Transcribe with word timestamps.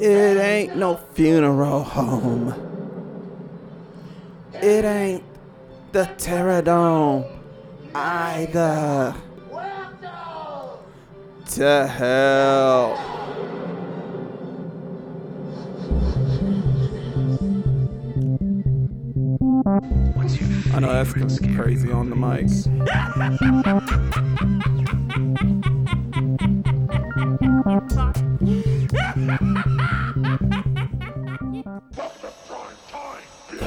It 0.00 0.38
ain't 0.38 0.76
no 0.76 0.96
funeral 1.12 1.82
home. 1.82 2.54
It 4.54 4.86
ain't 4.86 5.22
the 5.92 6.04
Terradome 6.16 7.30
either. 7.94 9.14
To 11.50 11.86
hell. 11.86 12.96
I 20.72 20.80
know 20.80 20.92
that's 20.94 21.12
crazy 21.54 21.92
on 21.92 22.08
the 22.08 22.16
mic. 22.16 22.48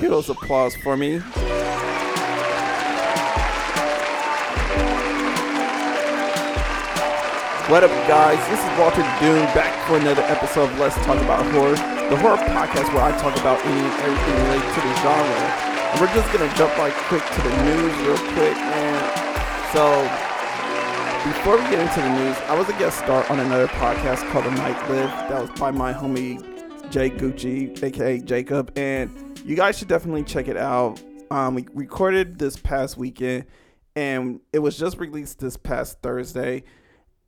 Those 0.10 0.30
applause 0.30 0.76
for 0.76 0.98
me. 0.98 1.20
What 7.72 7.84
up, 7.84 7.90
guys? 8.06 8.38
This 8.50 8.60
is 8.60 8.78
Walter 8.78 9.02
Doom 9.24 9.48
back 9.56 9.72
for 9.88 9.98
another 9.98 10.22
episode 10.24 10.70
of 10.70 10.78
Let's 10.78 10.96
Talk 11.08 11.18
About 11.24 11.46
Horror, 11.52 11.76
the 12.10 12.18
horror 12.18 12.36
podcast 12.36 12.94
where 12.94 13.04
I 13.04 13.18
talk 13.18 13.34
about 13.40 13.64
any 13.66 13.80
and 13.80 14.02
everything 14.04 14.36
related 14.44 14.70
to 14.76 14.82
the 14.82 14.94
genre. 15.02 15.44
And 15.90 16.02
we're 16.02 16.14
just 16.14 16.32
gonna 16.34 16.54
jump 16.56 16.78
right 16.78 16.94
quick 17.08 17.24
to 17.24 17.42
the 17.42 17.64
news, 17.64 17.96
real 18.06 18.18
quick, 18.36 18.58
man. 18.60 19.02
So, 19.72 20.04
before 21.24 21.58
we 21.58 21.64
get 21.72 21.80
into 21.80 22.02
the 22.02 22.14
news, 22.20 22.38
I 22.50 22.60
was 22.60 22.68
a 22.68 22.74
guest 22.74 23.00
star 23.00 23.26
on 23.32 23.40
another 23.40 23.68
podcast 23.68 24.30
called 24.32 24.46
The 24.46 24.52
Night 24.52 24.78
Live. 24.90 25.10
That 25.30 25.42
was 25.42 25.60
by 25.60 25.72
my 25.72 25.94
homie 25.94 26.44
Jay 26.92 27.10
Gucci, 27.10 27.82
aka 27.82 28.20
Jacob, 28.20 28.78
and 28.78 29.33
you 29.44 29.56
guys 29.56 29.78
should 29.78 29.88
definitely 29.88 30.24
check 30.24 30.48
it 30.48 30.58
out. 30.58 31.02
Um, 31.32 31.56
we 31.56 31.66
recorded 31.74 32.38
this 32.38 32.58
past 32.58 32.98
weekend, 32.98 33.46
and 33.96 34.40
it 34.52 34.60
was 34.60 34.78
just 34.78 34.98
released 35.00 35.40
this 35.40 35.58
past 35.58 36.02
Thursday 36.02 36.64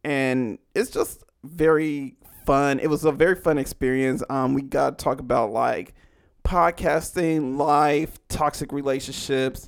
and 0.06 0.60
it's 0.76 0.92
just 0.92 1.24
very 1.44 2.16
fun. 2.46 2.80
It 2.80 2.88
was 2.88 3.04
a 3.06 3.12
very 3.12 3.36
fun 3.36 3.58
experience. 3.58 4.24
Um, 4.30 4.54
we 4.54 4.62
got 4.62 5.00
to 5.00 5.04
talk 5.04 5.20
about 5.20 5.52
like 5.52 5.96
podcasting, 6.44 7.58
life, 7.58 8.20
toxic 8.30 8.72
relationships, 8.72 9.68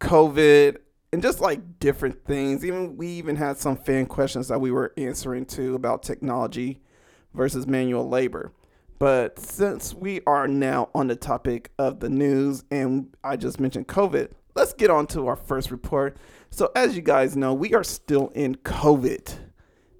COVID, 0.00 0.78
and 1.12 1.22
just 1.22 1.40
like 1.40 1.78
different 1.78 2.24
things. 2.24 2.64
Even 2.64 2.96
we 2.96 3.06
even 3.06 3.36
had 3.36 3.56
some 3.56 3.76
fan 3.76 4.06
questions 4.06 4.48
that 4.48 4.60
we 4.60 4.72
were 4.72 4.92
answering 4.96 5.46
to 5.46 5.76
about 5.76 6.02
technology 6.02 6.80
versus 7.32 7.68
manual 7.68 8.08
labor. 8.08 8.50
But 8.98 9.38
since 9.38 9.94
we 9.94 10.20
are 10.26 10.48
now 10.48 10.90
on 10.94 11.06
the 11.06 11.16
topic 11.16 11.70
of 11.78 12.00
the 12.00 12.08
news 12.08 12.64
and 12.70 13.14
I 13.22 13.36
just 13.36 13.60
mentioned 13.60 13.86
COVID, 13.86 14.30
let's 14.56 14.72
get 14.72 14.90
on 14.90 15.06
to 15.08 15.28
our 15.28 15.36
first 15.36 15.70
report. 15.70 16.16
So, 16.50 16.72
as 16.74 16.96
you 16.96 17.02
guys 17.02 17.36
know, 17.36 17.54
we 17.54 17.74
are 17.74 17.84
still 17.84 18.28
in 18.34 18.56
COVID 18.56 19.36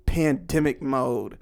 pandemic 0.07 0.83
mode. 0.83 1.39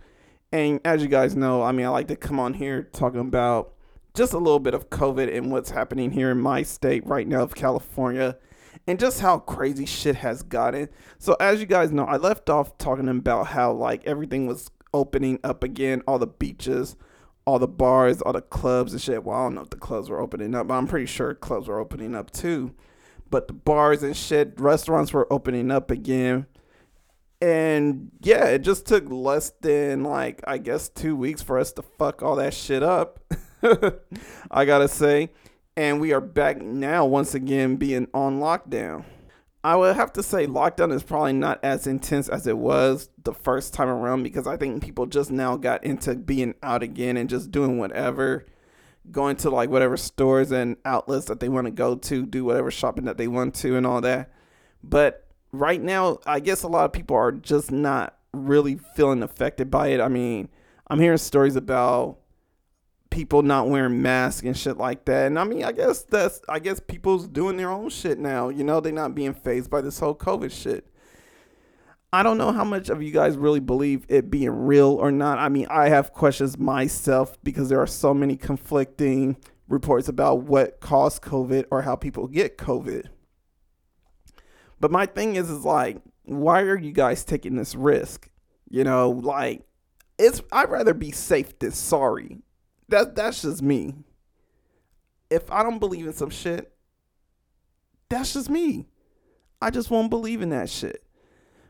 And 0.52 0.80
as 0.84 1.02
you 1.02 1.08
guys 1.08 1.34
know, 1.34 1.62
I 1.62 1.72
mean, 1.72 1.86
I 1.86 1.88
like 1.88 2.08
to 2.08 2.16
come 2.16 2.38
on 2.38 2.54
here 2.54 2.82
talking 2.92 3.20
about 3.20 3.72
just 4.14 4.32
a 4.32 4.38
little 4.38 4.60
bit 4.60 4.74
of 4.74 4.90
COVID 4.90 5.34
and 5.34 5.50
what's 5.50 5.70
happening 5.70 6.10
here 6.10 6.30
in 6.30 6.40
my 6.40 6.62
state 6.62 7.06
right 7.06 7.26
now 7.26 7.42
of 7.42 7.54
California 7.54 8.36
and 8.86 8.98
just 8.98 9.20
how 9.20 9.38
crazy 9.38 9.86
shit 9.86 10.16
has 10.16 10.42
gotten. 10.42 10.88
So, 11.18 11.36
as 11.40 11.60
you 11.60 11.66
guys 11.66 11.90
know, 11.90 12.04
I 12.04 12.16
left 12.16 12.50
off 12.50 12.76
talking 12.76 13.08
about 13.08 13.46
how 13.48 13.72
like 13.72 14.04
everything 14.04 14.46
was 14.46 14.70
opening 14.92 15.38
up 15.42 15.64
again, 15.64 16.02
all 16.06 16.18
the 16.18 16.26
beaches, 16.26 16.96
all 17.46 17.58
the 17.58 17.68
bars, 17.68 18.20
all 18.20 18.32
the 18.32 18.42
clubs 18.42 18.92
and 18.92 19.00
shit. 19.00 19.24
Well, 19.24 19.38
I 19.38 19.44
don't 19.44 19.54
know 19.54 19.62
if 19.62 19.70
the 19.70 19.76
clubs 19.76 20.10
were 20.10 20.20
opening 20.20 20.54
up, 20.54 20.66
but 20.68 20.74
I'm 20.74 20.86
pretty 20.86 21.06
sure 21.06 21.34
clubs 21.34 21.68
were 21.68 21.78
opening 21.78 22.14
up 22.14 22.30
too. 22.30 22.74
But 23.30 23.48
the 23.48 23.54
bars 23.54 24.02
and 24.02 24.16
shit, 24.16 24.60
restaurants 24.60 25.12
were 25.12 25.32
opening 25.32 25.70
up 25.70 25.90
again 25.90 26.46
and 27.40 28.10
yeah, 28.22 28.46
it 28.46 28.60
just 28.60 28.86
took 28.86 29.04
less 29.08 29.52
than 29.60 30.02
like 30.02 30.42
I 30.46 30.58
guess 30.58 30.88
two 30.88 31.14
weeks 31.16 31.42
for 31.42 31.58
us 31.58 31.72
to 31.72 31.82
fuck 31.82 32.22
all 32.22 32.36
that 32.36 32.54
shit 32.54 32.82
up. 32.82 33.20
I 34.50 34.64
gotta 34.64 34.88
say. 34.88 35.30
And 35.76 36.00
we 36.00 36.14
are 36.14 36.22
back 36.22 36.62
now 36.62 37.04
once 37.04 37.34
again 37.34 37.76
being 37.76 38.08
on 38.14 38.40
lockdown. 38.40 39.04
I 39.66 39.74
would 39.74 39.96
have 39.96 40.12
to 40.12 40.22
say 40.22 40.46
lockdown 40.46 40.92
is 40.92 41.02
probably 41.02 41.32
not 41.32 41.58
as 41.64 41.88
intense 41.88 42.28
as 42.28 42.46
it 42.46 42.56
was 42.56 43.08
the 43.24 43.32
first 43.32 43.74
time 43.74 43.88
around 43.88 44.22
because 44.22 44.46
I 44.46 44.56
think 44.56 44.80
people 44.80 45.06
just 45.06 45.32
now 45.32 45.56
got 45.56 45.82
into 45.82 46.14
being 46.14 46.54
out 46.62 46.84
again 46.84 47.16
and 47.16 47.28
just 47.28 47.50
doing 47.50 47.76
whatever, 47.76 48.46
going 49.10 49.34
to 49.38 49.50
like 49.50 49.68
whatever 49.68 49.96
stores 49.96 50.52
and 50.52 50.76
outlets 50.84 51.26
that 51.26 51.40
they 51.40 51.48
want 51.48 51.64
to 51.66 51.72
go 51.72 51.96
to, 51.96 52.24
do 52.24 52.44
whatever 52.44 52.70
shopping 52.70 53.06
that 53.06 53.18
they 53.18 53.26
want 53.26 53.56
to, 53.56 53.76
and 53.76 53.84
all 53.84 54.00
that. 54.02 54.30
But 54.84 55.26
right 55.50 55.82
now, 55.82 56.18
I 56.24 56.38
guess 56.38 56.62
a 56.62 56.68
lot 56.68 56.84
of 56.84 56.92
people 56.92 57.16
are 57.16 57.32
just 57.32 57.72
not 57.72 58.16
really 58.32 58.78
feeling 58.94 59.24
affected 59.24 59.68
by 59.68 59.88
it. 59.88 60.00
I 60.00 60.06
mean, 60.06 60.48
I'm 60.86 61.00
hearing 61.00 61.18
stories 61.18 61.56
about 61.56 62.18
people 63.10 63.42
not 63.42 63.68
wearing 63.68 64.02
masks 64.02 64.42
and 64.42 64.56
shit 64.56 64.76
like 64.76 65.04
that. 65.06 65.26
And 65.26 65.38
I 65.38 65.44
mean, 65.44 65.64
I 65.64 65.72
guess 65.72 66.02
that's 66.02 66.40
I 66.48 66.58
guess 66.58 66.80
people's 66.80 67.26
doing 67.26 67.56
their 67.56 67.70
own 67.70 67.88
shit 67.88 68.18
now. 68.18 68.48
You 68.48 68.64
know, 68.64 68.80
they're 68.80 68.92
not 68.92 69.14
being 69.14 69.34
phased 69.34 69.70
by 69.70 69.80
this 69.80 69.98
whole 69.98 70.14
COVID 70.14 70.50
shit. 70.50 70.86
I 72.12 72.22
don't 72.22 72.38
know 72.38 72.52
how 72.52 72.64
much 72.64 72.88
of 72.88 73.02
you 73.02 73.10
guys 73.10 73.36
really 73.36 73.60
believe 73.60 74.06
it 74.08 74.30
being 74.30 74.50
real 74.50 74.92
or 74.92 75.10
not. 75.10 75.38
I 75.38 75.48
mean, 75.48 75.66
I 75.68 75.88
have 75.88 76.12
questions 76.12 76.56
myself 76.56 77.36
because 77.42 77.68
there 77.68 77.80
are 77.80 77.86
so 77.86 78.14
many 78.14 78.36
conflicting 78.36 79.36
reports 79.68 80.08
about 80.08 80.42
what 80.44 80.80
caused 80.80 81.22
COVID 81.22 81.64
or 81.70 81.82
how 81.82 81.96
people 81.96 82.28
get 82.28 82.56
COVID. 82.56 83.06
But 84.80 84.90
my 84.90 85.06
thing 85.06 85.36
is, 85.36 85.50
is 85.50 85.64
like, 85.64 85.98
why 86.24 86.62
are 86.62 86.78
you 86.78 86.92
guys 86.92 87.24
taking 87.24 87.56
this 87.56 87.74
risk? 87.74 88.30
You 88.70 88.84
know, 88.84 89.10
like, 89.10 89.62
it's 90.18 90.40
I'd 90.52 90.70
rather 90.70 90.94
be 90.94 91.10
safe 91.10 91.58
than 91.58 91.72
sorry. 91.72 92.38
That 92.88 93.16
that's 93.16 93.42
just 93.42 93.62
me. 93.62 93.94
If 95.30 95.50
I 95.50 95.62
don't 95.62 95.78
believe 95.78 96.06
in 96.06 96.12
some 96.12 96.30
shit, 96.30 96.72
that's 98.08 98.34
just 98.34 98.48
me. 98.48 98.86
I 99.60 99.70
just 99.70 99.90
won't 99.90 100.10
believe 100.10 100.42
in 100.42 100.50
that 100.50 100.70
shit. 100.70 101.02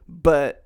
But 0.08 0.64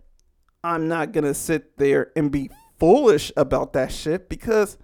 I'm 0.65 0.89
not 0.89 1.13
gonna 1.13 1.35
sit 1.35 1.77
there 1.79 2.11
and 2.17 2.31
be 2.31 2.51
foolish 2.79 3.31
about 3.37 3.73
that 3.75 3.93
shit 3.93 4.29
because 4.29 4.77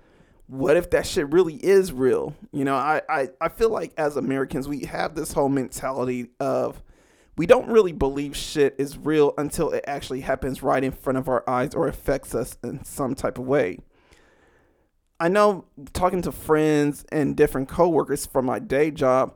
what 0.46 0.76
if 0.76 0.90
that 0.90 1.06
shit 1.06 1.32
really 1.32 1.54
is 1.54 1.92
real? 1.92 2.34
You 2.52 2.64
know, 2.64 2.76
I, 2.76 3.02
I, 3.08 3.28
I 3.40 3.48
feel 3.48 3.70
like 3.70 3.92
as 3.96 4.16
Americans 4.16 4.68
we 4.68 4.84
have 4.84 5.14
this 5.14 5.32
whole 5.32 5.48
mentality 5.48 6.28
of 6.38 6.82
we 7.36 7.46
don't 7.46 7.68
really 7.68 7.92
believe 7.92 8.36
shit 8.36 8.76
is 8.78 8.96
real 8.96 9.34
until 9.36 9.70
it 9.70 9.84
actually 9.86 10.20
happens 10.20 10.62
right 10.62 10.82
in 10.82 10.92
front 10.92 11.18
of 11.18 11.28
our 11.28 11.48
eyes 11.48 11.74
or 11.74 11.88
affects 11.88 12.34
us 12.34 12.56
in 12.62 12.84
some 12.84 13.14
type 13.14 13.38
of 13.38 13.46
way. 13.46 13.78
I 15.18 15.28
know 15.28 15.64
talking 15.92 16.22
to 16.22 16.32
friends 16.32 17.04
and 17.10 17.36
different 17.36 17.68
coworkers 17.68 18.26
from 18.26 18.46
my 18.46 18.58
day 18.58 18.90
job, 18.90 19.34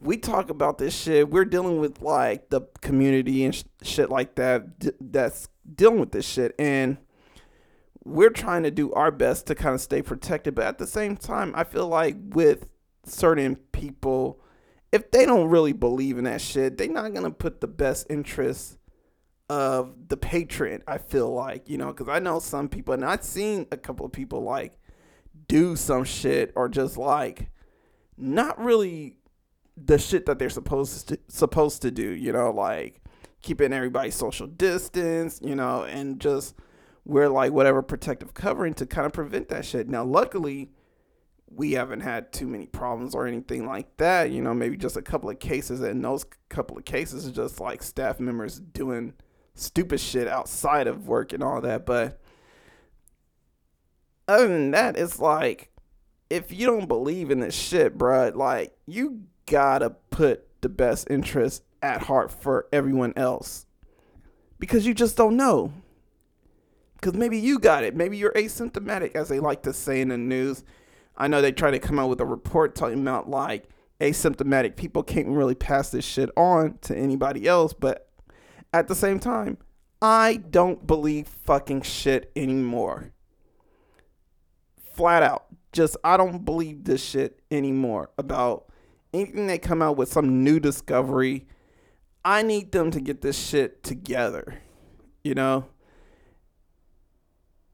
we 0.00 0.16
talk 0.18 0.50
about 0.50 0.78
this 0.78 0.94
shit. 0.94 1.30
We're 1.30 1.46
dealing 1.46 1.78
with 1.78 2.02
like 2.02 2.50
the 2.50 2.62
community 2.82 3.44
and 3.44 3.54
sh- 3.54 3.64
shit 3.82 4.10
like 4.10 4.34
that 4.34 4.78
d- 4.78 4.90
that's 5.00 5.48
dealing 5.74 6.00
with 6.00 6.12
this 6.12 6.26
shit 6.26 6.54
and 6.58 6.98
we're 8.04 8.30
trying 8.30 8.64
to 8.64 8.70
do 8.70 8.92
our 8.92 9.10
best 9.10 9.46
to 9.46 9.54
kind 9.54 9.74
of 9.74 9.80
stay 9.80 10.02
protected, 10.02 10.54
but 10.54 10.66
at 10.66 10.76
the 10.76 10.86
same 10.86 11.16
time, 11.16 11.54
I 11.56 11.64
feel 11.64 11.88
like 11.88 12.16
with 12.34 12.68
certain 13.06 13.56
people 13.72 14.40
if 14.94 15.10
they 15.10 15.26
don't 15.26 15.50
really 15.50 15.72
believe 15.72 16.18
in 16.18 16.24
that 16.24 16.40
shit, 16.40 16.78
they're 16.78 16.86
not 16.88 17.12
gonna 17.12 17.32
put 17.32 17.60
the 17.60 17.66
best 17.66 18.06
interest 18.08 18.78
of 19.50 19.92
the 20.06 20.16
patron. 20.16 20.84
I 20.86 20.98
feel 20.98 21.32
like 21.32 21.68
you 21.68 21.78
know, 21.78 21.88
because 21.88 22.08
I 22.08 22.20
know 22.20 22.38
some 22.38 22.68
people, 22.68 22.94
and 22.94 23.04
I've 23.04 23.24
seen 23.24 23.66
a 23.72 23.76
couple 23.76 24.06
of 24.06 24.12
people 24.12 24.42
like 24.42 24.78
do 25.48 25.76
some 25.76 26.04
shit 26.04 26.52
or 26.54 26.68
just 26.68 26.96
like 26.96 27.50
not 28.16 28.58
really 28.58 29.18
the 29.76 29.98
shit 29.98 30.26
that 30.26 30.38
they're 30.38 30.50
supposed 30.50 31.08
to 31.08 31.18
supposed 31.28 31.82
to 31.82 31.90
do. 31.90 32.10
You 32.10 32.32
know, 32.32 32.50
like 32.50 33.02
keeping 33.42 33.72
everybody 33.72 34.10
social 34.10 34.46
distance. 34.46 35.40
You 35.42 35.54
know, 35.54 35.84
and 35.84 36.20
just 36.20 36.54
wear 37.04 37.28
like 37.28 37.52
whatever 37.52 37.82
protective 37.82 38.34
covering 38.34 38.74
to 38.74 38.86
kind 38.86 39.06
of 39.06 39.12
prevent 39.12 39.48
that 39.48 39.64
shit. 39.64 39.88
Now, 39.88 40.04
luckily 40.04 40.70
we 41.56 41.72
haven't 41.72 42.00
had 42.00 42.32
too 42.32 42.46
many 42.46 42.66
problems 42.66 43.14
or 43.14 43.26
anything 43.26 43.66
like 43.66 43.96
that. 43.98 44.30
You 44.30 44.42
know, 44.42 44.54
maybe 44.54 44.76
just 44.76 44.96
a 44.96 45.02
couple 45.02 45.30
of 45.30 45.38
cases, 45.38 45.80
and 45.80 46.04
those 46.04 46.24
couple 46.48 46.76
of 46.76 46.84
cases 46.84 47.26
are 47.26 47.32
just 47.32 47.60
like 47.60 47.82
staff 47.82 48.20
members 48.20 48.58
doing 48.58 49.14
stupid 49.54 50.00
shit 50.00 50.26
outside 50.26 50.86
of 50.86 51.06
work 51.06 51.32
and 51.32 51.42
all 51.42 51.60
that. 51.60 51.86
But 51.86 52.20
other 54.28 54.48
than 54.48 54.70
that, 54.72 54.96
it's 54.96 55.18
like 55.18 55.70
if 56.30 56.52
you 56.52 56.66
don't 56.66 56.88
believe 56.88 57.30
in 57.30 57.40
this 57.40 57.54
shit, 57.54 57.96
bruh, 57.96 58.34
like 58.34 58.76
you 58.86 59.22
gotta 59.46 59.90
put 60.10 60.46
the 60.62 60.68
best 60.68 61.08
interest 61.10 61.62
at 61.82 62.02
heart 62.02 62.32
for 62.32 62.66
everyone 62.72 63.12
else 63.16 63.66
because 64.58 64.86
you 64.86 64.94
just 64.94 65.16
don't 65.16 65.36
know. 65.36 65.72
Because 66.94 67.14
maybe 67.14 67.38
you 67.38 67.58
got 67.58 67.84
it. 67.84 67.94
Maybe 67.94 68.16
you're 68.16 68.32
asymptomatic, 68.32 69.14
as 69.14 69.28
they 69.28 69.38
like 69.38 69.62
to 69.64 69.74
say 69.74 70.00
in 70.00 70.08
the 70.08 70.16
news. 70.16 70.64
I 71.16 71.28
know 71.28 71.42
they 71.42 71.52
try 71.52 71.70
to 71.70 71.78
come 71.78 71.98
out 71.98 72.08
with 72.08 72.20
a 72.20 72.24
report 72.24 72.74
talking 72.74 73.00
about 73.00 73.28
like 73.28 73.68
asymptomatic 74.00 74.76
people 74.76 75.02
can't 75.02 75.28
really 75.28 75.54
pass 75.54 75.90
this 75.90 76.04
shit 76.04 76.30
on 76.36 76.78
to 76.82 76.96
anybody 76.96 77.46
else. 77.46 77.74
But 77.74 78.08
at 78.72 78.88
the 78.88 78.94
same 78.94 79.20
time, 79.20 79.58
I 80.00 80.36
don't 80.36 80.86
believe 80.86 81.28
fucking 81.28 81.82
shit 81.82 82.32
anymore. 82.34 83.12
Flat 84.94 85.22
out. 85.22 85.46
Just, 85.72 85.96
I 86.04 86.16
don't 86.16 86.44
believe 86.44 86.84
this 86.84 87.04
shit 87.04 87.40
anymore 87.50 88.10
about 88.16 88.66
anything 89.12 89.46
they 89.46 89.58
come 89.58 89.82
out 89.82 89.96
with 89.96 90.08
some 90.08 90.42
new 90.44 90.60
discovery. 90.60 91.46
I 92.24 92.42
need 92.42 92.72
them 92.72 92.90
to 92.92 93.00
get 93.00 93.20
this 93.20 93.38
shit 93.38 93.82
together. 93.82 94.62
You 95.22 95.34
know? 95.34 95.66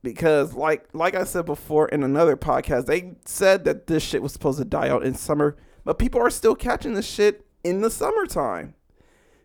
Because 0.03 0.55
like 0.55 0.89
like 0.95 1.15
I 1.15 1.25
said 1.25 1.45
before 1.45 1.87
in 1.89 2.03
another 2.03 2.37
podcast, 2.37 2.87
they 2.87 3.17
said 3.27 3.65
that 3.65 3.87
this 3.87 4.03
shit 4.03 4.23
was 4.23 4.33
supposed 4.33 4.59
to 4.59 4.65
die 4.65 4.89
out 4.89 5.05
in 5.05 5.15
summer, 5.15 5.59
but 5.85 5.99
people 5.99 6.23
are 6.23 6.31
still 6.31 6.55
catching 6.55 6.95
this 6.95 7.07
shit 7.07 7.47
in 7.63 7.83
the 7.83 7.91
summertime. 7.91 8.75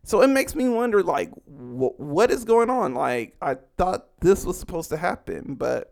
So 0.04 0.22
it 0.22 0.28
makes 0.28 0.56
me 0.56 0.70
wonder, 0.70 1.02
like, 1.02 1.32
wh- 1.46 2.00
what 2.00 2.30
is 2.30 2.46
going 2.46 2.70
on? 2.70 2.94
Like, 2.94 3.36
I 3.42 3.58
thought 3.76 4.08
this 4.22 4.46
was 4.46 4.58
supposed 4.58 4.90
to 4.92 4.98
happen, 4.98 5.56
but 5.56 5.92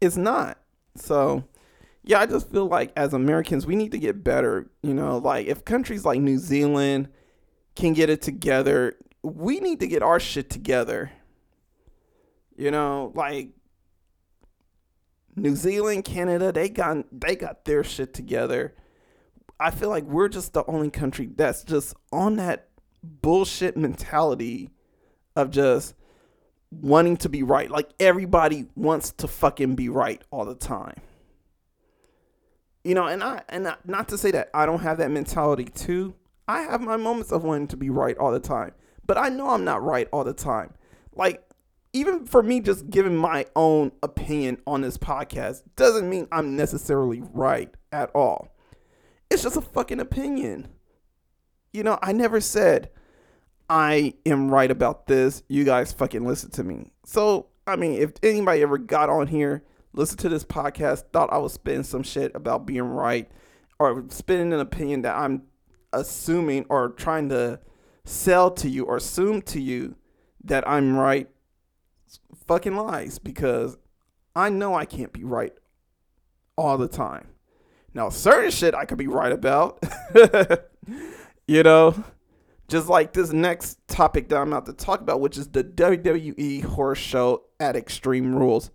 it's 0.00 0.16
not. 0.16 0.58
So, 0.96 1.44
yeah, 2.02 2.20
I 2.20 2.26
just 2.26 2.50
feel 2.50 2.66
like 2.66 2.92
as 2.96 3.12
Americans, 3.12 3.66
we 3.66 3.76
need 3.76 3.92
to 3.92 3.98
get 3.98 4.24
better. 4.24 4.70
You 4.82 4.94
know, 4.94 5.18
like 5.18 5.46
if 5.46 5.64
countries 5.64 6.04
like 6.04 6.20
New 6.20 6.38
Zealand 6.38 7.08
can 7.76 7.92
get 7.92 8.10
it 8.10 8.22
together, 8.22 8.96
we 9.22 9.60
need 9.60 9.80
to 9.80 9.86
get 9.86 10.02
our 10.02 10.20
shit 10.20 10.50
together. 10.50 11.12
You 12.56 12.70
know, 12.70 13.12
like 13.14 13.50
New 15.36 15.56
Zealand, 15.56 16.04
Canada, 16.04 16.52
they 16.52 16.68
got 16.68 17.04
they 17.12 17.36
got 17.36 17.64
their 17.64 17.84
shit 17.84 18.12
together. 18.14 18.74
I 19.58 19.70
feel 19.70 19.90
like 19.90 20.04
we're 20.04 20.28
just 20.28 20.54
the 20.54 20.64
only 20.66 20.90
country 20.90 21.28
that's 21.34 21.64
just 21.64 21.94
on 22.12 22.36
that 22.36 22.68
bullshit 23.02 23.76
mentality 23.76 24.70
of 25.36 25.50
just 25.50 25.94
wanting 26.70 27.16
to 27.18 27.28
be 27.28 27.42
right. 27.42 27.70
Like 27.70 27.90
everybody 27.98 28.66
wants 28.74 29.10
to 29.12 29.28
fucking 29.28 29.74
be 29.74 29.88
right 29.88 30.22
all 30.30 30.44
the 30.44 30.54
time. 30.54 30.96
You 32.84 32.94
know, 32.94 33.06
and 33.06 33.22
I 33.22 33.42
and 33.48 33.74
not 33.84 34.08
to 34.08 34.18
say 34.18 34.30
that 34.30 34.50
I 34.54 34.66
don't 34.66 34.80
have 34.80 34.98
that 34.98 35.10
mentality 35.10 35.64
too. 35.64 36.14
I 36.48 36.62
have 36.62 36.80
my 36.80 36.96
moments 36.96 37.32
of 37.32 37.44
wanting 37.44 37.68
to 37.68 37.76
be 37.76 37.90
right 37.90 38.16
all 38.18 38.32
the 38.32 38.40
time, 38.40 38.72
but 39.06 39.18
I 39.18 39.28
know 39.28 39.50
I'm 39.50 39.64
not 39.64 39.82
right 39.82 40.08
all 40.12 40.24
the 40.24 40.32
time. 40.32 40.74
Like 41.14 41.44
even 41.92 42.26
for 42.26 42.42
me 42.42 42.60
just 42.60 42.88
giving 42.88 43.16
my 43.16 43.46
own 43.56 43.92
opinion 44.02 44.58
on 44.66 44.80
this 44.80 44.96
podcast 44.96 45.62
doesn't 45.76 46.08
mean 46.08 46.28
I'm 46.30 46.56
necessarily 46.56 47.22
right 47.32 47.72
at 47.92 48.10
all. 48.14 48.48
It's 49.28 49.42
just 49.42 49.56
a 49.56 49.60
fucking 49.60 50.00
opinion. 50.00 50.68
You 51.72 51.82
know, 51.82 51.98
I 52.02 52.12
never 52.12 52.40
said 52.40 52.90
I 53.70 54.14
am 54.26 54.50
right 54.50 54.70
about 54.70 55.06
this. 55.06 55.44
You 55.48 55.62
guys 55.62 55.92
fucking 55.92 56.26
listen 56.26 56.50
to 56.50 56.64
me. 56.64 56.90
So, 57.04 57.46
I 57.68 57.76
mean, 57.76 58.02
if 58.02 58.10
anybody 58.20 58.62
ever 58.62 58.78
got 58.78 59.08
on 59.08 59.28
here, 59.28 59.62
listened 59.92 60.18
to 60.20 60.28
this 60.28 60.44
podcast, 60.44 61.04
thought 61.12 61.32
I 61.32 61.38
was 61.38 61.52
spitting 61.52 61.84
some 61.84 62.02
shit 62.02 62.34
about 62.34 62.66
being 62.66 62.82
right, 62.82 63.30
or 63.78 64.04
spitting 64.08 64.52
an 64.52 64.58
opinion 64.58 65.02
that 65.02 65.14
I'm 65.16 65.42
assuming 65.92 66.66
or 66.68 66.88
trying 66.88 67.28
to 67.28 67.60
sell 68.04 68.50
to 68.50 68.68
you 68.68 68.86
or 68.86 68.96
assume 68.96 69.40
to 69.42 69.60
you 69.60 69.94
that 70.42 70.68
I'm 70.68 70.96
right, 70.96 71.28
fucking 72.48 72.74
lies 72.74 73.20
because 73.20 73.78
I 74.34 74.48
know 74.48 74.74
I 74.74 74.84
can't 74.84 75.12
be 75.12 75.22
right 75.22 75.52
all 76.56 76.76
the 76.76 76.88
time. 76.88 77.28
Now, 77.94 78.08
certain 78.08 78.50
shit 78.50 78.74
I 78.74 78.84
could 78.84 78.98
be 78.98 79.06
right 79.06 79.32
about. 79.32 79.84
you 81.46 81.62
know, 81.62 82.04
just 82.70 82.88
like 82.88 83.12
this 83.12 83.32
next 83.32 83.78
topic 83.88 84.28
that 84.28 84.36
I'm 84.36 84.52
about 84.52 84.66
to 84.66 84.72
talk 84.72 85.00
about, 85.00 85.20
which 85.20 85.36
is 85.36 85.48
the 85.48 85.64
WWE 85.64 86.64
horror 86.64 86.94
show 86.94 87.42
at 87.58 87.74
Extreme 87.74 88.34
Rules. 88.36 88.70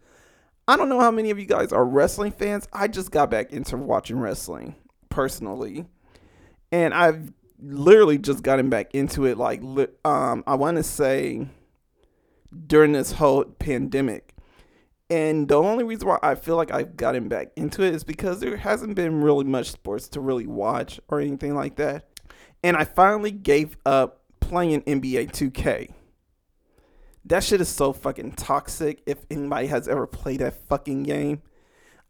I 0.67 0.75
don't 0.75 0.89
know 0.89 0.99
how 0.99 1.11
many 1.11 1.31
of 1.31 1.39
you 1.39 1.45
guys 1.45 1.71
are 1.71 1.85
wrestling 1.85 2.33
fans. 2.33 2.67
I 2.73 2.87
just 2.87 3.09
got 3.11 3.31
back 3.31 3.53
into 3.53 3.77
watching 3.77 4.19
wrestling 4.19 4.75
personally. 5.09 5.85
And 6.71 6.93
I've 6.93 7.31
literally 7.59 8.17
just 8.17 8.43
gotten 8.43 8.69
back 8.69 8.93
into 8.93 9.25
it 9.25 9.37
like 9.37 9.61
um 10.03 10.43
I 10.45 10.55
want 10.55 10.75
to 10.75 10.83
say 10.83 11.47
during 12.67 12.91
this 12.91 13.13
whole 13.13 13.45
pandemic. 13.45 14.33
And 15.09 15.47
the 15.47 15.55
only 15.55 15.83
reason 15.83 16.07
why 16.07 16.19
I 16.21 16.35
feel 16.35 16.57
like 16.57 16.73
I've 16.73 16.97
gotten 16.97 17.29
back 17.29 17.51
into 17.55 17.83
it 17.83 17.93
is 17.93 18.03
because 18.03 18.39
there 18.39 18.57
hasn't 18.57 18.95
been 18.95 19.21
really 19.21 19.45
much 19.45 19.71
sports 19.71 20.09
to 20.09 20.19
really 20.19 20.47
watch 20.47 20.99
or 21.07 21.21
anything 21.21 21.55
like 21.55 21.75
that. 21.77 22.09
And 22.65 22.75
I 22.75 22.83
finally 22.83 23.29
gave 23.29 23.77
up 23.85 24.23
playing 24.39 24.81
NBA 24.81 25.31
2K. 25.33 25.91
That 27.25 27.43
shit 27.43 27.61
is 27.61 27.69
so 27.69 27.93
fucking 27.93 28.31
toxic 28.31 29.03
if 29.05 29.19
anybody 29.29 29.67
has 29.67 29.87
ever 29.87 30.07
played 30.07 30.39
that 30.39 30.55
fucking 30.67 31.03
game. 31.03 31.43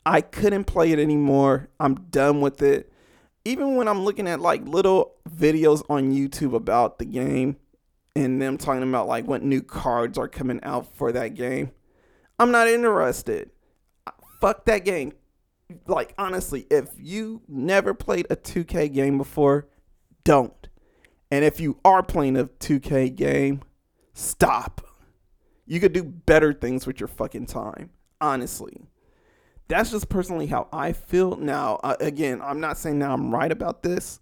I 0.06 0.22
couldn't 0.22 0.64
play 0.64 0.94
it 0.94 1.00
anymore. 1.00 1.68
I'm 1.78 1.96
done 1.96 2.40
with 2.40 2.62
it. 2.62 2.90
Even 3.44 3.76
when 3.76 3.90
I'm 3.90 4.06
looking 4.06 4.30
at 4.30 4.40
like 4.40 4.66
little 4.66 5.16
videos 5.30 5.84
on 5.90 6.14
YouTube 6.14 6.56
about 6.56 7.00
the 7.00 7.06
game 7.06 7.58
and 8.16 8.42
them 8.42 8.58
talking 8.58 8.88
about 8.88 9.10
like 9.10 9.28
what 9.28 9.44
new 9.44 9.62
cards 9.62 10.18
are 10.18 10.30
coming 10.30 10.62
out 10.64 10.96
for 10.96 11.12
that 11.12 11.34
game 11.36 11.72
I'm 12.40 12.52
not 12.52 12.70
interested. 12.70 13.50
Fuck 14.40 14.64
that 14.66 14.86
game. 14.86 15.12
Like, 15.86 16.14
honestly, 16.18 16.66
if 16.72 16.90
you 16.98 17.42
never 17.50 17.94
played 17.94 18.28
a 18.30 18.38
2K 18.38 18.94
game 18.94 19.18
before, 19.18 19.68
don't. 20.26 20.68
And 21.32 21.46
if 21.46 21.62
you 21.62 21.80
are 21.86 22.04
playing 22.04 22.36
a 22.36 22.46
2K 22.46 23.16
game, 23.16 23.62
stop. 24.14 24.82
You 25.66 25.80
could 25.80 25.94
do 25.94 26.04
better 26.04 26.54
things 26.54 26.86
with 26.86 27.00
your 27.00 27.08
fucking 27.08 27.46
time, 27.46 27.92
honestly. 28.20 28.82
That's 29.68 29.92
just 29.92 30.10
personally 30.10 30.48
how 30.48 30.68
I 30.72 30.92
feel. 30.92 31.38
Now, 31.38 31.80
uh, 31.84 31.96
again, 32.00 32.42
I'm 32.44 32.60
not 32.60 32.78
saying 32.78 33.00
now 33.00 33.14
I'm 33.14 33.34
right 33.34 33.52
about 33.52 33.82
this, 33.82 34.20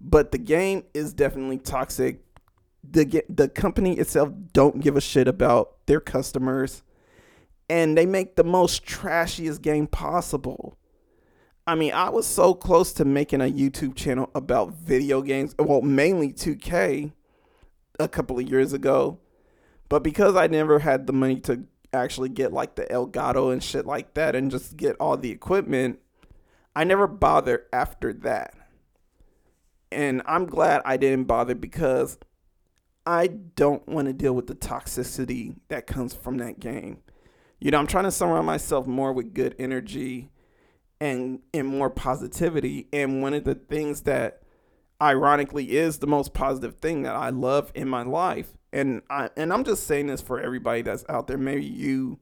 but 0.00 0.32
the 0.32 0.38
game 0.38 0.84
is 0.94 1.12
definitely 1.12 1.58
toxic. 1.58 2.24
The 2.82 3.22
the 3.28 3.48
company 3.48 3.98
itself 3.98 4.32
don't 4.52 4.80
give 4.80 4.96
a 4.96 5.00
shit 5.00 5.28
about 5.28 5.86
their 5.86 6.00
customers 6.00 6.82
and 7.70 7.96
they 7.96 8.04
make 8.04 8.34
the 8.34 8.42
most 8.42 8.84
trashiest 8.84 9.62
game 9.62 9.86
possible. 9.86 10.76
I 11.70 11.76
mean, 11.76 11.92
I 11.92 12.10
was 12.10 12.26
so 12.26 12.52
close 12.52 12.92
to 12.94 13.04
making 13.04 13.40
a 13.40 13.44
YouTube 13.44 13.94
channel 13.94 14.28
about 14.34 14.74
video 14.74 15.22
games, 15.22 15.54
well, 15.56 15.82
mainly 15.82 16.32
2K 16.32 17.12
a 18.00 18.08
couple 18.08 18.40
of 18.40 18.50
years 18.50 18.72
ago. 18.72 19.20
But 19.88 20.02
because 20.02 20.34
I 20.34 20.48
never 20.48 20.80
had 20.80 21.06
the 21.06 21.12
money 21.12 21.38
to 21.42 21.62
actually 21.92 22.28
get 22.28 22.52
like 22.52 22.74
the 22.74 22.86
Elgato 22.86 23.52
and 23.52 23.62
shit 23.62 23.86
like 23.86 24.14
that 24.14 24.34
and 24.34 24.50
just 24.50 24.76
get 24.76 24.96
all 24.98 25.16
the 25.16 25.30
equipment, 25.30 26.00
I 26.74 26.82
never 26.82 27.06
bothered 27.06 27.66
after 27.72 28.12
that. 28.14 28.52
And 29.92 30.22
I'm 30.26 30.46
glad 30.46 30.82
I 30.84 30.96
didn't 30.96 31.28
bother 31.28 31.54
because 31.54 32.18
I 33.06 33.28
don't 33.28 33.86
want 33.88 34.08
to 34.08 34.12
deal 34.12 34.34
with 34.34 34.48
the 34.48 34.56
toxicity 34.56 35.54
that 35.68 35.86
comes 35.86 36.14
from 36.14 36.38
that 36.38 36.58
game 36.58 36.98
you 37.60 37.70
know, 37.70 37.78
I'm 37.78 37.86
trying 37.86 38.04
to 38.04 38.10
surround 38.10 38.46
myself 38.46 38.86
more 38.86 39.12
with 39.12 39.34
good 39.34 39.54
energy 39.58 40.30
and 41.00 41.40
and 41.54 41.66
more 41.66 41.90
positivity. 41.90 42.88
And 42.92 43.22
one 43.22 43.34
of 43.34 43.44
the 43.44 43.54
things 43.54 44.02
that 44.02 44.42
ironically 45.00 45.76
is 45.76 45.98
the 45.98 46.06
most 46.06 46.34
positive 46.34 46.76
thing 46.76 47.02
that 47.02 47.16
I 47.16 47.30
love 47.30 47.72
in 47.74 47.88
my 47.88 48.02
life. 48.02 48.48
And 48.72 49.02
I 49.10 49.30
and 49.36 49.52
I'm 49.52 49.64
just 49.64 49.86
saying 49.86 50.08
this 50.08 50.20
for 50.20 50.40
everybody 50.40 50.82
that's 50.82 51.04
out 51.08 51.26
there. 51.26 51.38
Maybe 51.38 51.64
you 51.64 52.18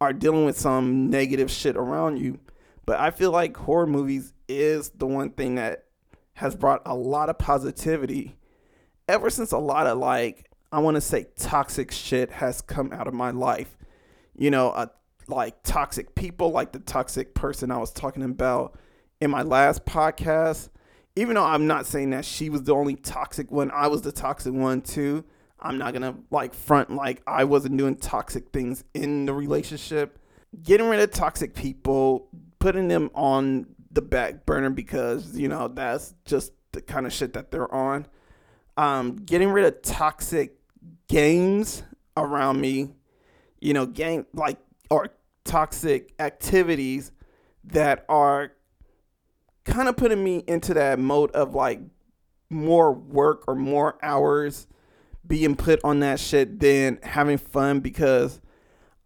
are 0.00 0.12
dealing 0.12 0.44
with 0.44 0.58
some 0.58 1.08
negative 1.08 1.50
shit 1.50 1.76
around 1.76 2.18
you, 2.18 2.38
but 2.84 2.98
I 2.98 3.10
feel 3.10 3.30
like 3.30 3.56
horror 3.56 3.86
movies 3.86 4.34
is 4.48 4.90
the 4.90 5.06
one 5.06 5.30
thing 5.30 5.54
that 5.54 5.84
has 6.34 6.54
brought 6.56 6.82
a 6.84 6.94
lot 6.94 7.30
of 7.30 7.38
positivity 7.38 8.36
ever 9.08 9.30
since 9.30 9.52
a 9.52 9.58
lot 9.58 9.86
of 9.86 9.98
like 9.98 10.50
I 10.72 10.80
want 10.80 10.96
to 10.96 11.00
say 11.00 11.28
toxic 11.36 11.92
shit 11.92 12.30
has 12.32 12.60
come 12.60 12.92
out 12.92 13.06
of 13.06 13.14
my 13.14 13.30
life 13.30 13.76
you 14.36 14.50
know, 14.50 14.70
uh, 14.70 14.86
like 15.28 15.62
toxic 15.62 16.14
people, 16.14 16.50
like 16.50 16.72
the 16.72 16.78
toxic 16.78 17.34
person 17.34 17.70
I 17.70 17.78
was 17.78 17.92
talking 17.92 18.22
about 18.22 18.78
in 19.20 19.30
my 19.30 19.42
last 19.42 19.84
podcast. 19.84 20.68
Even 21.16 21.34
though 21.36 21.44
I'm 21.44 21.66
not 21.66 21.86
saying 21.86 22.10
that 22.10 22.24
she 22.24 22.50
was 22.50 22.64
the 22.64 22.74
only 22.74 22.96
toxic 22.96 23.50
one, 23.50 23.70
I 23.70 23.86
was 23.86 24.02
the 24.02 24.12
toxic 24.12 24.52
one 24.52 24.80
too. 24.80 25.24
I'm 25.60 25.78
not 25.78 25.92
gonna 25.92 26.16
like 26.30 26.54
front 26.54 26.90
like 26.90 27.22
I 27.26 27.44
wasn't 27.44 27.76
doing 27.76 27.96
toxic 27.96 28.50
things 28.50 28.84
in 28.92 29.26
the 29.26 29.32
relationship. 29.32 30.18
Getting 30.62 30.88
rid 30.88 31.00
of 31.00 31.10
toxic 31.10 31.54
people, 31.54 32.28
putting 32.58 32.88
them 32.88 33.10
on 33.14 33.66
the 33.90 34.02
back 34.02 34.44
burner 34.44 34.70
because 34.70 35.36
you 35.38 35.48
know 35.48 35.68
that's 35.68 36.14
just 36.24 36.52
the 36.72 36.82
kind 36.82 37.06
of 37.06 37.12
shit 37.12 37.32
that 37.34 37.50
they're 37.50 37.72
on. 37.72 38.06
Um, 38.76 39.16
getting 39.16 39.50
rid 39.50 39.64
of 39.64 39.82
toxic 39.82 40.56
games 41.08 41.84
around 42.16 42.60
me 42.60 42.90
you 43.64 43.72
know, 43.72 43.86
game 43.86 44.26
like 44.34 44.58
or 44.90 45.08
toxic 45.44 46.12
activities 46.18 47.12
that 47.64 48.04
are 48.08 48.52
kind 49.64 49.88
of 49.88 49.96
putting 49.96 50.22
me 50.22 50.44
into 50.46 50.74
that 50.74 50.98
mode 50.98 51.30
of 51.32 51.54
like 51.54 51.80
more 52.50 52.92
work 52.92 53.44
or 53.48 53.54
more 53.54 53.98
hours 54.02 54.66
being 55.26 55.56
put 55.56 55.80
on 55.84 56.00
that 56.00 56.20
shit 56.20 56.60
than 56.60 56.98
having 57.02 57.38
fun 57.38 57.80
because 57.80 58.40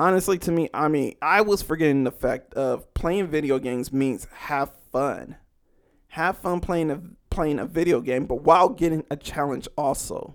honestly 0.01 0.37
to 0.37 0.51
me 0.51 0.69
i 0.75 0.89
mean 0.89 1.15
i 1.23 1.41
was 1.41 1.63
forgetting 1.63 2.03
the 2.03 2.11
fact 2.11 2.53
of 2.55 2.93
playing 2.95 3.29
video 3.29 3.59
games 3.61 3.93
means 3.93 4.27
have 4.33 4.73
fun. 4.91 5.37
Have 6.09 6.39
fun 6.39 6.61
playing 6.61 6.91
a 6.91 7.01
playing 7.31 7.59
a 7.59 7.67
video 7.67 8.01
game 8.01 8.27
but 8.27 8.43
while 8.43 8.69
getting 8.69 9.05
a 9.11 9.17
challenge 9.17 9.69
also. 9.77 10.35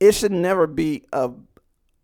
It 0.00 0.12
should 0.12 0.32
never 0.32 0.66
be 0.66 1.04
a 1.12 1.30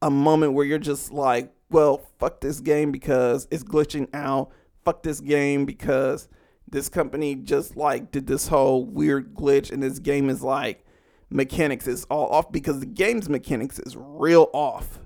a 0.00 0.11
moment 0.11 0.54
where 0.54 0.64
you're 0.64 0.78
just 0.78 1.12
like 1.12 1.52
well 1.70 2.06
fuck 2.18 2.40
this 2.40 2.60
game 2.60 2.92
because 2.92 3.48
it's 3.50 3.64
glitching 3.64 4.08
out. 4.14 4.50
Fuck 4.84 5.02
this 5.02 5.20
game 5.20 5.64
because 5.64 6.28
this 6.68 6.88
company 6.88 7.34
just 7.34 7.76
like 7.76 8.10
did 8.10 8.26
this 8.26 8.48
whole 8.48 8.84
weird 8.84 9.34
glitch 9.34 9.70
and 9.70 9.82
this 9.82 9.98
game 9.98 10.30
is 10.30 10.42
like 10.42 10.84
mechanics 11.28 11.86
is 11.86 12.04
all 12.04 12.28
off 12.28 12.50
because 12.52 12.80
the 12.80 12.86
game's 12.86 13.28
mechanics 13.28 13.78
is 13.78 13.96
real 13.96 14.48
off. 14.52 15.00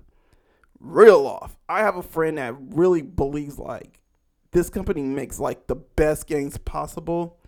Real 0.78 1.26
off. 1.26 1.56
I 1.68 1.80
have 1.80 1.97
a 1.97 2.02
friend 2.02 2.38
that 2.38 2.54
really 2.59 3.02
believes 3.02 3.59
like 3.59 4.00
this 4.52 4.71
company 4.71 5.02
makes 5.02 5.38
like 5.38 5.66
the 5.66 5.76
best 5.76 6.26
games 6.26 6.59
possible. 6.59 7.38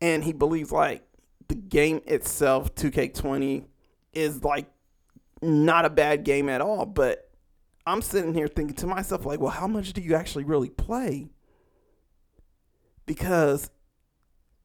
And 0.00 0.22
he 0.22 0.32
believes 0.32 0.70
like 0.70 1.02
the 1.48 1.54
game 1.54 2.00
itself 2.06 2.74
2k20 2.74 3.64
is 4.12 4.44
like 4.44 4.66
not 5.42 5.84
a 5.84 5.90
bad 5.90 6.24
game 6.24 6.48
at 6.48 6.60
all 6.60 6.84
but 6.84 7.27
i'm 7.88 8.02
sitting 8.02 8.34
here 8.34 8.48
thinking 8.48 8.76
to 8.76 8.86
myself 8.86 9.26
like 9.26 9.40
well 9.40 9.50
how 9.50 9.66
much 9.66 9.92
do 9.92 10.00
you 10.00 10.14
actually 10.14 10.44
really 10.44 10.70
play 10.70 11.28
because 13.06 13.70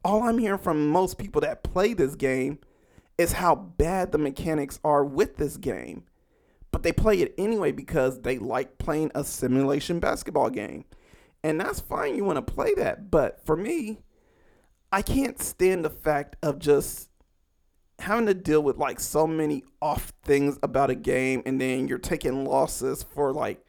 all 0.03 0.23
I'm 0.23 0.37
hearing 0.37 0.59
from 0.59 0.89
most 0.89 1.17
people 1.17 1.41
that 1.41 1.63
play 1.63 1.93
this 1.93 2.15
game 2.15 2.59
is 3.17 3.33
how 3.33 3.55
bad 3.55 4.11
the 4.11 4.17
mechanics 4.17 4.79
are 4.83 5.03
with 5.03 5.37
this 5.37 5.57
game. 5.57 6.03
But 6.71 6.83
they 6.83 6.91
play 6.91 7.21
it 7.21 7.33
anyway 7.37 7.71
because 7.71 8.21
they 8.21 8.37
like 8.37 8.77
playing 8.77 9.11
a 9.15 9.23
simulation 9.23 9.99
basketball 9.99 10.49
game. 10.49 10.85
And 11.43 11.59
that's 11.59 11.79
fine, 11.79 12.15
you 12.15 12.23
want 12.23 12.45
to 12.45 12.53
play 12.53 12.73
that. 12.75 13.11
But 13.11 13.45
for 13.45 13.55
me, 13.55 13.99
I 14.91 15.01
can't 15.01 15.41
stand 15.41 15.85
the 15.85 15.89
fact 15.89 16.35
of 16.41 16.59
just 16.59 17.09
having 17.99 18.25
to 18.25 18.33
deal 18.33 18.61
with 18.61 18.77
like 18.77 18.99
so 18.99 19.25
many 19.27 19.63
off 19.81 20.13
things 20.23 20.57
about 20.63 20.89
a 20.89 20.95
game 20.95 21.41
and 21.45 21.59
then 21.59 21.87
you're 21.87 21.97
taking 21.97 22.45
losses 22.45 23.03
for 23.03 23.31
like 23.31 23.63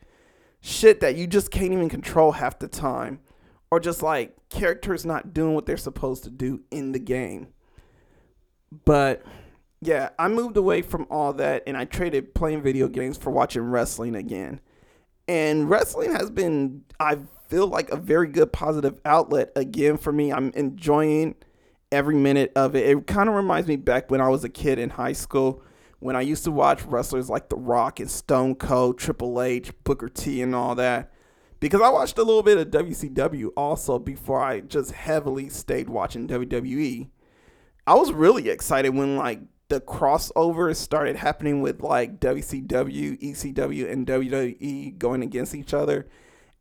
shit 0.60 1.00
that 1.00 1.16
you 1.16 1.26
just 1.26 1.50
can't 1.50 1.72
even 1.72 1.88
control 1.88 2.32
half 2.32 2.58
the 2.58 2.68
time 2.68 3.20
or 3.70 3.78
just 3.78 4.02
like 4.02 4.34
characters 4.48 5.04
not 5.04 5.34
doing 5.34 5.54
what 5.54 5.66
they're 5.66 5.76
supposed 5.76 6.24
to 6.24 6.30
do 6.30 6.62
in 6.70 6.92
the 6.92 6.98
game. 6.98 7.48
But 8.84 9.24
yeah, 9.80 10.10
I 10.18 10.28
moved 10.28 10.56
away 10.56 10.82
from 10.82 11.06
all 11.10 11.32
that 11.34 11.62
and 11.66 11.76
I 11.76 11.84
traded 11.84 12.34
playing 12.34 12.62
video 12.62 12.88
games 12.88 13.18
for 13.18 13.30
watching 13.30 13.62
wrestling 13.62 14.14
again. 14.14 14.60
And 15.28 15.68
wrestling 15.68 16.12
has 16.12 16.30
been, 16.30 16.84
I 17.00 17.18
feel 17.48 17.66
like, 17.66 17.90
a 17.90 17.96
very 17.96 18.28
good 18.28 18.52
positive 18.52 19.00
outlet 19.04 19.52
again 19.56 19.96
for 19.96 20.12
me. 20.12 20.32
I'm 20.32 20.50
enjoying 20.50 21.34
every 21.94 22.16
minute 22.16 22.52
of 22.56 22.74
it. 22.76 22.88
It 22.88 23.06
kind 23.06 23.28
of 23.28 23.34
reminds 23.34 23.68
me 23.68 23.76
back 23.76 24.10
when 24.10 24.20
I 24.20 24.28
was 24.28 24.44
a 24.44 24.48
kid 24.48 24.78
in 24.78 24.90
high 24.90 25.12
school 25.12 25.62
when 26.00 26.16
I 26.16 26.20
used 26.20 26.44
to 26.44 26.50
watch 26.50 26.82
wrestlers 26.82 27.30
like 27.30 27.48
The 27.48 27.56
Rock 27.56 27.98
and 27.98 28.10
Stone 28.10 28.56
Cold, 28.56 28.98
Triple 28.98 29.40
H, 29.40 29.72
Booker 29.84 30.10
T, 30.10 30.42
and 30.42 30.54
all 30.54 30.74
that 30.74 31.10
because 31.60 31.80
I 31.80 31.88
watched 31.88 32.18
a 32.18 32.22
little 32.22 32.42
bit 32.42 32.58
of 32.58 32.68
WCW 32.68 33.48
also 33.56 33.98
before 33.98 34.42
I 34.42 34.60
just 34.60 34.92
heavily 34.92 35.48
stayed 35.48 35.88
watching 35.88 36.28
WWE. 36.28 37.08
I 37.86 37.94
was 37.94 38.12
really 38.12 38.50
excited 38.50 38.90
when 38.90 39.16
like 39.16 39.40
the 39.68 39.80
crossovers 39.80 40.76
started 40.76 41.16
happening 41.16 41.62
with 41.62 41.80
like 41.80 42.20
WCW, 42.20 43.18
ECW, 43.18 43.90
and 43.90 44.06
WWE 44.06 44.98
going 44.98 45.22
against 45.22 45.54
each 45.54 45.72
other. 45.72 46.06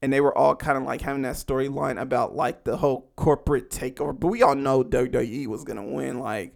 And 0.04 0.12
they 0.12 0.20
were 0.20 0.38
all 0.38 0.54
kind 0.54 0.78
of 0.78 0.84
like 0.84 1.00
having 1.00 1.22
that 1.22 1.36
storyline 1.36 1.98
about 1.98 2.36
like 2.36 2.66
the 2.66 2.76
whole 2.76 3.10
corporate 3.16 3.70
takeover. 3.70 4.20
But 4.20 4.28
we 4.28 4.44
all 4.44 4.54
know 4.54 4.84
WWE 4.84 5.48
was 5.48 5.64
gonna 5.64 5.86
win. 5.86 6.20
Like, 6.20 6.54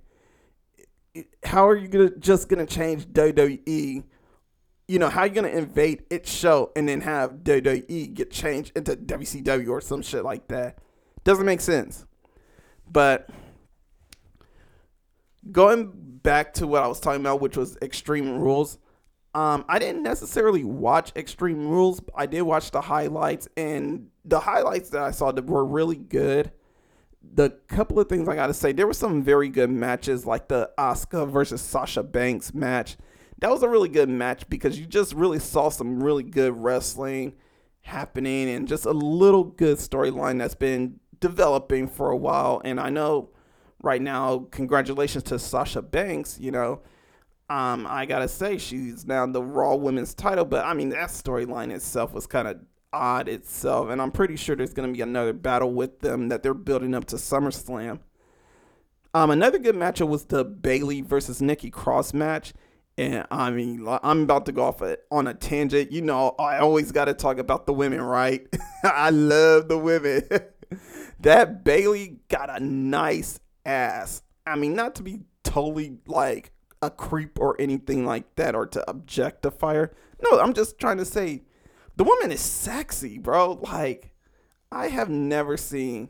how 1.46 1.66
are 1.70 1.76
you 1.78 1.88
gonna 1.88 2.10
just 2.18 2.50
gonna 2.50 2.66
change 2.66 3.06
WWE 3.08 4.04
you 4.90 5.00
know, 5.00 5.10
how 5.10 5.22
are 5.22 5.28
you 5.28 5.34
gonna 5.34 5.48
invade 5.48 6.04
its 6.10 6.30
show 6.30 6.72
and 6.76 6.90
then 6.90 7.02
have 7.02 7.44
WWE 7.44 8.14
get 8.14 8.32
changed 8.32 8.74
into 8.76 8.96
WCW 8.96 9.70
or 9.70 9.80
some 9.80 10.02
shit 10.02 10.26
like 10.26 10.50
that? 10.50 10.80
Doesn't 11.24 11.46
make 11.46 11.62
sense. 11.62 12.06
But 12.90 13.30
going 15.52 15.92
back 15.94 16.54
to 16.56 16.68
what 16.68 16.84
I 16.84 16.88
was 16.88 17.00
talking 17.00 17.22
about, 17.22 17.42
which 17.42 17.56
was 17.56 17.78
Extreme 17.82 18.40
Rules, 18.40 18.78
um, 19.38 19.66
I 19.68 19.80
didn't 19.80 20.04
necessarily 20.04 20.64
watch 20.64 21.12
Extreme 21.16 21.68
Rules. 21.68 22.02
I 22.16 22.26
did 22.26 22.42
watch 22.42 22.72
the 22.72 22.82
highlights, 22.82 23.48
and 23.56 24.08
the 24.26 24.40
highlights 24.40 24.90
that 24.92 25.04
I 25.04 25.12
saw 25.12 25.32
that 25.32 25.46
were 25.46 25.66
really 25.66 25.96
good. 25.96 26.52
The 27.34 27.52
couple 27.68 28.00
of 28.00 28.08
things 28.08 28.28
I 28.28 28.36
gotta 28.36 28.54
say, 28.54 28.72
there 28.72 28.88
were 28.88 28.94
some 28.94 29.22
very 29.22 29.50
good 29.50 29.70
matches, 29.70 30.26
like 30.26 30.48
the 30.48 30.72
Asuka 30.78 31.30
versus 31.30 31.62
Sasha 31.62 32.04
Banks 32.04 32.54
match 32.54 32.98
that 33.40 33.52
was 33.52 33.64
a 33.64 33.70
really 33.70 33.90
good 33.90 34.10
match 34.10 34.48
because 34.50 34.80
you 34.80 34.86
just 34.86 35.14
really 35.14 35.40
saw 35.40 35.70
some 35.70 36.02
really 36.02 36.24
good 36.24 36.58
wrestling 36.58 37.34
happening 37.82 38.50
and 38.50 38.68
just 38.68 38.86
a 38.86 38.92
little 38.92 39.44
good 39.44 39.78
storyline 39.78 40.40
that's 40.40 40.56
been 40.56 41.00
developing 41.20 41.88
for 41.88 42.10
a 42.10 42.18
while. 42.18 42.62
And 42.66 42.80
I 42.80 42.90
know 42.90 43.30
right 43.82 44.02
now, 44.02 44.48
congratulations 44.52 45.24
to 45.26 45.40
Sasha 45.40 45.82
Banks, 45.82 46.40
you 46.40 46.52
know. 46.52 46.82
Um, 47.50 47.88
I 47.90 48.06
gotta 48.06 48.28
say 48.28 48.58
she's 48.58 49.06
now 49.06 49.26
the 49.26 49.42
Raw 49.42 49.76
Women's 49.76 50.14
title, 50.14 50.46
but 50.46 50.66
I 50.66 50.74
mean 50.74 50.90
that 50.90 51.10
storyline 51.10 51.72
itself 51.72 52.14
was 52.14 52.28
kind 52.28 52.48
of 52.48 52.60
odd 52.92 53.30
itself, 53.30 53.90
and 53.90 54.02
I'm 54.02 54.12
pretty 54.12 54.36
sure 54.36 54.56
there's 54.56 54.74
gonna 54.74 54.92
be 54.92 55.02
another 55.02 55.34
battle 55.34 55.74
with 55.74 56.00
them 56.02 56.30
that 56.30 56.44
they're 56.44 56.54
building 56.54 56.94
up 56.94 57.06
to 57.06 57.16
SummerSlam. 57.16 58.00
Um, 59.14 59.32
another 59.32 59.58
good 59.60 59.76
matchup 59.76 60.10
was 60.10 60.26
the 60.26 60.44
Bayley 60.44 61.02
versus 61.02 61.42
Nikki 61.42 61.72
Cross 61.72 62.14
match. 62.14 62.54
And 62.98 63.26
I 63.30 63.52
mean, 63.52 63.88
I'm 63.88 64.24
about 64.24 64.46
to 64.48 64.52
go 64.52 64.64
off 64.64 64.82
on 65.12 65.28
a 65.28 65.34
tangent. 65.34 65.92
You 65.92 66.02
know, 66.02 66.36
I 66.40 66.58
always 66.58 66.92
got 66.92 67.06
to 67.06 67.14
talk 67.14 67.38
about 67.38 67.68
the 67.68 67.74
women, 67.74 68.02
right? 68.02 68.48
I 68.84 69.12
love 69.12 69.68
the 69.70 69.78
women. 69.78 70.24
that 71.20 71.64
Bayley 71.64 72.20
got 72.28 72.50
a 72.50 72.64
nice 72.64 73.40
ass. 73.66 74.24
I 74.46 74.56
mean, 74.56 74.76
not 74.76 74.96
to 74.96 75.04
be 75.04 75.22
totally 75.44 75.98
like 76.08 76.52
a 76.82 76.90
creep 76.90 77.40
or 77.40 77.60
anything 77.60 78.06
like 78.06 78.36
that 78.36 78.56
or 78.56 78.66
to 78.68 78.90
objectify 78.90 79.76
her. 79.76 79.94
No, 80.24 80.40
I'm 80.40 80.54
just 80.54 80.80
trying 80.80 80.98
to 80.98 81.06
say 81.06 81.44
the 81.96 82.04
woman 82.04 82.32
is 82.32 82.42
sexy, 82.42 83.18
bro. 83.18 83.54
Like, 83.54 84.12
I 84.72 84.90
have 84.90 85.10
never 85.10 85.58
seen, 85.58 86.10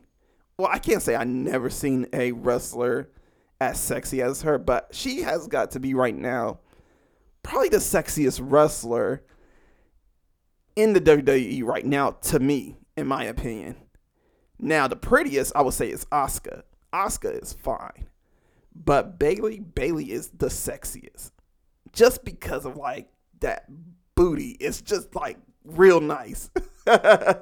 well, 0.58 0.68
I 0.70 0.78
can't 0.78 1.02
say 1.02 1.14
I 1.16 1.24
never 1.24 1.70
seen 1.70 2.06
a 2.12 2.32
wrestler 2.32 3.10
as 3.60 3.80
sexy 3.80 4.22
as 4.22 4.42
her, 4.42 4.58
but 4.58 4.88
she 4.92 5.22
has 5.22 5.48
got 5.48 5.70
to 5.72 5.80
be 5.80 5.94
right 5.94 6.14
now 6.14 6.60
probably 7.42 7.70
the 7.70 7.78
sexiest 7.78 8.40
wrestler 8.42 9.22
in 10.76 10.92
the 10.92 11.00
WWE 11.00 11.64
right 11.64 11.84
now, 11.86 12.10
to 12.10 12.38
me, 12.38 12.76
in 12.96 13.06
my 13.06 13.24
opinion. 13.24 13.76
Now, 14.58 14.86
the 14.86 14.96
prettiest 14.96 15.52
I 15.56 15.62
would 15.62 15.74
say 15.74 15.90
is 15.90 16.04
Asuka. 16.06 16.62
Asuka 16.92 17.42
is 17.42 17.54
fine. 17.54 18.07
But 18.82 19.18
Bayley 19.18 19.58
Bayley 19.58 20.12
is 20.12 20.28
the 20.28 20.46
sexiest. 20.46 21.32
Just 21.92 22.24
because 22.24 22.64
of 22.64 22.76
like 22.76 23.08
that 23.40 23.64
booty. 24.14 24.56
It's 24.60 24.82
just 24.82 25.14
like 25.14 25.38
real 25.64 26.00
nice. 26.00 26.50
I 26.86 27.38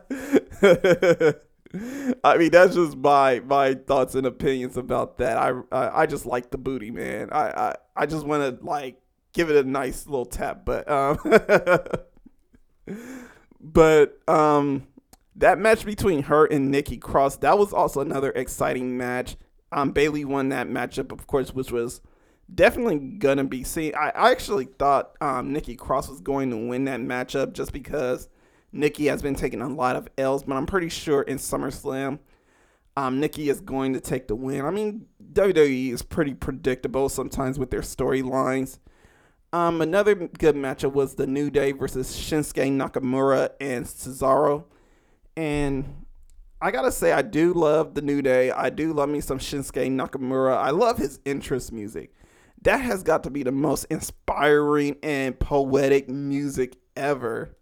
mean, 2.36 2.50
that's 2.50 2.74
just 2.74 2.96
my 2.96 3.40
my 3.40 3.74
thoughts 3.74 4.14
and 4.14 4.26
opinions 4.26 4.76
about 4.76 5.18
that. 5.18 5.36
I 5.36 5.52
I, 5.72 6.02
I 6.02 6.06
just 6.06 6.26
like 6.26 6.50
the 6.50 6.58
booty, 6.58 6.90
man. 6.90 7.28
I 7.32 7.50
I, 7.50 7.74
I 7.96 8.06
just 8.06 8.26
want 8.26 8.60
to 8.60 8.64
like 8.64 9.00
give 9.32 9.50
it 9.50 9.56
a 9.56 9.68
nice 9.68 10.06
little 10.06 10.26
tap. 10.26 10.64
But 10.64 10.88
um, 10.90 11.18
but 13.60 14.18
um, 14.28 14.86
that 15.36 15.58
match 15.58 15.84
between 15.84 16.24
her 16.24 16.46
and 16.46 16.70
Nikki 16.70 16.98
Cross 16.98 17.38
that 17.38 17.58
was 17.58 17.72
also 17.72 18.00
another 18.00 18.30
exciting 18.32 18.96
match. 18.96 19.36
Um, 19.72 19.92
Bayley 19.92 20.24
won 20.24 20.50
that 20.50 20.68
matchup, 20.68 21.12
of 21.12 21.26
course, 21.26 21.52
which 21.52 21.72
was 21.72 22.00
definitely 22.52 22.98
gonna 22.98 23.44
be 23.44 23.64
seen. 23.64 23.94
I, 23.94 24.10
I 24.10 24.30
actually 24.30 24.66
thought 24.66 25.16
um, 25.20 25.52
Nikki 25.52 25.76
Cross 25.76 26.08
was 26.08 26.20
going 26.20 26.50
to 26.50 26.56
win 26.56 26.84
that 26.84 27.00
matchup 27.00 27.52
just 27.52 27.72
because 27.72 28.28
Nikki 28.72 29.06
has 29.06 29.22
been 29.22 29.34
taking 29.34 29.62
a 29.62 29.68
lot 29.68 29.96
of 29.96 30.08
L's, 30.18 30.44
but 30.44 30.54
I'm 30.54 30.66
pretty 30.66 30.88
sure 30.88 31.22
in 31.22 31.38
SummerSlam. 31.38 32.18
Um, 32.98 33.20
Nikki 33.20 33.50
is 33.50 33.60
going 33.60 33.92
to 33.92 34.00
take 34.00 34.26
the 34.26 34.34
win. 34.34 34.64
I 34.64 34.70
mean, 34.70 35.06
WWE 35.32 35.92
is 35.92 36.02
pretty 36.02 36.32
predictable 36.32 37.08
sometimes 37.08 37.58
with 37.58 37.70
their 37.70 37.82
storylines. 37.82 38.78
Um, 39.52 39.80
another 39.80 40.14
good 40.14 40.54
matchup 40.54 40.92
was 40.92 41.14
the 41.14 41.26
New 41.26 41.50
Day 41.50 41.72
versus 41.72 42.14
Shinsuke 42.16 42.70
Nakamura 42.72 43.50
and 43.60 43.84
Cesaro. 43.84 44.64
And 45.36 46.05
I 46.60 46.70
gotta 46.70 46.90
say, 46.90 47.12
I 47.12 47.22
do 47.22 47.52
love 47.52 47.94
the 47.94 48.02
New 48.02 48.22
Day. 48.22 48.50
I 48.50 48.70
do 48.70 48.92
love 48.94 49.10
me 49.10 49.20
some 49.20 49.38
Shinsuke 49.38 49.90
Nakamura. 49.90 50.56
I 50.56 50.70
love 50.70 50.96
his 50.96 51.20
interest 51.26 51.70
music. 51.70 52.14
That 52.62 52.80
has 52.80 53.02
got 53.02 53.22
to 53.24 53.30
be 53.30 53.42
the 53.42 53.52
most 53.52 53.84
inspiring 53.90 54.96
and 55.02 55.38
poetic 55.38 56.08
music 56.08 56.78
ever. 56.96 57.56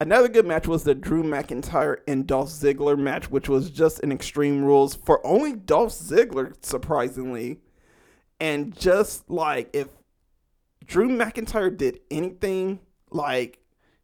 Another 0.00 0.28
good 0.28 0.46
match 0.46 0.66
was 0.66 0.82
the 0.82 0.96
Drew 0.96 1.22
McIntyre 1.22 1.98
and 2.08 2.26
Dolph 2.26 2.48
Ziggler 2.48 2.98
match, 2.98 3.30
which 3.30 3.48
was 3.48 3.70
just 3.70 4.00
an 4.00 4.10
Extreme 4.10 4.64
Rules 4.64 4.96
for 4.96 5.24
only 5.24 5.54
Dolph 5.54 5.92
Ziggler, 5.92 6.54
surprisingly. 6.60 7.60
And 8.40 8.76
just 8.76 9.30
like 9.30 9.70
if 9.72 9.86
Drew 10.84 11.08
McIntyre 11.08 11.74
did 11.74 12.00
anything 12.10 12.80
like 13.12 13.60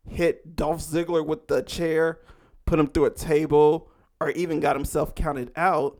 hit 0.08 0.54
Dolph 0.54 0.82
Ziggler 0.82 1.26
with 1.26 1.48
the 1.48 1.62
chair, 1.62 2.20
put 2.68 2.78
him 2.78 2.87
through 2.87 3.06
a 3.06 3.10
table, 3.10 3.88
or 4.20 4.30
even 4.32 4.60
got 4.60 4.76
himself 4.76 5.14
counted 5.14 5.50
out, 5.56 5.98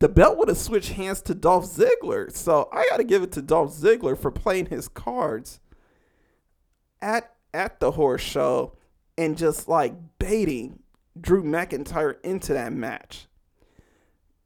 the 0.00 0.08
belt 0.08 0.36
would 0.36 0.48
have 0.48 0.58
switched 0.58 0.94
hands 0.94 1.22
to 1.22 1.34
Dolph 1.34 1.66
Ziggler. 1.66 2.32
So 2.32 2.68
I 2.72 2.84
got 2.90 2.96
to 2.96 3.04
give 3.04 3.22
it 3.22 3.30
to 3.32 3.42
Dolph 3.42 3.72
Ziggler 3.72 4.18
for 4.18 4.32
playing 4.32 4.66
his 4.66 4.88
cards 4.88 5.60
at 7.00 7.32
at 7.54 7.78
the 7.78 7.92
horror 7.92 8.18
show 8.18 8.76
and 9.16 9.38
just 9.38 9.68
like 9.68 9.94
baiting 10.18 10.80
Drew 11.20 11.44
McIntyre 11.44 12.16
into 12.24 12.52
that 12.54 12.72
match. 12.72 13.28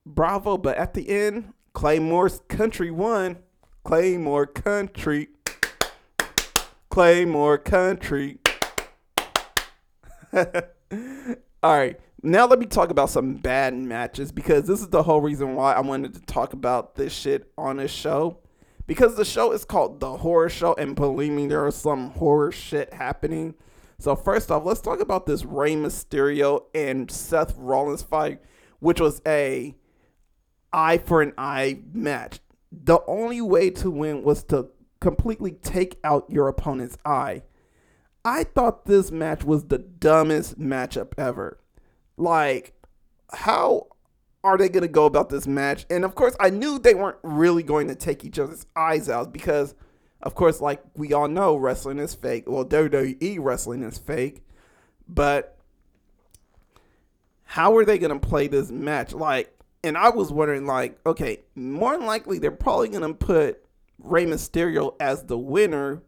Bravo, 0.05 0.59
but 0.59 0.77
at 0.77 0.93
the 0.93 1.09
end, 1.09 1.55
Claymore's 1.75 2.43
country 2.49 2.91
won. 2.91 3.39
Claymore 3.85 4.47
country. 4.47 5.29
Claymore 6.91 7.59
country. 7.59 8.39
All 10.93 11.77
right. 11.77 11.99
Now 12.23 12.47
let 12.47 12.59
me 12.59 12.67
talk 12.67 12.91
about 12.91 13.11
some 13.11 13.35
bad 13.35 13.75
matches 13.75 14.33
because 14.33 14.67
this 14.67 14.81
is 14.81 14.89
the 14.89 15.03
whole 15.03 15.21
reason 15.21 15.55
why 15.55 15.75
I 15.75 15.81
wanted 15.81 16.15
to 16.15 16.21
talk 16.21 16.53
about 16.53 16.95
this 16.95 17.13
shit 17.13 17.53
on 17.57 17.77
this 17.77 17.91
show. 17.91 18.39
Because 18.87 19.17
the 19.17 19.25
show 19.25 19.53
is 19.53 19.65
called 19.65 19.99
The 19.99 20.19
Horror 20.19 20.49
Show, 20.49 20.75
and 20.75 20.95
believe 20.95 21.33
me, 21.33 21.49
there 21.49 21.67
is 21.67 21.75
some 21.75 22.11
horror 22.11 22.53
shit 22.53 22.95
happening. 22.95 23.55
So 23.99 24.15
first 24.15 24.51
off, 24.51 24.65
let's 24.65 24.81
talk 24.81 25.01
about 25.01 25.27
this 25.27 25.45
Rey 25.45 25.75
Mysterio 25.75 26.65
and 26.75 27.11
Seth 27.11 27.55
Rollins 27.57 28.03
fight, 28.03 28.41
which 28.79 29.01
was 29.01 29.21
a 29.27 29.75
eye 30.73 30.99
for 30.99 31.21
an 31.21 31.33
eye 31.37 31.81
match. 31.93 32.39
The 32.71 33.01
only 33.09 33.41
way 33.41 33.71
to 33.71 33.91
win 33.91 34.23
was 34.23 34.45
to 34.45 34.69
completely 35.01 35.53
take 35.53 35.99
out 36.05 36.31
your 36.31 36.47
opponent's 36.47 36.97
eye. 37.05 37.43
I 38.27 38.43
thought 38.43 38.87
this 38.87 39.13
match 39.13 39.45
was 39.45 39.67
the 39.67 39.79
dumbest 39.79 40.59
matchup 40.59 41.13
ever. 41.17 41.61
Like, 42.17 42.75
how 43.33 43.87
are 44.43 44.59
they 44.59 44.69
going 44.69 44.83
to 44.83 44.89
go 44.89 45.07
about 45.07 45.29
this 45.29 45.47
match? 45.47 45.87
And 45.89 46.05
of 46.05 46.17
course, 46.17 46.37
I 46.41 46.51
knew 46.51 46.81
they 46.81 46.95
weren't 46.95 47.19
really 47.23 47.63
going 47.63 47.87
to 47.87 47.95
take 47.95 48.25
each 48.25 48.41
other's 48.41 48.67
eyes 48.75 49.09
out 49.09 49.33
because 49.33 49.77
of 50.23 50.35
course, 50.35 50.61
like 50.61 50.83
we 50.97 51.13
all 51.13 51.29
know, 51.29 51.55
wrestling 51.55 52.01
is 52.01 52.15
fake. 52.15 52.45
Well, 52.49 52.65
WWE 52.65 53.39
wrestling 53.39 53.85
is 53.85 53.97
fake, 53.97 54.43
but 55.07 55.57
how 57.45 57.77
are 57.77 57.85
they 57.85 57.99
gonna 57.99 58.19
play 58.19 58.49
this 58.49 58.71
match? 58.73 59.13
Like, 59.13 59.57
and 59.85 59.97
I 59.97 60.09
was 60.09 60.33
wondering, 60.33 60.67
like, 60.67 60.99
okay, 61.07 61.43
more 61.55 61.97
than 61.97 62.07
likely 62.07 62.41
they're 62.41 62.51
probably 62.51 62.89
gonna 62.89 63.15
put 63.15 63.65
Rey 63.99 64.27
Mysterio 64.27 64.97
as 64.99 65.23
the 65.23 65.39
winner. 65.39 66.03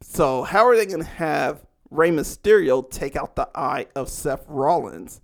So 0.00 0.42
how 0.42 0.66
are 0.66 0.76
they 0.76 0.86
gonna 0.86 1.04
have 1.04 1.64
Rey 1.90 2.10
Mysterio 2.10 2.88
take 2.88 3.16
out 3.16 3.36
the 3.36 3.48
eye 3.54 3.86
of 3.94 4.08
Seth 4.08 4.44
Rollins? 4.48 5.20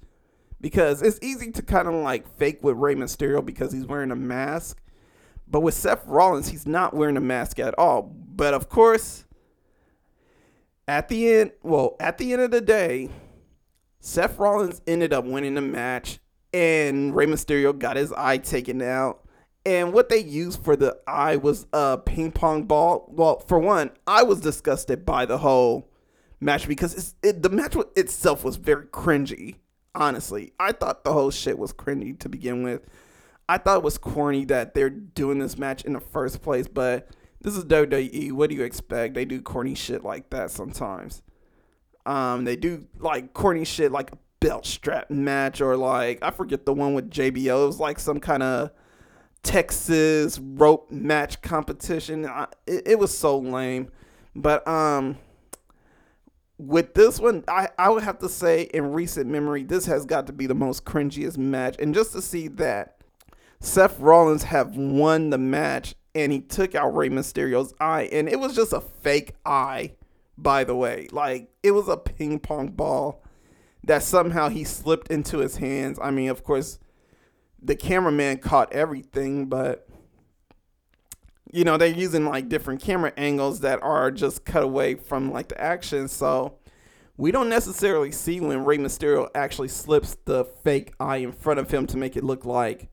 Because 0.61 1.03
it's 1.03 1.19
easy 1.23 1.51
to 1.53 1.63
kind 1.63 1.89
of 1.89 1.95
like 1.95 2.27
fake 2.39 2.63
with 2.63 2.77
Rey 2.77 2.95
Mysterio 2.95 3.45
because 3.45 3.73
he's 3.73 3.87
wearing 3.87 4.11
a 4.11 4.17
mask. 4.17 4.81
But 5.47 5.61
with 5.61 5.75
Seth 5.75 6.07
Rollins, 6.07 6.49
he's 6.49 6.67
not 6.67 6.95
wearing 6.95 7.17
a 7.17 7.21
mask 7.21 7.59
at 7.59 7.79
all. 7.79 8.03
But 8.03 8.55
of 8.55 8.69
course, 8.69 9.27
at 10.89 11.09
the 11.09 11.29
end, 11.33 11.53
well, 11.63 11.97
at 12.01 12.19
the 12.19 12.33
end 12.33 12.43
of 12.43 12.51
the 12.51 12.61
day, 12.61 13.11
Seth 14.01 14.39
Rollins 14.39 14.83
ended 14.87 15.13
up 15.13 15.25
winning 15.25 15.55
the 15.55 15.61
match, 15.61 16.19
and 16.53 17.15
Rey 17.15 17.27
Mysterio 17.27 17.79
got 17.79 17.97
his 17.97 18.13
eye 18.13 18.39
taken 18.39 18.83
out. 18.83 19.24
And 19.67 19.93
what 19.93 20.11
they 20.11 20.19
used 20.19 20.63
for 20.63 20.77
the 20.77 20.99
eye 21.07 21.37
was 21.37 21.67
a 21.73 21.99
ping 21.99 22.33
pong 22.33 22.65
ball. 22.65 23.09
Well, 23.09 23.41
for 23.41 23.59
one, 23.59 23.91
I 24.07 24.23
was 24.23 24.41
disgusted 24.41 25.07
by 25.07 25.25
the 25.25 25.39
whole 25.39 25.91
match 26.41 26.69
because 26.69 27.15
it, 27.23 27.43
the 27.43 27.49
match 27.49 27.75
itself 27.97 28.45
was 28.45 28.57
very 28.57 28.87
cringy. 28.87 29.57
Honestly, 29.95 30.53
I 30.59 30.73
thought 30.73 31.05
the 31.05 31.13
whole 31.13 31.31
shit 31.31 31.59
was 31.59 31.73
cringy 31.73 32.19
to 32.19 32.29
begin 32.29 32.63
with. 32.63 32.83
I 33.49 33.59
thought 33.59 33.79
it 33.79 33.83
was 33.83 33.99
corny 33.99 34.45
that 34.47 34.75
they're 34.75 34.91
doing 34.91 35.39
this 35.39 35.57
match 35.57 35.85
in 35.85 35.93
the 35.93 36.01
first 36.01 36.43
place, 36.43 36.67
but 36.67 37.09
this 37.41 37.57
is 37.57 37.65
WWE. 37.67 38.33
What 38.33 38.51
do 38.51 38.57
you 38.57 38.65
expect? 38.65 39.15
They 39.15 39.25
do 39.25 39.41
corny 39.41 39.75
shit 39.75 40.03
like 40.03 40.31
that 40.31 40.51
sometimes. 40.51 41.23
Um, 42.07 42.45
they 42.45 42.57
do 42.57 42.87
like 42.99 43.33
corny 43.35 43.65
shit 43.65 43.93
like 43.93 44.13
a 44.13 44.19
belt 44.41 44.67
strap 44.67 45.11
match 45.11 45.61
or 45.61 45.77
like 45.77 46.19
I 46.23 46.31
forget 46.31 46.67
the 46.67 46.73
one 46.73 46.95
with 46.95 47.11
JBL. 47.11 47.63
It 47.63 47.67
was 47.67 47.81
like 47.81 47.99
some 47.99 48.19
kind 48.19 48.43
of 48.43 48.71
Texas 49.45 50.39
rope 50.41 50.91
match 50.91 51.41
competition. 51.43 52.27
I, 52.27 52.49
it, 52.67 52.89
it 52.89 52.99
was 52.99 53.17
so 53.17 53.39
lame, 53.39 53.91
but 54.35 54.67
um, 54.67 55.17
with 56.59 56.95
this 56.95 57.21
one, 57.21 57.45
I, 57.47 57.69
I 57.79 57.91
would 57.91 58.03
have 58.03 58.19
to 58.19 58.29
say 58.29 58.63
in 58.63 58.93
recent 58.93 59.31
memory, 59.31 59.63
this 59.63 59.87
has 59.87 60.05
got 60.05 60.27
to 60.27 60.33
be 60.33 60.47
the 60.47 60.55
most 60.55 60.85
cringiest 60.85 61.39
match. 61.39 61.77
And 61.79 61.95
just 61.95 62.13
to 62.13 62.23
see 62.23 62.49
that 62.49 62.99
Seth 63.61 64.01
Rollins 64.01 64.45
have 64.45 64.77
won 64.77 65.31
the 65.31 65.39
match 65.39 65.95
and 66.15 66.33
he 66.33 66.41
took 66.41 66.75
out 66.75 66.95
Rey 66.95 67.09
Mysterio's 67.09 67.75
eye 67.81 68.09
and 68.13 68.29
it 68.29 68.39
was 68.39 68.55
just 68.55 68.73
a 68.73 68.81
fake 68.81 69.35
eye 69.45 69.93
by 70.37 70.65
the 70.65 70.75
way 70.75 71.09
like 71.13 71.49
it 71.63 71.71
was 71.73 71.89
a 71.89 71.97
ping 71.97 72.39
pong 72.39 72.69
ball 72.69 73.23
that 73.85 74.03
somehow 74.03 74.49
he 74.49 74.65
slipped 74.65 75.09
into 75.11 75.39
his 75.39 75.57
hands 75.57 75.99
I 76.03 76.11
mean 76.11 76.29
of 76.29 76.45
course 76.45 76.79
the 77.65 77.77
cameraman 77.77 78.39
caught 78.39 78.73
everything 78.73 79.47
but 79.47 79.89
you 81.53 81.65
know 81.65 81.77
they're 81.77 81.89
using 81.89 82.27
like 82.27 82.49
different 82.49 82.81
camera 82.81 83.13
angles 83.17 83.61
that 83.61 83.83
are 83.83 84.11
just 84.11 84.45
cut 84.45 84.63
away 84.63 84.95
from 84.95 85.33
like 85.33 85.49
the 85.49 85.61
action 85.61 86.09
so 86.09 86.59
we 87.17 87.31
don't 87.31 87.49
necessarily 87.49 88.11
see 88.11 88.41
when 88.41 88.65
Rey 88.65 88.79
Mysterio 88.79 89.29
actually 89.35 89.69
slips 89.69 90.17
the 90.25 90.45
fake 90.45 90.93
eye 90.99 91.19
in 91.19 91.33
front 91.33 91.61
of 91.61 91.71
him 91.71 91.87
to 91.89 91.97
make 91.97 92.17
it 92.17 92.25
look 92.25 92.45
like 92.45 92.89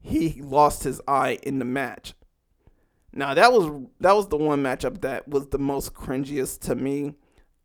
he 0.00 0.40
lost 0.42 0.84
his 0.84 1.00
eye 1.06 1.38
in 1.42 1.58
the 1.58 1.64
match. 1.66 2.14
Now 3.12 3.34
that 3.34 3.52
was 3.52 3.86
that 4.00 4.16
was 4.16 4.28
the 4.28 4.36
one 4.36 4.62
matchup 4.62 5.02
that 5.02 5.28
was 5.28 5.48
the 5.48 5.58
most 5.58 5.92
cringiest 5.92 6.60
to 6.60 6.74
me. 6.74 7.14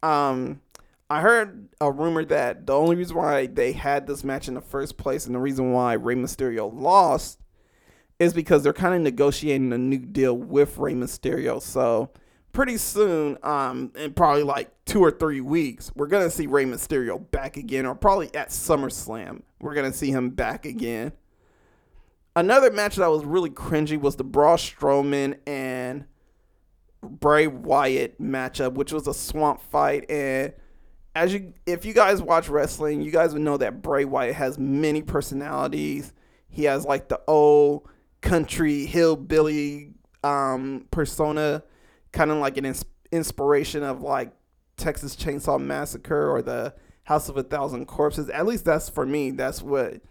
Um, 0.04 0.62
I 1.10 1.22
heard 1.22 1.70
a 1.80 1.92
rumor 1.92 2.26
that 2.26 2.66
the 2.66 2.74
only 2.74 2.96
reason 2.96 3.16
why 3.16 3.46
they 3.46 3.74
had 3.74 4.08
this 4.08 4.24
match 4.24 4.48
in 4.48 4.56
the 4.56 4.62
first 4.62 4.98
place 4.98 5.26
and 5.28 5.36
the 5.36 5.40
reason 5.40 5.72
why 5.72 5.94
Rey 5.94 6.16
Mysterio 6.16 6.72
lost 6.74 7.40
is 8.20 8.34
because 8.34 8.64
they're 8.64 8.74
kind 8.74 8.96
of 8.96 9.02
negotiating 9.02 9.72
a 9.72 9.78
new 9.78 10.00
deal 10.00 10.36
with 10.36 10.78
Rey 10.78 10.94
Mysterio. 10.94 11.62
So 11.62 12.10
pretty 12.54 12.78
soon, 12.78 13.38
um, 13.44 13.92
in 13.96 14.14
probably 14.14 14.44
like 14.44 14.72
two 14.86 15.04
or 15.04 15.12
three 15.12 15.42
weeks, 15.42 15.92
we're 15.96 16.08
gonna 16.08 16.32
see 16.32 16.48
Rey 16.48 16.66
Mysterio 16.66 17.30
back 17.30 17.58
again, 17.58 17.86
or 17.86 17.94
probably 17.94 18.34
at 18.34 18.50
SummerSlam, 18.50 19.42
we're 19.60 19.76
gonna 19.76 19.94
see 19.94 20.10
him 20.10 20.32
back 20.32 20.66
again. 20.66 21.12
Another 22.36 22.72
match 22.72 22.96
that 22.96 23.08
was 23.08 23.24
really 23.24 23.50
cringy 23.50 24.00
was 24.00 24.16
the 24.16 24.24
Braun 24.24 24.58
Strowman 24.58 25.38
and 25.46 26.06
Bray 27.02 27.48
Wyatt 27.48 28.20
matchup, 28.20 28.74
which 28.74 28.92
was 28.92 29.08
a 29.08 29.14
swamp 29.14 29.62
fight. 29.62 30.10
And 30.10 30.54
as 31.16 31.34
you, 31.34 31.54
if 31.66 31.86
you 31.86 31.94
guys 31.94 32.22
watch 32.22 32.50
wrestling, 32.50 33.02
you 33.02 33.10
guys 33.10 33.34
would 33.34 33.42
know 33.42 33.58
that 33.58 33.82
Bray 33.82 34.04
Wyatt 34.04 34.36
has 34.36 34.60
many 34.60 35.02
personalities. 35.02 36.14
He 36.50 36.66
has 36.66 36.86
like 36.86 37.08
the 37.08 37.22
old 37.26 37.88
country 38.22 38.86
hillbilly 38.86 39.94
um, 40.24 40.88
persona, 40.92 41.64
kind 42.12 42.32
of 42.32 42.38
like 42.38 42.58
an 42.58 42.66
ins- 42.66 42.86
inspiration 43.12 43.82
of 43.82 44.02
like 44.02 44.34
Texas 44.76 45.16
Chainsaw 45.16 45.60
Massacre 45.60 46.30
or 46.30 46.42
the 46.42 46.76
House 47.04 47.30
of 47.30 47.38
a 47.38 47.44
Thousand 47.44 47.86
Corpses. 47.86 48.30
At 48.30 48.46
least 48.46 48.66
that's 48.66 48.90
for 48.90 49.06
me. 49.06 49.32
That's 49.32 49.62
what 49.62 50.02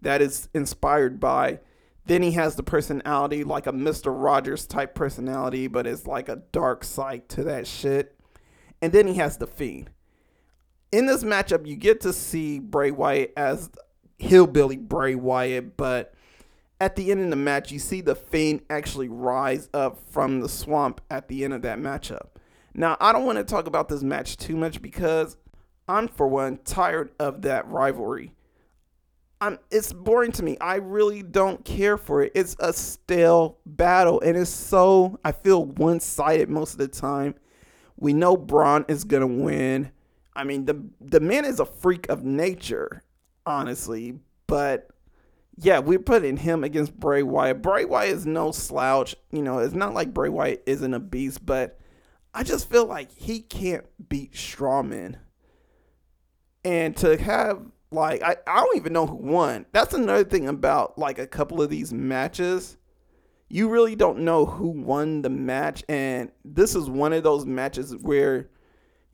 that 0.00 0.22
is 0.22 0.48
inspired 0.54 1.20
by. 1.20 1.60
Then 2.06 2.22
he 2.22 2.32
has 2.32 2.56
the 2.56 2.62
personality 2.62 3.44
like 3.44 3.66
a 3.66 3.72
Mr. 3.72 4.14
Rogers 4.14 4.66
type 4.66 4.94
personality, 4.94 5.66
but 5.66 5.86
it's 5.86 6.06
like 6.06 6.28
a 6.28 6.42
dark 6.52 6.84
side 6.84 7.28
to 7.30 7.44
that 7.44 7.66
shit. 7.66 8.16
And 8.80 8.92
then 8.92 9.06
he 9.06 9.14
has 9.14 9.38
the 9.38 9.46
Fiend. 9.46 9.90
In 10.94 11.06
this 11.06 11.24
matchup, 11.24 11.66
you 11.66 11.74
get 11.74 12.02
to 12.02 12.12
see 12.12 12.60
Bray 12.60 12.92
Wyatt 12.92 13.32
as 13.36 13.68
hillbilly 14.16 14.76
Bray 14.76 15.16
Wyatt, 15.16 15.76
but 15.76 16.14
at 16.80 16.94
the 16.94 17.10
end 17.10 17.20
of 17.24 17.30
the 17.30 17.36
match, 17.36 17.72
you 17.72 17.80
see 17.80 18.00
the 18.00 18.14
Fiend 18.14 18.60
actually 18.70 19.08
rise 19.08 19.68
up 19.74 19.98
from 20.12 20.38
the 20.38 20.48
swamp 20.48 21.00
at 21.10 21.26
the 21.26 21.42
end 21.42 21.52
of 21.52 21.62
that 21.62 21.80
matchup. 21.80 22.28
Now, 22.74 22.96
I 23.00 23.12
don't 23.12 23.26
want 23.26 23.38
to 23.38 23.44
talk 23.44 23.66
about 23.66 23.88
this 23.88 24.04
match 24.04 24.36
too 24.36 24.54
much 24.56 24.80
because 24.80 25.36
I'm, 25.88 26.06
for 26.06 26.28
one, 26.28 26.58
tired 26.58 27.10
of 27.18 27.42
that 27.42 27.66
rivalry. 27.66 28.36
I'm, 29.40 29.58
it's 29.72 29.92
boring 29.92 30.30
to 30.30 30.44
me. 30.44 30.56
I 30.60 30.76
really 30.76 31.24
don't 31.24 31.64
care 31.64 31.98
for 31.98 32.22
it. 32.22 32.30
It's 32.36 32.54
a 32.60 32.72
stale 32.72 33.58
battle, 33.66 34.20
and 34.20 34.36
it's 34.36 34.48
so, 34.48 35.18
I 35.24 35.32
feel 35.32 35.64
one 35.64 35.98
sided 35.98 36.48
most 36.48 36.74
of 36.74 36.78
the 36.78 36.86
time. 36.86 37.34
We 37.96 38.12
know 38.12 38.36
Braun 38.36 38.84
is 38.86 39.02
going 39.02 39.22
to 39.22 39.42
win. 39.42 39.90
I 40.36 40.44
mean, 40.44 40.64
the, 40.64 40.82
the 41.00 41.20
man 41.20 41.44
is 41.44 41.60
a 41.60 41.66
freak 41.66 42.08
of 42.08 42.24
nature, 42.24 43.02
honestly, 43.46 44.18
but 44.46 44.88
yeah, 45.56 45.78
we're 45.78 46.00
putting 46.00 46.36
him 46.36 46.64
against 46.64 46.98
Bray 46.98 47.22
Wyatt. 47.22 47.62
Bray 47.62 47.84
Wyatt 47.84 48.10
is 48.10 48.26
no 48.26 48.50
slouch. 48.50 49.14
You 49.30 49.42
know, 49.42 49.58
it's 49.58 49.74
not 49.74 49.94
like 49.94 50.12
Bray 50.12 50.28
Wyatt 50.28 50.62
isn't 50.66 50.94
a 50.94 51.00
beast, 51.00 51.46
but 51.46 51.78
I 52.32 52.42
just 52.42 52.68
feel 52.68 52.86
like 52.86 53.12
he 53.12 53.40
can't 53.40 53.84
beat 54.08 54.32
Strowman. 54.32 55.16
And 56.64 56.96
to 56.96 57.16
have 57.16 57.60
like 57.92 58.22
I, 58.22 58.36
I 58.46 58.60
don't 58.60 58.76
even 58.76 58.92
know 58.92 59.06
who 59.06 59.16
won. 59.16 59.66
That's 59.72 59.94
another 59.94 60.24
thing 60.24 60.48
about 60.48 60.98
like 60.98 61.18
a 61.18 61.26
couple 61.26 61.62
of 61.62 61.70
these 61.70 61.92
matches. 61.92 62.76
You 63.48 63.68
really 63.68 63.94
don't 63.94 64.20
know 64.20 64.46
who 64.46 64.68
won 64.68 65.22
the 65.22 65.30
match 65.30 65.84
and 65.88 66.32
this 66.44 66.74
is 66.74 66.90
one 66.90 67.12
of 67.12 67.22
those 67.22 67.46
matches 67.46 67.94
where 68.00 68.50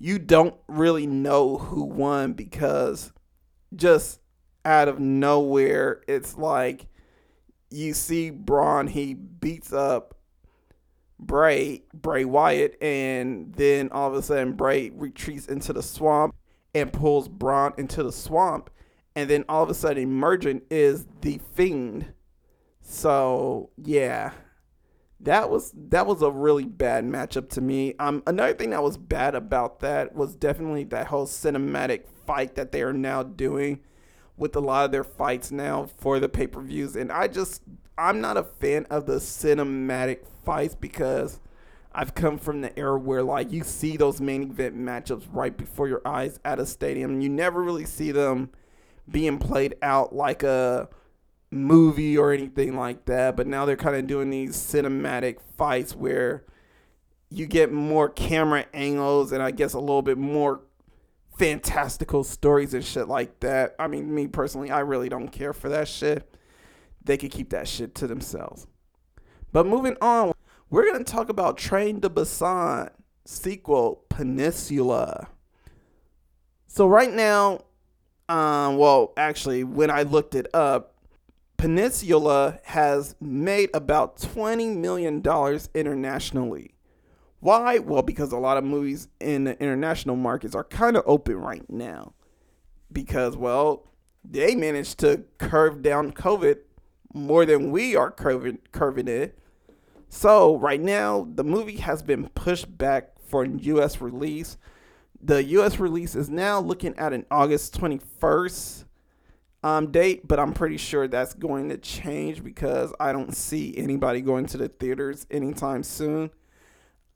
you 0.00 0.18
don't 0.18 0.56
really 0.66 1.06
know 1.06 1.58
who 1.58 1.84
won 1.84 2.32
because 2.32 3.12
just 3.76 4.18
out 4.64 4.88
of 4.88 4.98
nowhere 4.98 6.02
it's 6.08 6.36
like 6.36 6.86
you 7.70 7.94
see 7.94 8.30
Braun 8.30 8.88
he 8.88 9.14
beats 9.14 9.72
up 9.72 10.16
Bray, 11.20 11.82
Bray 11.92 12.24
Wyatt, 12.24 12.82
and 12.82 13.54
then 13.54 13.90
all 13.92 14.08
of 14.08 14.14
a 14.14 14.22
sudden 14.22 14.54
Bray 14.54 14.90
retreats 14.90 15.46
into 15.46 15.72
the 15.72 15.82
swamp 15.82 16.34
and 16.74 16.92
pulls 16.92 17.28
Braun 17.28 17.74
into 17.76 18.02
the 18.02 18.12
swamp, 18.12 18.70
and 19.14 19.28
then 19.28 19.44
all 19.48 19.62
of 19.62 19.68
a 19.68 19.74
sudden 19.74 20.02
emerging 20.02 20.62
is 20.70 21.06
the 21.20 21.38
Fiend. 21.54 22.14
So 22.80 23.70
yeah, 23.76 24.32
that 25.22 25.50
was 25.50 25.72
that 25.88 26.06
was 26.06 26.22
a 26.22 26.30
really 26.30 26.64
bad 26.64 27.04
matchup 27.04 27.48
to 27.50 27.60
me. 27.60 27.94
Um, 27.98 28.22
another 28.26 28.54
thing 28.54 28.70
that 28.70 28.82
was 28.82 28.96
bad 28.96 29.34
about 29.34 29.80
that 29.80 30.14
was 30.14 30.34
definitely 30.34 30.84
that 30.84 31.08
whole 31.08 31.26
cinematic 31.26 32.04
fight 32.26 32.54
that 32.54 32.72
they 32.72 32.82
are 32.82 32.92
now 32.92 33.22
doing 33.22 33.80
with 34.36 34.56
a 34.56 34.60
lot 34.60 34.86
of 34.86 34.92
their 34.92 35.04
fights 35.04 35.50
now 35.50 35.88
for 35.98 36.18
the 36.18 36.28
pay 36.28 36.46
per 36.46 36.60
views, 36.62 36.96
and 36.96 37.12
I 37.12 37.28
just 37.28 37.62
I'm 37.98 38.20
not 38.20 38.38
a 38.38 38.44
fan 38.44 38.86
of 38.88 39.06
the 39.06 39.16
cinematic 39.16 40.20
fights 40.44 40.74
because 40.74 41.38
I've 41.92 42.14
come 42.14 42.38
from 42.38 42.62
the 42.62 42.76
era 42.78 42.98
where 42.98 43.22
like 43.22 43.52
you 43.52 43.62
see 43.62 43.96
those 43.96 44.20
main 44.20 44.44
event 44.44 44.78
matchups 44.78 45.26
right 45.30 45.54
before 45.56 45.88
your 45.88 46.00
eyes 46.06 46.40
at 46.44 46.58
a 46.58 46.66
stadium. 46.66 47.20
You 47.20 47.28
never 47.28 47.62
really 47.62 47.84
see 47.84 48.12
them 48.12 48.50
being 49.10 49.38
played 49.38 49.74
out 49.82 50.14
like 50.14 50.42
a 50.42 50.88
movie 51.50 52.16
or 52.16 52.32
anything 52.32 52.76
like 52.76 53.06
that. 53.06 53.36
But 53.36 53.46
now 53.46 53.64
they're 53.64 53.76
kind 53.76 53.96
of 53.96 54.06
doing 54.06 54.30
these 54.30 54.56
cinematic 54.56 55.38
fights 55.56 55.94
where 55.94 56.44
you 57.28 57.46
get 57.46 57.72
more 57.72 58.08
camera 58.08 58.66
angles 58.74 59.32
and 59.32 59.42
I 59.42 59.50
guess 59.50 59.72
a 59.74 59.80
little 59.80 60.02
bit 60.02 60.18
more 60.18 60.62
fantastical 61.36 62.24
stories 62.24 62.74
and 62.74 62.84
shit 62.84 63.08
like 63.08 63.40
that. 63.40 63.74
I 63.78 63.86
mean, 63.86 64.14
me 64.14 64.26
personally, 64.26 64.70
I 64.70 64.80
really 64.80 65.08
don't 65.08 65.28
care 65.28 65.52
for 65.52 65.68
that 65.70 65.88
shit 65.88 66.30
they 67.02 67.16
could 67.16 67.30
keep 67.30 67.50
that 67.50 67.66
shit 67.66 67.94
to 67.96 68.06
themselves. 68.06 68.66
But 69.52 69.66
moving 69.66 69.96
on, 70.00 70.32
we're 70.68 70.84
going 70.84 71.02
to 71.02 71.10
talk 71.10 71.28
about 71.28 71.56
Train 71.56 72.00
to 72.02 72.10
Busan 72.10 72.90
sequel 73.24 74.04
Peninsula. 74.08 75.28
So 76.66 76.86
right 76.86 77.12
now, 77.12 77.64
um, 78.28 78.76
well, 78.76 79.12
actually, 79.16 79.64
when 79.64 79.90
I 79.90 80.02
looked 80.02 80.34
it 80.34 80.46
up, 80.54 80.89
Peninsula 81.60 82.58
has 82.64 83.14
made 83.20 83.68
about 83.74 84.16
$20 84.16 84.78
million 84.78 85.22
internationally. 85.74 86.72
Why? 87.40 87.78
Well, 87.80 88.00
because 88.00 88.32
a 88.32 88.38
lot 88.38 88.56
of 88.56 88.64
movies 88.64 89.08
in 89.20 89.44
the 89.44 89.62
international 89.62 90.16
markets 90.16 90.54
are 90.54 90.64
kind 90.64 90.96
of 90.96 91.02
open 91.04 91.36
right 91.36 91.68
now. 91.68 92.14
Because, 92.90 93.36
well, 93.36 93.92
they 94.24 94.54
managed 94.54 95.00
to 95.00 95.24
curve 95.36 95.82
down 95.82 96.12
COVID 96.12 96.60
more 97.12 97.44
than 97.44 97.70
we 97.70 97.94
are 97.94 98.10
curving, 98.10 98.60
curving 98.72 99.08
it. 99.08 99.38
So 100.08 100.56
right 100.56 100.80
now, 100.80 101.28
the 101.34 101.44
movie 101.44 101.76
has 101.76 102.02
been 102.02 102.30
pushed 102.30 102.78
back 102.78 103.20
for 103.20 103.44
U.S. 103.44 104.00
release. 104.00 104.56
The 105.22 105.44
U.S. 105.44 105.78
release 105.78 106.14
is 106.14 106.30
now 106.30 106.58
looking 106.58 106.96
at 106.96 107.12
an 107.12 107.26
August 107.30 107.78
21st 107.78 108.84
um, 109.62 109.90
date, 109.90 110.26
but 110.26 110.40
I'm 110.40 110.52
pretty 110.52 110.76
sure 110.76 111.06
that's 111.06 111.34
going 111.34 111.68
to 111.68 111.76
change 111.76 112.42
because 112.42 112.92
I 112.98 113.12
don't 113.12 113.36
see 113.36 113.76
anybody 113.76 114.20
going 114.20 114.46
to 114.46 114.56
the 114.56 114.68
theaters 114.68 115.26
anytime 115.30 115.82
soon. 115.82 116.30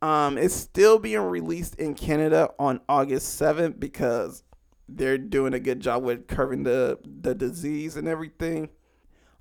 Um, 0.03 0.37
it's 0.37 0.55
still 0.55 0.99
being 0.99 1.21
released 1.21 1.77
in 1.77 1.95
Canada 1.95 2.51
on 2.59 2.81
August 2.89 3.41
7th 3.41 3.81
because 3.81 4.43
they're 4.87 5.17
doing 5.17 5.55
a 5.55 5.61
good 5.61 5.81
job 5.81 6.03
with 6.03 6.27
curving 6.27 6.65
the 6.65 6.99
the 7.05 7.35
disease 7.35 7.97
and 7.97 8.07
everything. 8.07 8.69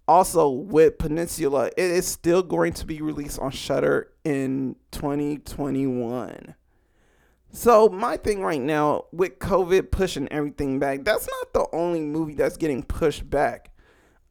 Also, 0.08 0.50
with 0.50 0.98
Peninsula, 0.98 1.68
it 1.78 1.92
is 1.92 2.08
still 2.08 2.44
going 2.44 2.74
to 2.74 2.86
be 2.86 3.02
released 3.02 3.39
on 3.39 3.52
Shutter 3.52 4.12
in 4.24 4.76
2021. 4.92 6.56
So, 7.56 7.88
my 7.88 8.18
thing 8.18 8.42
right 8.42 8.60
now 8.60 9.06
with 9.12 9.38
COVID 9.38 9.92
pushing 9.92 10.28
everything 10.32 10.80
back, 10.80 11.04
that's 11.04 11.30
not 11.30 11.54
the 11.54 11.68
only 11.78 12.02
movie 12.02 12.34
that's 12.34 12.58
getting 12.58 12.82
pushed 12.82 13.30
back. 13.30 13.70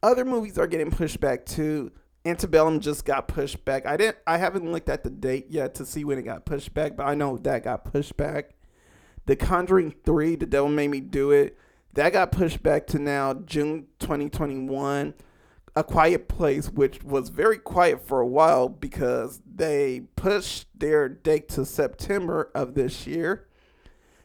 Other 0.03 0.25
movies 0.25 0.59
are 0.59 0.67
getting 0.67 0.91
pushed 0.91 1.21
back 1.21 1.47
too. 1.47 1.93
Antebellum 2.25 2.81
just 2.81 3.05
got 3.05 3.29
pushed 3.29 3.65
back. 3.65 3.87
I 3.87 3.97
didn't 3.97 4.17
I 4.27 4.39
haven't 4.39 4.71
looked 4.71 4.89
at 4.89 5.05
the 5.05 5.11
date 5.11 5.47
yet 5.51 5.77
to 5.77 5.87
see 5.87 6.05
when 6.05 6.19
it 6.19 6.23
got 6.23 6.45
pushed 6.45 6.75
back, 6.75 6.97
but 6.97 7.05
I 7.05 7.15
know 7.15 7.39
that 7.39 7.63
got 7.63 7.85
pushed 7.85 8.17
back. 8.17 8.55
The 9.27 9.37
Conjuring 9.37 9.95
3, 10.05 10.35
The 10.35 10.47
Devil 10.47 10.71
Made 10.71 10.89
Me 10.89 10.99
Do 10.99 11.31
It, 11.31 11.57
that 11.93 12.13
got 12.13 12.33
pushed 12.33 12.61
back 12.61 12.89
to 12.89 12.99
now 12.99 13.35
June 13.35 13.87
2021. 14.01 15.15
A 15.75 15.83
Quiet 15.83 16.29
Place, 16.29 16.69
which 16.69 17.03
was 17.03 17.31
very 17.31 17.57
quiet 17.57 18.07
for 18.07 18.21
a 18.21 18.27
while 18.27 18.69
because 18.69 19.41
they 19.51 20.03
pushed 20.17 20.67
their 20.79 21.09
date 21.09 21.49
to 21.51 21.65
September 21.65 22.51
of 22.55 22.75
this 22.75 23.07
year. 23.07 23.49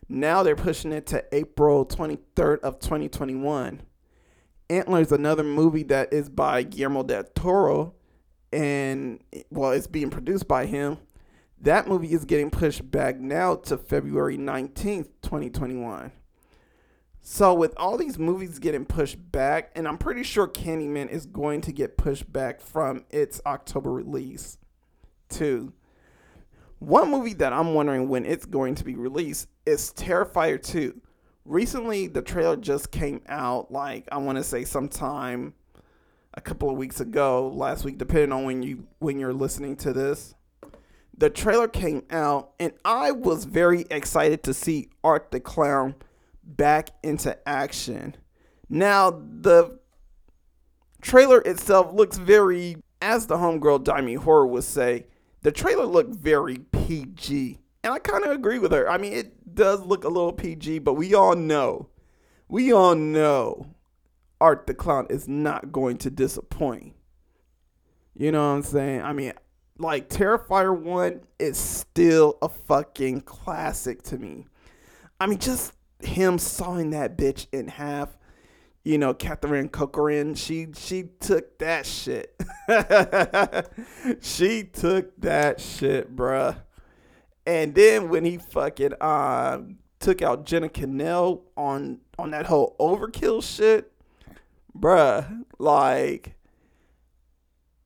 Now 0.10 0.44
they're 0.44 0.56
pushing 0.56 0.92
it 0.92 1.06
to 1.08 1.24
April 1.34 1.86
23rd 1.86 2.60
of 2.60 2.80
2021. 2.80 3.82
Antler 4.70 5.00
is 5.00 5.12
another 5.14 5.44
movie 5.44 5.84
that 5.84 6.12
is 6.12 6.30
by 6.30 6.64
Guillermo 6.64 7.04
del 7.04 7.24
Toro, 7.36 7.94
and 8.52 9.24
well, 9.50 9.72
it's 9.72 9.88
being 9.88 10.10
produced 10.10 10.48
by 10.48 10.66
him. 10.66 10.98
That 11.62 11.88
movie 11.88 12.12
is 12.12 12.26
getting 12.26 12.50
pushed 12.50 12.92
back 12.92 13.20
now 13.20 13.56
to 13.56 13.78
February 13.78 14.38
19th, 14.38 15.08
2021. 15.22 16.12
So 17.30 17.54
with 17.54 17.74
all 17.76 17.98
these 17.98 18.18
movies 18.18 18.58
getting 18.58 18.86
pushed 18.86 19.18
back, 19.34 19.72
and 19.76 19.86
I'm 19.86 19.98
pretty 19.98 20.24
sure 20.24 20.48
Candyman 20.48 21.10
is 21.10 21.26
going 21.26 21.60
to 21.64 21.74
get 21.74 21.98
pushed 21.98 22.32
back 22.32 22.62
from 22.62 23.04
its 23.10 23.42
October 23.46 23.92
release 23.92 24.58
too. 25.28 25.74
One 26.80 27.12
movie 27.12 27.34
that 27.34 27.52
I'm 27.52 27.74
wondering 27.74 28.08
when 28.08 28.26
it's 28.26 28.46
going 28.46 28.76
to 28.76 28.86
be 28.86 28.96
released 28.96 29.50
is 29.66 29.92
Terrifier 29.92 30.64
2. 30.64 31.02
Recently, 31.44 32.08
the 32.08 32.22
trailer 32.22 32.56
just 32.56 32.92
came 32.92 33.22
out, 33.28 33.74
like 33.74 34.08
I 34.10 34.20
want 34.20 34.38
to 34.38 34.44
say 34.44 34.64
sometime 34.64 35.54
a 36.34 36.40
couple 36.40 36.70
of 36.70 36.78
weeks 36.78 37.02
ago, 37.02 37.50
last 37.50 37.84
week, 37.84 37.98
depending 37.98 38.32
on 38.32 38.46
when 38.46 38.64
you 38.64 38.88
when 39.00 39.20
you're 39.20 39.34
listening 39.34 39.76
to 39.76 39.92
this. 39.92 40.34
The 41.18 41.30
trailer 41.30 41.68
came 41.68 42.04
out, 42.10 42.54
and 42.58 42.72
I 42.86 43.12
was 43.12 43.44
very 43.44 43.86
excited 43.92 44.44
to 44.44 44.54
see 44.54 44.88
Art 45.04 45.32
the 45.32 45.42
Clown 45.42 45.96
back 46.48 46.90
into 47.04 47.38
action. 47.48 48.16
Now, 48.70 49.12
the 49.12 49.80
trailer 51.02 51.42
itself 51.42 51.94
looks 51.94 52.18
very, 52.18 52.78
as 53.02 53.28
the 53.28 53.38
homegirl 53.38 53.84
Daimi 53.84 54.18
Horror 54.18 54.48
would 54.48 54.64
say, 54.64 55.06
the 55.42 55.52
trailer 55.52 55.86
looked 55.86 56.16
very 56.16 56.60
PG. 56.72 57.60
And 57.84 57.94
I 57.94 58.00
kind 58.00 58.26
of 58.26 58.32
agree 58.32 58.60
with 58.60 58.72
her. 58.72 58.90
I 58.90 58.98
mean, 58.98 59.14
it 59.14 59.56
does 59.56 59.82
look 59.82 60.04
a 60.04 60.10
little 60.10 60.34
PG, 60.34 60.80
but 60.80 60.96
we 60.96 61.14
all 61.14 61.36
know, 61.36 61.90
we 62.48 62.74
all 62.74 62.96
know 62.96 63.68
Art 64.42 64.68
the 64.68 64.74
Clown 64.74 65.08
is 65.10 65.28
not 65.28 65.72
going 65.72 65.98
to 65.98 66.10
disappoint. 66.10 66.94
You 68.14 68.32
know 68.32 68.40
what 68.40 68.56
I'm 68.56 68.64
saying? 68.64 69.02
I 69.04 69.14
mean, 69.14 69.34
like 69.78 70.10
Terrifier 70.10 70.78
1 70.78 71.22
is 71.40 71.58
still 71.58 72.38
a 72.42 72.50
fucking 72.50 73.22
classic 73.22 74.02
to 74.04 74.18
me. 74.18 74.46
I 75.20 75.28
mean, 75.28 75.40
just 75.40 75.74
him 76.02 76.38
sawing 76.38 76.92
that 76.92 77.18
bitch 77.18 77.48
in 77.52 77.68
half. 77.68 78.18
you 78.84 78.98
know, 78.98 79.14
Catherine 79.14 79.68
Corcoran, 79.70 80.34
she 80.36 80.68
she 80.78 81.04
took 81.20 81.58
that 81.60 81.86
shit. 81.86 82.34
she 84.22 84.64
took 84.64 85.20
that 85.20 85.60
shit, 85.60 86.16
bruh. 86.16 86.58
And 87.46 87.76
then 87.76 88.10
when 88.10 88.24
he 88.26 88.38
fucking 88.38 88.94
uh, 89.02 89.60
took 90.00 90.22
out 90.22 90.46
Jenna 90.46 90.70
Kanell 90.70 91.42
on 91.58 92.00
on 92.18 92.32
that 92.32 92.46
whole 92.46 92.76
overkill 92.80 93.44
shit, 93.44 93.92
bruh, 94.78 95.44
like 95.60 96.36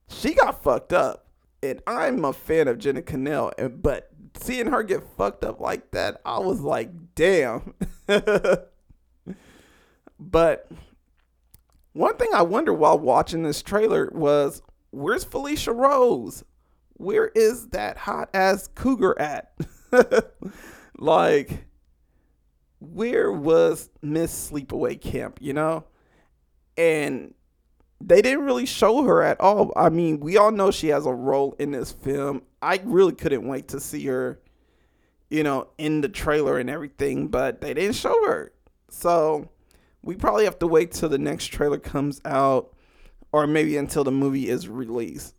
she 0.07 0.33
got 0.35 0.61
fucked 0.63 0.93
up. 0.93 1.27
And 1.63 1.81
I'm 1.87 2.25
a 2.25 2.33
fan 2.33 2.67
of 2.67 2.77
Jenna 2.79 3.01
Kanell, 3.01 3.51
and 3.57 3.81
but 3.81 4.09
seeing 4.39 4.67
her 4.67 4.83
get 4.83 5.03
fucked 5.17 5.43
up 5.43 5.59
like 5.59 5.91
that, 5.91 6.21
I 6.25 6.39
was 6.39 6.61
like, 6.61 6.91
damn. 7.15 7.73
but 10.19 10.71
one 11.93 12.17
thing 12.17 12.29
I 12.33 12.41
wonder 12.41 12.73
while 12.73 12.97
watching 12.99 13.43
this 13.43 13.61
trailer 13.61 14.09
was 14.13 14.61
where's 14.91 15.25
Felissa 15.25 15.75
Rose? 15.75 16.43
Where 16.93 17.29
is 17.29 17.69
that 17.69 17.97
hot 17.97 18.29
ass 18.33 18.67
cougar 18.75 19.19
at? 19.19 19.53
like, 20.97 21.65
where 22.79 23.31
was 23.31 23.89
Miss 24.01 24.51
Sleepaway 24.51 25.01
Camp, 25.01 25.39
you 25.41 25.53
know? 25.53 25.85
And 26.77 27.33
they 27.99 28.21
didn't 28.21 28.45
really 28.45 28.65
show 28.65 29.03
her 29.03 29.21
at 29.21 29.39
all. 29.39 29.73
I 29.75 29.89
mean, 29.89 30.19
we 30.19 30.37
all 30.37 30.51
know 30.51 30.71
she 30.71 30.89
has 30.89 31.05
a 31.05 31.13
role 31.13 31.55
in 31.59 31.71
this 31.71 31.91
film. 31.91 32.43
I 32.61 32.81
really 32.83 33.13
couldn't 33.13 33.47
wait 33.47 33.69
to 33.69 33.79
see 33.79 34.05
her, 34.05 34.39
you 35.31 35.43
know, 35.43 35.69
in 35.77 36.01
the 36.01 36.09
trailer 36.09 36.59
and 36.59 36.69
everything, 36.69 37.29
but 37.29 37.61
they 37.61 37.73
didn't 37.73 37.95
show 37.95 38.25
her. 38.25 38.51
So, 38.89 39.49
we 40.03 40.15
probably 40.15 40.45
have 40.45 40.59
to 40.59 40.67
wait 40.67 40.91
till 40.91 41.09
the 41.09 41.17
next 41.17 41.47
trailer 41.47 41.77
comes 41.77 42.21
out 42.25 42.75
or 43.31 43.47
maybe 43.47 43.77
until 43.77 44.03
the 44.03 44.11
movie 44.11 44.49
is 44.49 44.67
released. 44.67 45.35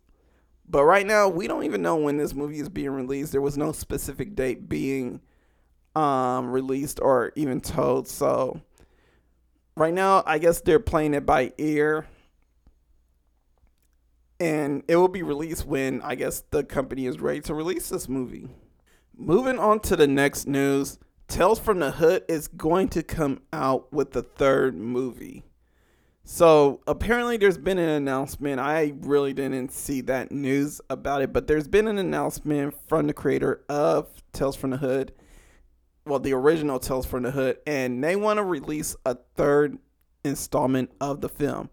But 0.67 0.85
right 0.85 1.05
now, 1.05 1.27
we 1.27 1.47
don't 1.47 1.65
even 1.65 1.81
know 1.81 1.97
when 1.97 2.17
this 2.17 2.33
movie 2.33 2.59
is 2.59 2.69
being 2.69 2.91
released. 2.91 3.31
There 3.31 3.41
was 3.41 3.57
no 3.57 3.71
specific 3.71 4.35
date 4.35 4.67
being 4.67 5.21
um, 5.95 6.51
released 6.51 6.99
or 7.01 7.33
even 7.35 7.61
told. 7.61 8.07
So 8.07 8.61
right 9.75 9.93
now, 9.93 10.23
I 10.25 10.39
guess 10.39 10.61
they're 10.61 10.79
playing 10.79 11.13
it 11.13 11.25
by 11.25 11.53
ear. 11.57 12.07
And 14.39 14.83
it 14.87 14.95
will 14.95 15.09
be 15.09 15.23
released 15.23 15.65
when 15.65 16.01
I 16.01 16.15
guess 16.15 16.43
the 16.49 16.63
company 16.63 17.05
is 17.05 17.19
ready 17.19 17.41
to 17.41 17.53
release 17.53 17.89
this 17.89 18.09
movie. 18.09 18.49
Moving 19.15 19.59
on 19.59 19.79
to 19.81 19.95
the 19.95 20.07
next 20.07 20.47
news. 20.47 20.97
Tales 21.27 21.59
from 21.59 21.79
the 21.79 21.91
Hood 21.91 22.23
is 22.27 22.47
going 22.47 22.89
to 22.89 23.03
come 23.03 23.41
out 23.53 23.93
with 23.93 24.11
the 24.11 24.23
third 24.23 24.75
movie. 24.75 25.43
So 26.23 26.81
apparently, 26.87 27.37
there's 27.37 27.57
been 27.57 27.77
an 27.77 27.89
announcement. 27.89 28.59
I 28.59 28.93
really 29.01 29.33
didn't 29.33 29.71
see 29.71 30.01
that 30.01 30.31
news 30.31 30.81
about 30.89 31.21
it, 31.21 31.31
but 31.31 31.47
there's 31.47 31.67
been 31.67 31.87
an 31.87 31.99
announcement 31.99 32.75
from 32.87 33.07
the 33.07 33.13
creator 33.13 33.63
of 33.69 34.07
Tales 34.31 34.55
from 34.55 34.71
the 34.71 34.77
Hood, 34.77 35.13
well, 36.05 36.19
the 36.19 36.33
original 36.33 36.79
Tales 36.79 37.05
from 37.05 37.23
the 37.23 37.31
Hood, 37.31 37.57
and 37.67 38.03
they 38.03 38.15
want 38.15 38.37
to 38.37 38.43
release 38.43 38.95
a 39.05 39.15
third 39.35 39.77
installment 40.23 40.91
of 40.99 41.21
the 41.21 41.29
film. 41.29 41.69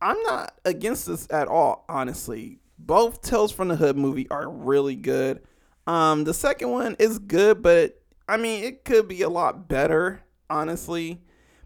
I'm 0.00 0.20
not 0.22 0.58
against 0.64 1.06
this 1.06 1.28
at 1.30 1.46
all, 1.46 1.84
honestly. 1.88 2.58
Both 2.78 3.22
Tales 3.22 3.52
from 3.52 3.68
the 3.68 3.76
Hood 3.76 3.96
movie 3.96 4.28
are 4.30 4.50
really 4.50 4.96
good. 4.96 5.42
Um, 5.86 6.24
the 6.24 6.34
second 6.34 6.70
one 6.70 6.96
is 6.98 7.18
good, 7.18 7.62
but 7.62 8.00
I 8.28 8.36
mean, 8.36 8.64
it 8.64 8.84
could 8.84 9.08
be 9.08 9.22
a 9.22 9.28
lot 9.28 9.68
better, 9.68 10.22
honestly. 10.48 11.20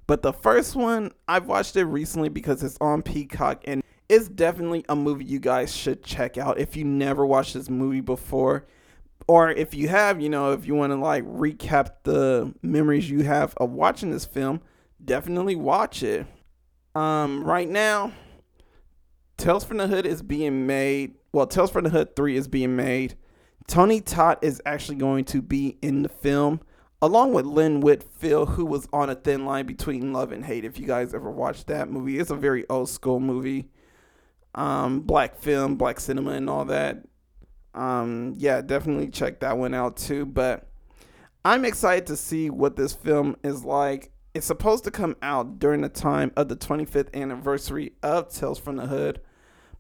But 0.07 0.23
the 0.23 0.33
first 0.33 0.77
one, 0.77 1.13
I've 1.27 1.47
watched 1.47 1.77
it 1.77 1.85
recently 1.85 2.29
because 2.29 2.63
it's 2.63 2.79
on 2.81 3.03
Peacock 3.03 3.63
and 3.67 3.83
it's 4.09 4.29
definitely 4.29 4.85
a 4.89 4.95
movie 4.95 5.25
you 5.25 5.41
guys 5.41 5.75
should 5.75 6.05
check 6.05 6.39
out 6.39 6.59
if 6.59 6.77
you 6.77 6.85
never 6.85 7.27
watched 7.27 7.55
this 7.55 7.69
movie 7.69 8.01
before. 8.01 8.67
Or 9.29 9.51
if 9.51 9.75
you 9.75 9.89
have, 9.89 10.21
you 10.21 10.29
know, 10.29 10.53
if 10.53 10.67
you 10.67 10.75
want 10.75 10.93
to 10.93 10.97
like 10.97 11.25
recap 11.25 11.91
the 12.05 12.55
memories 12.63 13.11
you 13.11 13.25
have 13.25 13.55
of 13.57 13.71
watching 13.71 14.13
this 14.13 14.25
film, 14.25 14.61
definitely 15.05 15.57
watch 15.57 16.05
it. 16.05 16.27
Um, 16.95 17.43
right 17.45 17.69
now, 17.69 18.13
Tales 19.37 19.65
from 19.65 19.79
the 19.79 19.89
Hood 19.89 20.07
is 20.07 20.23
being 20.23 20.67
made. 20.67 21.15
Well, 21.33 21.47
Tales 21.47 21.71
from 21.71 21.85
the 21.85 21.91
Hood 21.91 22.15
3 22.15 22.37
is 22.37 22.47
being 22.47 22.77
made. 22.77 23.17
Tony 23.67 24.01
Todd 24.01 24.39
is 24.43 24.63
actually 24.65 24.97
going 24.97 25.25
to 25.27 25.43
be 25.43 25.77
in 25.83 26.03
the 26.03 26.09
film, 26.09 26.61
along 27.03 27.33
with 27.33 27.47
Lynn 27.47 27.81
Whitfield, 27.81 28.51
who 28.51 28.65
was 28.65 28.89
on 28.93 29.11
a 29.11 29.15
thin 29.15 29.45
line 29.45 29.67
between 29.67 30.13
love 30.13 30.31
and 30.33 30.45
hate. 30.45 30.65
If 30.65 30.79
you 30.79 30.87
guys 30.87 31.15
ever 31.15 31.31
watched 31.31 31.67
that 31.67 31.91
movie, 31.91 32.19
it's 32.19 32.31
a 32.31 32.37
very 32.37 32.65
old 32.71 32.89
school 32.89 33.19
movie. 33.19 33.69
Um, 34.55 35.01
black 35.01 35.37
film, 35.37 35.77
black 35.77 36.01
cinema, 36.01 36.33
and 36.33 36.49
all 36.49 36.65
that. 36.67 37.03
Um, 37.75 38.35
yeah, 38.39 38.63
definitely 38.63 39.09
check 39.09 39.41
that 39.41 39.59
one 39.59 39.75
out 39.75 39.97
too. 39.97 40.25
But 40.25 40.69
I'm 41.45 41.65
excited 41.65 42.07
to 42.07 42.17
see 42.17 42.49
what 42.51 42.77
this 42.77 42.93
film 42.93 43.37
is 43.43 43.65
like. 43.65 44.13
It's 44.33 44.47
supposed 44.47 44.85
to 44.85 44.91
come 44.91 45.17
out 45.23 45.59
during 45.59 45.81
the 45.81 45.89
time 45.89 46.31
of 46.37 46.49
the 46.49 46.57
25th 46.57 47.15
anniversary 47.15 47.93
of 48.03 48.33
Tales 48.33 48.59
from 48.59 48.77
the 48.77 48.87
Hood. 48.87 49.21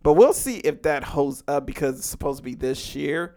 But 0.03 0.15
we'll 0.15 0.33
see 0.33 0.59
if 0.59 0.83
that 0.83 1.05
holds 1.05 1.43
up 1.47 1.67
because 1.67 1.99
it's 1.99 2.07
supposed 2.07 2.39
to 2.39 2.43
be 2.43 2.55
this 2.55 2.95
year 2.95 3.37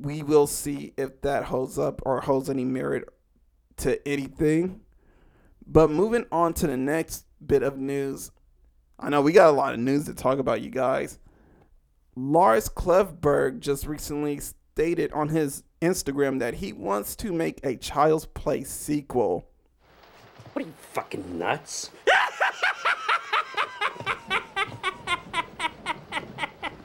we 0.00 0.22
will 0.22 0.46
see 0.46 0.94
if 0.96 1.20
that 1.20 1.44
holds 1.44 1.78
up 1.78 2.00
or 2.04 2.20
holds 2.22 2.48
any 2.48 2.64
merit 2.64 3.08
to 3.78 4.06
anything. 4.08 4.80
But 5.66 5.90
moving 5.90 6.26
on 6.32 6.54
to 6.54 6.66
the 6.66 6.76
next 6.76 7.26
bit 7.44 7.62
of 7.62 7.76
news, 7.78 8.30
I 8.98 9.10
know 9.10 9.20
we 9.20 9.32
got 9.32 9.50
a 9.50 9.52
lot 9.52 9.74
of 9.74 9.80
news 9.80 10.06
to 10.06 10.14
talk 10.14 10.38
about, 10.38 10.62
you 10.62 10.70
guys. 10.70 11.18
Lars 12.16 12.68
Klevberg 12.68 13.60
just 13.60 13.86
recently 13.86 14.40
stated 14.40 15.12
on 15.12 15.28
his 15.28 15.62
Instagram 15.80 16.38
that 16.40 16.54
he 16.54 16.72
wants 16.72 17.14
to 17.16 17.32
make 17.32 17.60
a 17.64 17.76
Child's 17.76 18.26
Play 18.26 18.64
sequel. 18.64 19.46
What 20.52 20.64
are 20.64 20.68
you 20.68 20.74
fucking 20.92 21.38
nuts? 21.38 21.90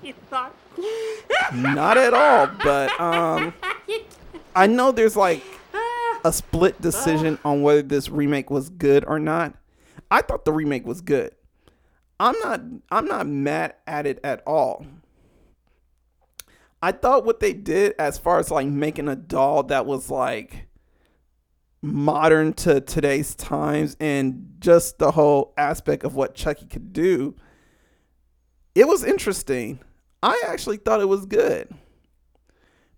you 0.03 0.13
thought 0.29 0.53
not 1.53 1.97
at 1.97 2.13
all, 2.13 2.47
but 2.63 2.99
um, 2.99 3.53
I 4.55 4.67
know 4.67 4.91
there's 4.91 5.15
like 5.15 5.43
a 6.23 6.31
split 6.31 6.81
decision 6.81 7.39
on 7.45 7.61
whether 7.61 7.81
this 7.81 8.09
remake 8.09 8.49
was 8.49 8.69
good 8.69 9.05
or 9.05 9.19
not. 9.19 9.53
I 10.11 10.21
thought 10.21 10.45
the 10.45 10.53
remake 10.53 10.85
was 10.85 11.01
good. 11.01 11.33
I'm 12.19 12.35
not 12.43 12.61
I'm 12.91 13.05
not 13.05 13.27
mad 13.27 13.75
at 13.85 14.05
it 14.05 14.19
at 14.23 14.41
all. 14.47 14.85
I 16.81 16.91
thought 16.91 17.25
what 17.25 17.39
they 17.39 17.53
did 17.53 17.95
as 17.97 18.17
far 18.17 18.39
as 18.39 18.51
like 18.51 18.67
making 18.67 19.07
a 19.07 19.15
doll 19.15 19.63
that 19.63 19.85
was 19.85 20.09
like 20.09 20.67
modern 21.81 22.53
to 22.53 22.81
today's 22.81 23.35
times 23.35 23.95
and 23.99 24.55
just 24.59 24.97
the 24.97 25.11
whole 25.11 25.53
aspect 25.57 26.03
of 26.03 26.15
what 26.15 26.35
Chucky 26.35 26.65
could 26.65 26.93
do, 26.93 27.35
it 28.73 28.87
was 28.87 29.03
interesting. 29.03 29.79
I 30.25 30.41
actually 30.47 30.77
thought 30.77 31.01
it 31.01 31.07
was 31.07 31.27
good. 31.27 31.71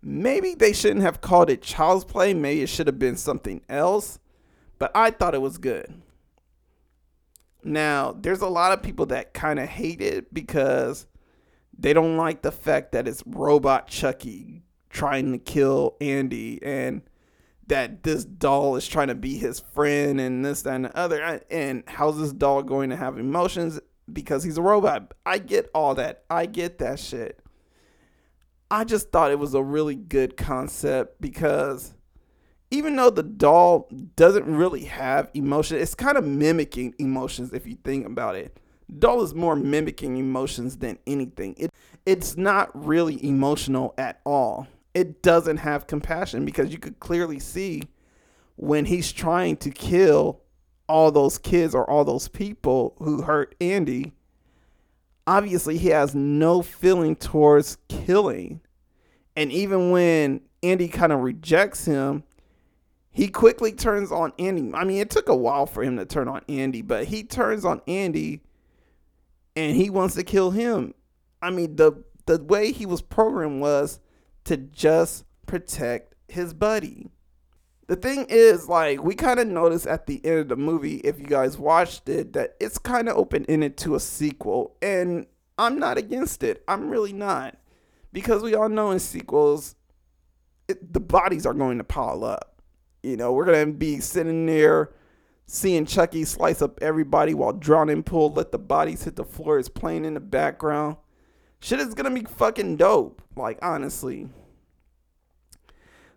Maybe 0.01 0.55
they 0.55 0.71
shouldn't 0.71 1.01
have 1.01 1.19
called 1.19 1.49
it 1.49 1.61
Child's 1.61 2.05
Play. 2.05 2.33
Maybe 2.33 2.61
it 2.61 2.69
should 2.69 2.87
have 2.87 2.97
been 2.97 3.17
something 3.17 3.61
else. 3.67 4.17
But 4.79 4.91
I 4.95 5.11
thought 5.11 5.35
it 5.35 5.41
was 5.41 5.57
good. 5.57 6.01
Now, 7.65 8.15
there's 8.17 8.39
a 8.39 8.47
lot 8.47 8.71
of 8.71 8.81
people 8.81 9.07
that 9.07 9.33
kind 9.33 9.59
of 9.59 9.67
hate 9.67 9.99
it 9.99 10.33
because 10.33 11.05
they 11.77 11.91
don't 11.91 12.15
like 12.15 12.43
the 12.43 12.51
fact 12.51 12.93
that 12.93 13.09
it's 13.09 13.23
robot 13.25 13.89
Chucky 13.89 14.63
trying 14.89 15.33
to 15.33 15.37
kill 15.37 15.97
Andy 15.99 16.63
and 16.63 17.01
that 17.65 18.03
this 18.03 18.23
doll 18.23 18.77
is 18.77 18.87
trying 18.87 19.09
to 19.09 19.15
be 19.15 19.37
his 19.37 19.59
friend 19.59 20.21
and 20.21 20.45
this, 20.45 20.61
that, 20.61 20.75
and 20.75 20.85
the 20.85 20.97
other. 20.97 21.41
And 21.51 21.83
how's 21.87 22.17
this 22.17 22.31
doll 22.31 22.63
going 22.63 22.89
to 22.91 22.95
have 22.95 23.17
emotions? 23.17 23.81
Because 24.12 24.43
he's 24.43 24.58
a 24.58 24.62
robot. 24.62 25.13
I 25.26 25.38
get 25.39 25.70
all 25.74 25.96
that. 25.96 26.24
I 26.30 26.46
get 26.46 26.80
that 26.80 27.00
shit. 27.00 27.39
I 28.70 28.84
just 28.84 29.12
thought 29.12 29.32
it 29.32 29.39
was 29.39 29.54
a 29.54 29.63
really 29.63 29.96
good 29.96 30.36
concept 30.36 31.22
because 31.22 31.93
even 32.70 32.96
though 32.96 33.10
the 33.10 33.24
doll 33.24 33.89
doesn't 34.15 34.46
really 34.46 34.86
have 34.86 35.30
emotion, 35.34 35.78
it's 35.78 35.96
kind 35.96 36.17
of 36.17 36.26
mimicking 36.26 36.93
emotions 37.00 37.54
if 37.54 37.65
you 37.65 37.78
think 37.84 38.06
about 38.06 38.36
it. 38.36 38.60
Doll 39.00 39.22
is 39.24 39.34
more 39.34 39.56
mimicking 39.56 40.17
emotions 40.17 40.78
than 40.78 40.98
anything. 41.08 41.56
It 41.58 41.72
it's 42.06 42.38
not 42.38 42.72
really 42.74 43.24
emotional 43.24 43.93
at 43.98 44.22
all. 44.26 44.67
It 44.93 45.22
doesn't 45.22 45.58
have 45.58 45.88
compassion 45.88 46.46
because 46.46 46.72
you 46.72 46.80
could 46.80 47.00
clearly 47.00 47.39
see 47.39 47.84
when 48.56 48.86
he's 48.86 49.12
trying 49.12 49.58
to 49.58 49.70
kill 49.70 50.41
all 50.88 51.12
those 51.12 51.38
kids 51.38 51.76
or 51.76 51.89
all 51.89 52.06
those 52.06 52.28
people 52.28 52.95
who 53.00 53.21
hurt 53.21 53.56
Andy, 53.60 54.13
obviously 55.26 55.78
he 55.78 55.89
has 55.89 56.15
no 56.15 56.62
feeling 56.62 57.15
towards 57.15 57.78
killing. 57.88 58.62
And 59.36 59.52
even 59.52 59.91
when 59.91 60.41
Andy 60.63 60.88
kind 60.88 61.12
of 61.12 61.19
rejects 61.19 61.86
him, 61.86 62.23
he 63.12 63.28
quickly 63.28 63.71
turns 63.71 64.12
on 64.12 64.32
Andy. 64.39 64.71
I 64.73 64.84
mean, 64.84 65.00
it 65.00 65.10
took 65.10 65.28
a 65.28 65.36
while 65.36 65.65
for 65.65 65.84
him 65.84 65.97
to 65.97 66.06
turn 66.06 66.28
on 66.28 66.41
Andy, 66.47 66.82
but 66.82 67.06
he 67.06 67.23
turns 67.23 67.65
on 67.65 67.82
Andy 67.88 68.41
and 69.56 69.76
he 69.76 69.89
wants 69.89 70.15
to 70.15 70.23
kill 70.23 70.52
him. 70.52 70.93
I 71.41 71.50
mean, 71.50 71.76
the 71.76 72.04
the 72.28 72.43
way 72.43 72.71
he 72.71 72.86
was 72.86 73.02
programmed 73.02 73.62
was 73.62 74.00
to 74.43 74.58
just 74.58 75.26
protect 75.45 76.13
his 76.28 76.54
buddy. 76.54 77.10
The 77.88 77.95
thing 77.95 78.26
is, 78.28 78.67
like, 78.67 79.02
we 79.02 79.15
kind 79.15 79.39
of 79.39 79.47
noticed 79.47 79.88
at 79.88 80.08
the 80.08 80.23
end 80.26 80.39
of 80.39 80.47
the 80.50 80.58
movie, 80.58 80.97
if 80.97 81.19
you 81.19 81.26
guys 81.26 81.58
watched 81.58 82.10
it, 82.10 82.34
that 82.34 82.56
it's 82.60 82.78
kind 82.78 83.08
of 83.08 83.15
open 83.15 83.45
ended 83.47 83.78
to 83.78 83.95
a 83.95 84.00
sequel. 84.00 84.76
And 84.82 85.26
I'm 85.58 85.80
not 85.80 85.97
against 85.97 86.43
it. 86.43 86.63
I'm 86.67 86.89
really 86.89 87.13
not. 87.13 87.58
Because 88.12 88.43
we 88.43 88.56
all 88.56 88.67
know 88.67 88.91
in 88.91 89.00
sequels, 89.00 89.76
it, 90.67 90.93
the 90.93 91.00
bodies 91.00 91.45
are 91.45 91.54
going 91.54 91.78
to 91.78 91.84
pile 91.86 92.26
up. 92.26 92.62
You 93.04 93.15
know, 93.15 93.32
we're 93.32 93.45
going 93.45 93.67
to 93.67 93.73
be 93.73 94.02
sitting 94.02 94.45
there 94.45 94.91
seeing 95.45 95.86
Chucky 95.86 96.26
slice 96.26 96.62
up 96.62 96.80
everybody 96.82 97.34
while 97.34 97.54
drowning 97.54 98.04
pool, 98.04 98.34
let 98.34 98.52
the 98.52 98.60
bodies 98.60 99.06
hit 99.06 99.15
the 99.15 99.23
floor, 99.23 99.60
is 99.60 99.69
playing 99.69 100.04
in 100.04 100.13
the 100.13 100.19
background. 100.19 100.97
Shit 101.62 101.80
is 101.80 101.93
going 101.93 102.13
to 102.13 102.21
be 102.21 102.28
fucking 102.28 102.76
dope. 102.76 103.21
Like, 103.38 103.60
honestly. 103.62 104.28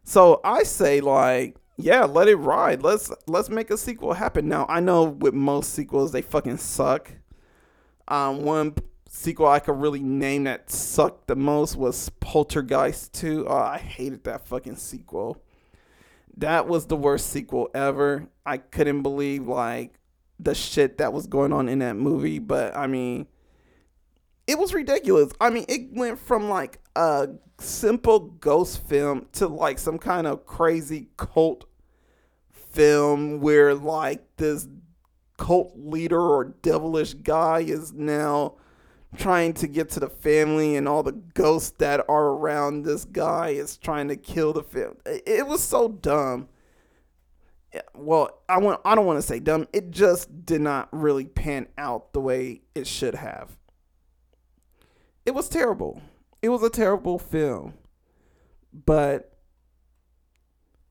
So 0.03 0.41
I 0.43 0.65
say 0.65 1.01
like, 1.01 1.57
yeah, 1.83 2.05
let 2.05 2.29
it 2.29 2.37
ride. 2.37 2.83
Let's 2.83 3.11
let's 3.27 3.49
make 3.49 3.71
a 3.71 3.77
sequel 3.77 4.15
happen. 4.15 4.49
Now 4.49 4.67
I 4.69 4.81
know 4.81 5.05
with 5.05 5.35
most 5.35 5.73
sequels 5.73 6.13
they 6.13 6.23
fucking 6.23 6.59
suck. 6.59 7.11
Um, 8.09 8.43
one 8.43 8.75
sequel 9.09 9.47
I 9.47 9.61
could 9.61 9.81
really 9.81 10.03
name 10.03 10.45
that 10.45 10.71
sucked 10.71 11.29
the 11.29 11.37
most 11.37 11.77
was 11.77 12.09
Poltergeist 12.21 13.13
2. 13.15 13.47
Oh, 13.49 13.57
I 13.57 13.79
hated 13.79 14.25
that 14.25 14.47
fucking 14.47 14.77
sequel. 14.77 15.43
That 16.37 16.67
was 16.67 16.87
the 16.87 16.97
worst 16.97 17.29
sequel 17.31 17.71
ever. 17.75 18.29
I 18.47 18.57
couldn't 18.57 19.03
believe 19.03 19.47
like 19.47 19.95
the 20.39 20.55
shit 20.55 20.99
that 20.99 21.13
was 21.13 21.27
going 21.27 21.53
on 21.53 21.69
in 21.69 21.81
that 21.81 21.97
movie, 21.97 22.39
but 22.39 22.77
I 22.77 22.87
mean 22.87 23.27
it 24.51 24.59
was 24.59 24.75
ridiculous. 24.75 25.33
I 25.41 25.51
mean, 25.51 25.65
it 25.69 25.93
went 25.93 26.19
from 26.19 26.49
like 26.49 26.81
a 26.97 27.29
simple 27.61 28.19
ghost 28.19 28.85
film 28.85 29.27
to 29.35 29.47
like 29.47 29.79
some 29.79 29.97
kind 29.97 30.27
of 30.27 30.45
crazy 30.45 31.09
cult 31.17 31.67
film 32.73 33.41
where 33.41 33.75
like 33.75 34.37
this 34.37 34.69
cult 35.37 35.73
leader 35.77 36.21
or 36.21 36.45
devilish 36.63 37.15
guy 37.15 37.61
is 37.61 37.93
now 37.93 38.55
trying 39.17 39.53
to 39.55 39.67
get 39.67 39.91
to 39.91 40.01
the 40.01 40.09
family 40.09 40.77
and 40.77 40.87
all 40.87 41.03
the 41.03 41.13
ghosts 41.13 41.73
that 41.79 42.05
are 42.09 42.27
around 42.27 42.85
this 42.85 43.05
guy 43.05 43.49
is 43.49 43.77
trying 43.77 44.09
to 44.09 44.17
kill 44.17 44.53
the 44.53 44.63
film. 44.63 44.97
It 45.05 45.47
was 45.47 45.63
so 45.63 45.89
dumb. 45.89 46.49
Well, 47.95 48.43
I 48.49 48.59
want 48.59 48.81
I 48.85 48.95
don't 48.95 49.07
want 49.07 49.19
to 49.19 49.27
say 49.27 49.41
dumb. 49.41 49.67
It 49.73 49.91
just 49.91 50.45
did 50.45 50.61
not 50.61 50.89
really 50.93 51.25
pan 51.25 51.69
out 51.79 52.13
the 52.13 52.21
way 52.21 52.63
it 52.75 52.87
should 52.87 53.15
have. 53.15 53.57
It 55.25 55.33
was 55.33 55.49
terrible. 55.49 56.01
It 56.43 56.49
was 56.49 56.63
a 56.63 56.71
terrible 56.71 57.19
film. 57.19 57.75
But 58.73 59.40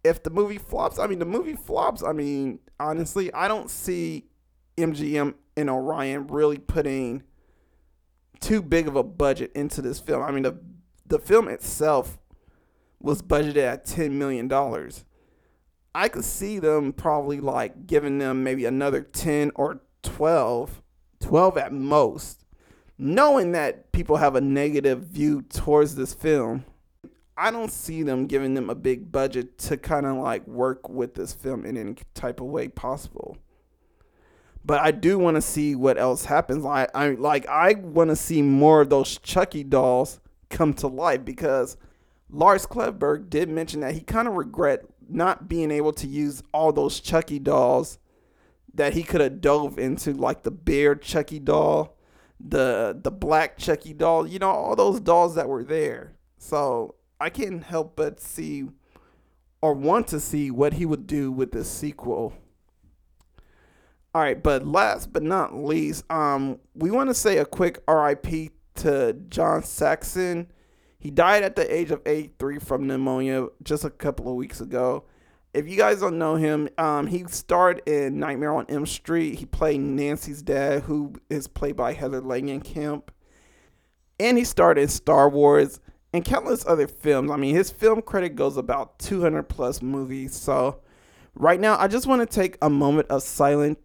if 0.03 0.23
the 0.23 0.29
movie 0.29 0.57
flops, 0.57 0.99
I 0.99 1.07
mean 1.07 1.19
the 1.19 1.25
movie 1.25 1.55
flops, 1.55 2.03
I 2.03 2.13
mean, 2.13 2.59
honestly, 2.79 3.33
I 3.33 3.47
don't 3.47 3.69
see 3.69 4.25
MGM 4.77 5.35
and 5.57 5.69
Orion 5.69 6.27
really 6.27 6.57
putting 6.57 7.23
too 8.39 8.61
big 8.61 8.87
of 8.87 8.95
a 8.95 9.03
budget 9.03 9.51
into 9.53 9.81
this 9.81 9.99
film. 9.99 10.23
I 10.23 10.31
mean, 10.31 10.43
the 10.43 10.59
the 11.05 11.19
film 11.19 11.47
itself 11.47 12.19
was 12.99 13.21
budgeted 13.21 13.57
at 13.57 13.85
ten 13.85 14.17
million 14.17 14.47
dollars. 14.47 15.05
I 15.93 16.07
could 16.07 16.23
see 16.23 16.59
them 16.59 16.93
probably 16.93 17.39
like 17.39 17.87
giving 17.87 18.19
them 18.19 18.43
maybe 18.43 18.65
another 18.65 19.01
ten 19.01 19.51
or 19.55 19.81
12, 20.03 20.81
12 21.19 21.57
at 21.57 21.73
most, 21.73 22.45
knowing 22.97 23.51
that 23.51 23.91
people 23.91 24.17
have 24.17 24.35
a 24.35 24.41
negative 24.41 25.03
view 25.03 25.41
towards 25.41 25.95
this 25.95 26.13
film. 26.13 26.65
I 27.39 27.51
don't 27.51 27.71
see 27.71 28.03
them 28.03 28.27
giving 28.27 28.53
them 28.53 28.69
a 28.69 28.75
big 28.75 29.11
budget 29.11 29.57
to 29.59 29.77
kind 29.77 30.05
of 30.05 30.17
like 30.17 30.45
work 30.47 30.89
with 30.89 31.15
this 31.15 31.33
film 31.33 31.65
in 31.65 31.77
any 31.77 31.95
type 32.13 32.39
of 32.39 32.47
way 32.47 32.67
possible 32.67 33.37
but 34.69 34.81
I 34.81 34.91
do 34.91 35.17
want 35.17 35.35
to 35.35 35.41
see 35.41 35.75
what 35.75 35.97
else 35.97 36.25
happens. 36.25 36.65
I, 36.65 36.87
I 36.93 37.09
like 37.11 37.47
I 37.47 37.73
want 37.73 38.09
to 38.09 38.15
see 38.15 38.41
more 38.41 38.81
of 38.81 38.89
those 38.89 39.17
Chucky 39.17 39.63
dolls 39.63 40.19
come 40.49 40.73
to 40.75 40.87
life 40.87 41.23
because 41.25 41.77
Lars 42.29 42.65
Klevberg 42.65 43.29
did 43.29 43.49
mention 43.49 43.79
that 43.81 43.93
he 43.93 44.01
kind 44.01 44.27
of 44.27 44.35
regret 44.35 44.85
not 45.07 45.49
being 45.49 45.71
able 45.71 45.93
to 45.93 46.07
use 46.07 46.43
all 46.53 46.71
those 46.71 46.99
Chucky 46.99 47.39
dolls 47.39 47.97
that 48.75 48.93
he 48.93 49.01
could 49.01 49.21
have 49.21 49.41
dove 49.41 49.79
into, 49.79 50.13
like 50.13 50.43
the 50.43 50.51
bear 50.51 50.93
Chucky 50.93 51.39
doll, 51.39 51.97
the 52.39 52.97
the 53.01 53.11
black 53.11 53.57
Chucky 53.57 53.93
doll, 53.93 54.27
you 54.27 54.39
know, 54.39 54.51
all 54.51 54.75
those 54.75 54.99
dolls 54.99 55.35
that 55.35 55.49
were 55.49 55.63
there. 55.63 56.13
So 56.37 56.95
I 57.19 57.29
can't 57.29 57.63
help 57.63 57.95
but 57.95 58.19
see 58.19 58.69
or 59.61 59.73
want 59.73 60.07
to 60.07 60.19
see 60.19 60.51
what 60.51 60.73
he 60.73 60.85
would 60.85 61.05
do 61.05 61.31
with 61.31 61.51
this 61.51 61.69
sequel. 61.69 62.33
All 64.15 64.21
right, 64.21 64.41
but 64.41 64.65
last 64.65 65.13
but 65.13 65.21
not 65.21 65.53
least, 65.53 66.03
um, 66.11 66.59
we 66.73 66.89
want 66.89 67.09
to 67.09 67.13
say 67.13 67.37
a 67.37 67.45
quick 67.45 67.79
RIP 67.87 68.51
to 68.75 69.13
John 69.29 69.63
Saxon. 69.63 70.51
He 70.97 71.11
died 71.11 71.43
at 71.43 71.55
the 71.55 71.73
age 71.73 71.91
of 71.91 72.01
83 72.05 72.59
from 72.59 72.87
pneumonia 72.87 73.47
just 73.63 73.83
a 73.83 73.89
couple 73.89 74.27
of 74.27 74.35
weeks 74.35 74.61
ago. 74.61 75.05
If 75.53 75.67
you 75.67 75.77
guys 75.77 75.99
don't 75.99 76.17
know 76.17 76.35
him, 76.35 76.69
um, 76.77 77.07
he 77.07 77.23
starred 77.27 77.81
in 77.87 78.19
Nightmare 78.19 78.53
on 78.53 78.65
Elm 78.69 78.85
Street. 78.85 79.39
He 79.39 79.45
played 79.45 79.79
Nancy's 79.79 80.41
dad, 80.41 80.83
who 80.83 81.13
is 81.29 81.47
played 81.47 81.75
by 81.75 81.93
Heather 81.93 82.21
Langenkamp. 82.21 83.03
And 84.19 84.37
he 84.37 84.43
starred 84.43 84.77
in 84.77 84.89
Star 84.89 85.29
Wars 85.29 85.79
and 86.13 86.25
countless 86.25 86.65
other 86.65 86.87
films. 86.87 87.31
I 87.31 87.37
mean, 87.37 87.55
his 87.55 87.69
film 87.69 88.01
credit 88.01 88.35
goes 88.35 88.57
about 88.57 88.99
200 88.99 89.43
plus 89.43 89.81
movies. 89.81 90.33
So, 90.33 90.81
right 91.35 91.59
now, 91.59 91.77
I 91.77 91.87
just 91.87 92.07
want 92.07 92.21
to 92.21 92.25
take 92.25 92.57
a 92.61 92.69
moment 92.69 93.09
of 93.09 93.23
silence 93.23 93.79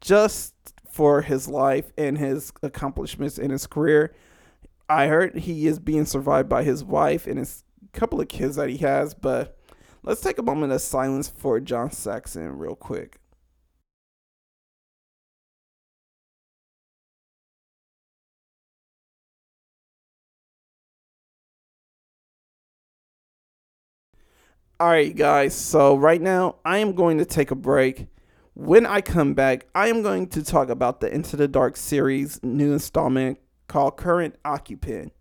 just 0.00 0.54
for 0.88 1.22
his 1.22 1.48
life 1.48 1.92
and 1.98 2.16
his 2.16 2.52
accomplishments 2.62 3.38
in 3.38 3.50
his 3.50 3.66
career. 3.66 4.14
I 4.88 5.08
heard 5.08 5.36
he 5.36 5.66
is 5.66 5.78
being 5.78 6.06
survived 6.06 6.48
by 6.48 6.62
his 6.62 6.84
wife 6.84 7.26
and 7.26 7.38
his 7.38 7.64
couple 7.92 8.20
of 8.20 8.28
kids 8.28 8.56
that 8.56 8.68
he 8.68 8.78
has, 8.78 9.14
but 9.14 9.58
let's 10.02 10.20
take 10.20 10.38
a 10.38 10.42
moment 10.42 10.72
of 10.72 10.80
silence 10.80 11.28
for 11.28 11.60
John 11.60 11.90
Saxon 11.90 12.56
real 12.58 12.76
quick. 12.76 13.18
All 24.78 24.88
right, 24.88 25.14
guys. 25.14 25.54
So 25.54 25.96
right 25.96 26.20
now, 26.20 26.56
I 26.64 26.78
am 26.78 26.94
going 26.94 27.18
to 27.18 27.24
take 27.24 27.50
a 27.50 27.54
break 27.54 28.08
when 28.56 28.86
I 28.86 29.02
come 29.02 29.34
back, 29.34 29.66
I 29.74 29.88
am 29.88 30.02
going 30.02 30.28
to 30.28 30.42
talk 30.42 30.70
about 30.70 31.00
the 31.00 31.14
Into 31.14 31.36
the 31.36 31.46
Dark 31.46 31.76
series 31.76 32.42
new 32.42 32.72
installment 32.72 33.38
called 33.68 33.98
Current 33.98 34.34
Occupant. 34.46 35.12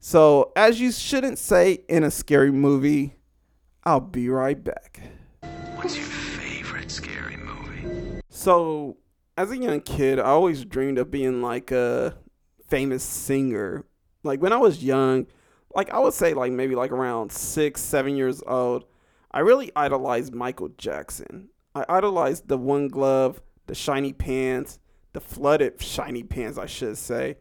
So, 0.00 0.52
as 0.56 0.80
you 0.80 0.90
shouldn't 0.90 1.38
say 1.38 1.84
in 1.86 2.02
a 2.02 2.10
scary 2.10 2.50
movie, 2.50 3.16
I'll 3.84 4.00
be 4.00 4.30
right 4.30 4.62
back. 4.62 5.02
What's 5.74 5.96
your 5.96 6.06
favorite 6.06 6.90
scary 6.90 7.36
movie? 7.36 8.22
So, 8.30 8.96
as 9.36 9.50
a 9.50 9.58
young 9.58 9.82
kid, 9.82 10.18
I 10.18 10.24
always 10.24 10.64
dreamed 10.64 10.96
of 10.96 11.10
being 11.10 11.42
like 11.42 11.70
a 11.72 12.16
famous 12.68 13.04
singer. 13.04 13.84
Like 14.22 14.40
when 14.40 14.54
I 14.54 14.56
was 14.56 14.82
young, 14.82 15.26
like 15.76 15.90
I 15.90 15.98
would 15.98 16.14
say 16.14 16.32
like 16.32 16.52
maybe 16.52 16.74
like 16.74 16.90
around 16.90 17.30
6, 17.30 17.80
7 17.80 18.16
years 18.16 18.42
old, 18.46 18.84
I 19.30 19.40
really 19.40 19.70
idolized 19.76 20.34
Michael 20.34 20.70
Jackson. 20.78 21.50
I 21.74 21.84
idolized 21.88 22.48
the 22.48 22.56
one 22.56 22.88
glove, 22.88 23.42
the 23.66 23.74
shiny 23.74 24.14
pants, 24.14 24.78
the 25.12 25.20
flooded 25.20 25.80
shiny 25.82 26.22
pants, 26.22 26.56
I 26.56 26.66
should 26.66 26.96
say, 26.96 27.36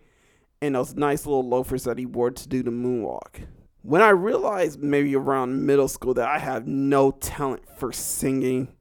and 0.61 0.75
those 0.75 0.95
nice 0.95 1.25
little 1.25 1.47
loafers 1.47 1.85
that 1.85 1.97
he 1.97 2.05
wore 2.05 2.31
to 2.31 2.49
do 2.49 2.61
the 2.61 2.71
moonwalk. 2.71 3.47
When 3.81 4.01
I 4.01 4.09
realized 4.09 4.81
maybe 4.81 5.15
around 5.15 5.65
middle 5.65 5.87
school 5.87 6.13
that 6.15 6.27
I 6.27 6.39
have 6.39 6.67
no 6.67 7.11
talent 7.11 7.63
for 7.77 7.93
singing 7.93 8.75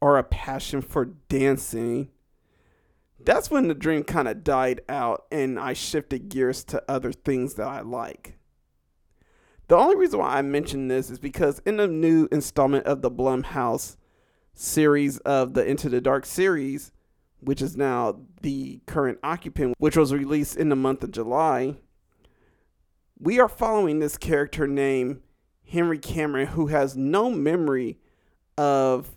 or 0.00 0.18
a 0.18 0.24
passion 0.24 0.80
for 0.80 1.04
dancing, 1.28 2.08
that's 3.20 3.50
when 3.50 3.68
the 3.68 3.74
dream 3.74 4.02
kind 4.02 4.26
of 4.26 4.42
died 4.42 4.80
out 4.88 5.26
and 5.30 5.60
I 5.60 5.74
shifted 5.74 6.28
gears 6.28 6.64
to 6.64 6.82
other 6.88 7.12
things 7.12 7.54
that 7.54 7.68
I 7.68 7.82
like. 7.82 8.35
The 9.68 9.76
only 9.76 9.96
reason 9.96 10.20
why 10.20 10.36
I 10.36 10.42
mention 10.42 10.88
this 10.88 11.10
is 11.10 11.18
because 11.18 11.60
in 11.66 11.76
the 11.76 11.88
new 11.88 12.28
installment 12.30 12.86
of 12.86 13.02
the 13.02 13.10
Blumhouse 13.10 13.96
series 14.54 15.18
of 15.18 15.54
the 15.54 15.66
Into 15.66 15.88
the 15.88 16.00
Dark 16.00 16.24
series, 16.24 16.92
which 17.40 17.60
is 17.60 17.76
now 17.76 18.20
the 18.42 18.80
current 18.86 19.18
occupant, 19.22 19.74
which 19.78 19.96
was 19.96 20.14
released 20.14 20.56
in 20.56 20.68
the 20.68 20.76
month 20.76 21.02
of 21.02 21.10
July, 21.10 21.76
we 23.18 23.40
are 23.40 23.48
following 23.48 23.98
this 23.98 24.16
character 24.16 24.66
named 24.66 25.20
Henry 25.68 25.98
Cameron, 25.98 26.48
who 26.48 26.68
has 26.68 26.96
no 26.96 27.28
memory 27.28 27.98
of 28.56 29.16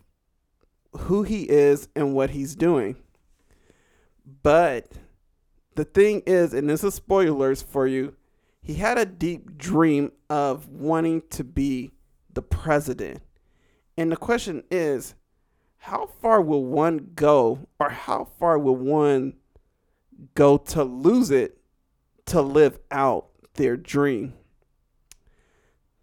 who 0.93 1.23
he 1.23 1.43
is 1.43 1.89
and 1.95 2.15
what 2.15 2.31
he's 2.31 2.55
doing. 2.55 2.95
But 4.41 4.93
the 5.75 5.85
thing 5.85 6.23
is, 6.25 6.53
and 6.53 6.69
this 6.69 6.83
is 6.83 6.95
spoilers 6.95 7.61
for 7.61 7.85
you, 7.85 8.15
he 8.69 8.75
had 8.75 8.99
a 8.99 9.05
deep 9.05 9.57
dream 9.57 10.11
of 10.29 10.69
wanting 10.69 11.23
to 11.31 11.43
be 11.43 11.89
the 12.31 12.43
president. 12.43 13.19
And 13.97 14.11
the 14.11 14.15
question 14.15 14.63
is, 14.69 15.15
how 15.77 16.05
far 16.21 16.39
will 16.39 16.63
one 16.63 17.13
go, 17.15 17.67
or 17.79 17.89
how 17.89 18.25
far 18.37 18.59
will 18.59 18.75
one 18.75 19.33
go 20.35 20.57
to 20.57 20.83
lose 20.83 21.31
it 21.31 21.57
to 22.27 22.43
live 22.43 22.77
out 22.91 23.29
their 23.55 23.75
dream? 23.75 24.35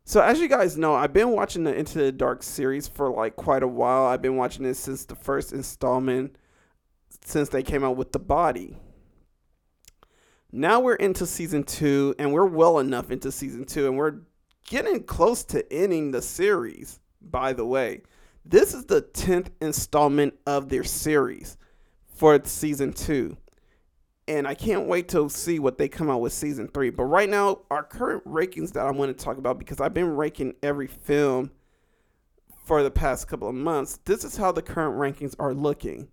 So, 0.05 0.21
as 0.21 0.41
you 0.41 0.49
guys 0.49 0.77
know, 0.77 0.93
I've 0.93 1.13
been 1.13 1.31
watching 1.31 1.63
the 1.63 1.73
Into 1.73 1.99
the 1.99 2.11
Dark 2.11 2.43
series 2.43 2.89
for 2.89 3.13
like 3.13 3.37
quite 3.37 3.63
a 3.63 3.69
while. 3.69 4.07
I've 4.07 4.23
been 4.23 4.35
watching 4.35 4.65
it 4.65 4.75
since 4.75 5.05
the 5.05 5.15
first 5.15 5.53
installment, 5.53 6.35
since 7.25 7.49
they 7.49 7.63
came 7.63 7.85
out 7.85 7.97
with 7.97 8.11
The 8.11 8.19
Body. 8.19 8.77
Now 10.57 10.81
we're 10.81 10.95
into 10.95 11.27
season 11.27 11.65
two, 11.65 12.15
and 12.19 12.33
we're 12.33 12.47
well 12.47 12.79
enough 12.79 13.11
into 13.11 13.31
season 13.31 13.67
two, 13.67 13.85
and 13.89 13.99
we're 13.99 14.21
getting 14.67 15.03
close 15.03 15.45
to 15.45 15.71
ending 15.71 16.13
the 16.13 16.23
series, 16.23 16.99
by 17.21 17.53
the 17.53 17.67
way. 17.67 18.01
This 18.43 18.73
is 18.73 18.87
the 18.87 19.03
10th 19.03 19.49
installment 19.61 20.33
of 20.47 20.71
their 20.71 20.83
series 20.83 21.59
for 22.07 22.41
season 22.45 22.95
two. 22.95 23.37
And 24.27 24.49
I 24.49 24.55
can't 24.55 24.87
wait 24.87 25.09
to 25.09 25.29
see 25.29 25.59
what 25.59 25.77
they 25.77 25.89
come 25.89 26.09
out 26.09 26.23
with 26.23 26.33
season 26.33 26.69
three. 26.69 26.89
But 26.89 27.05
right 27.05 27.29
now, 27.29 27.59
our 27.71 27.83
current 27.83 28.25
rankings 28.25 28.73
that 28.73 28.87
I 28.87 28.91
want 28.93 29.17
to 29.17 29.25
talk 29.25 29.37
about, 29.37 29.59
because 29.59 29.79
I've 29.79 29.93
been 29.93 30.17
ranking 30.17 30.55
every 30.63 30.87
film 30.87 31.51
for 32.65 32.83
the 32.83 32.91
past 32.91 33.29
couple 33.29 33.51
of 33.51 33.55
months, 33.55 33.99
this 34.07 34.25
is 34.25 34.39
how 34.39 34.53
the 34.53 34.63
current 34.63 34.97
rankings 34.97 35.35
are 35.39 35.53
looking. 35.53 36.09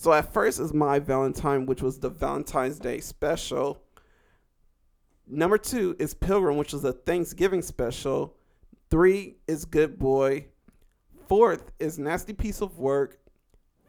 So 0.00 0.14
at 0.14 0.32
first 0.32 0.58
is 0.60 0.72
My 0.72 0.98
Valentine, 0.98 1.66
which 1.66 1.82
was 1.82 1.98
the 1.98 2.08
Valentine's 2.08 2.78
Day 2.78 3.00
special. 3.00 3.82
Number 5.28 5.58
two 5.58 5.94
is 5.98 6.14
Pilgrim, 6.14 6.56
which 6.56 6.72
was 6.72 6.84
a 6.84 6.94
Thanksgiving 6.94 7.60
special. 7.60 8.34
Three 8.88 9.36
is 9.46 9.66
Good 9.66 9.98
Boy. 9.98 10.46
Fourth 11.28 11.70
is 11.78 11.98
Nasty 11.98 12.32
Piece 12.32 12.62
of 12.62 12.78
Work. 12.78 13.18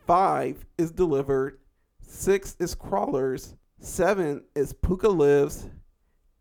Five 0.05 0.65
is 0.77 0.91
Delivered. 0.91 1.59
Six 2.01 2.57
is 2.59 2.75
Crawlers. 2.75 3.55
Seven 3.79 4.43
is 4.53 4.73
Pooka 4.73 5.17
Lives. 5.17 5.69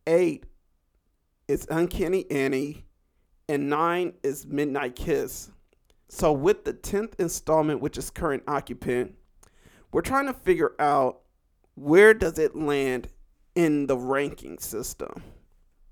Eight 0.05 0.47
is 1.47 1.68
Uncanny 1.71 2.29
Annie. 2.29 2.87
And 3.49 3.71
nine 3.71 4.14
is 4.25 4.45
Midnight 4.49 4.97
Kiss. 4.97 5.53
So, 6.09 6.33
with 6.33 6.64
the 6.64 6.75
10th 6.75 7.21
installment, 7.21 7.81
which 7.81 7.97
is 7.97 8.11
Current 8.11 8.43
Occupant, 8.49 9.14
we're 9.93 10.03
trying 10.03 10.26
to 10.26 10.34
figure 10.34 10.72
out 10.78 11.20
where 11.74 12.14
does 12.14 12.38
it 12.38 12.55
land 12.55 13.09
in 13.55 13.86
the 13.86 13.97
ranking 13.97 14.59
system 14.59 15.22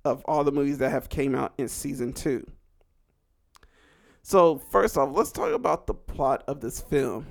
of 0.04 0.24
all 0.26 0.44
the 0.44 0.52
movies 0.52 0.78
that 0.78 0.90
have 0.90 1.08
came 1.08 1.34
out 1.34 1.52
in 1.58 1.68
season 1.68 2.12
2. 2.12 2.44
So, 4.22 4.58
first 4.58 4.96
off, 4.96 5.10
let's 5.12 5.32
talk 5.32 5.52
about 5.52 5.86
the 5.86 5.94
plot 5.94 6.44
of 6.46 6.60
this 6.60 6.80
film. 6.80 7.26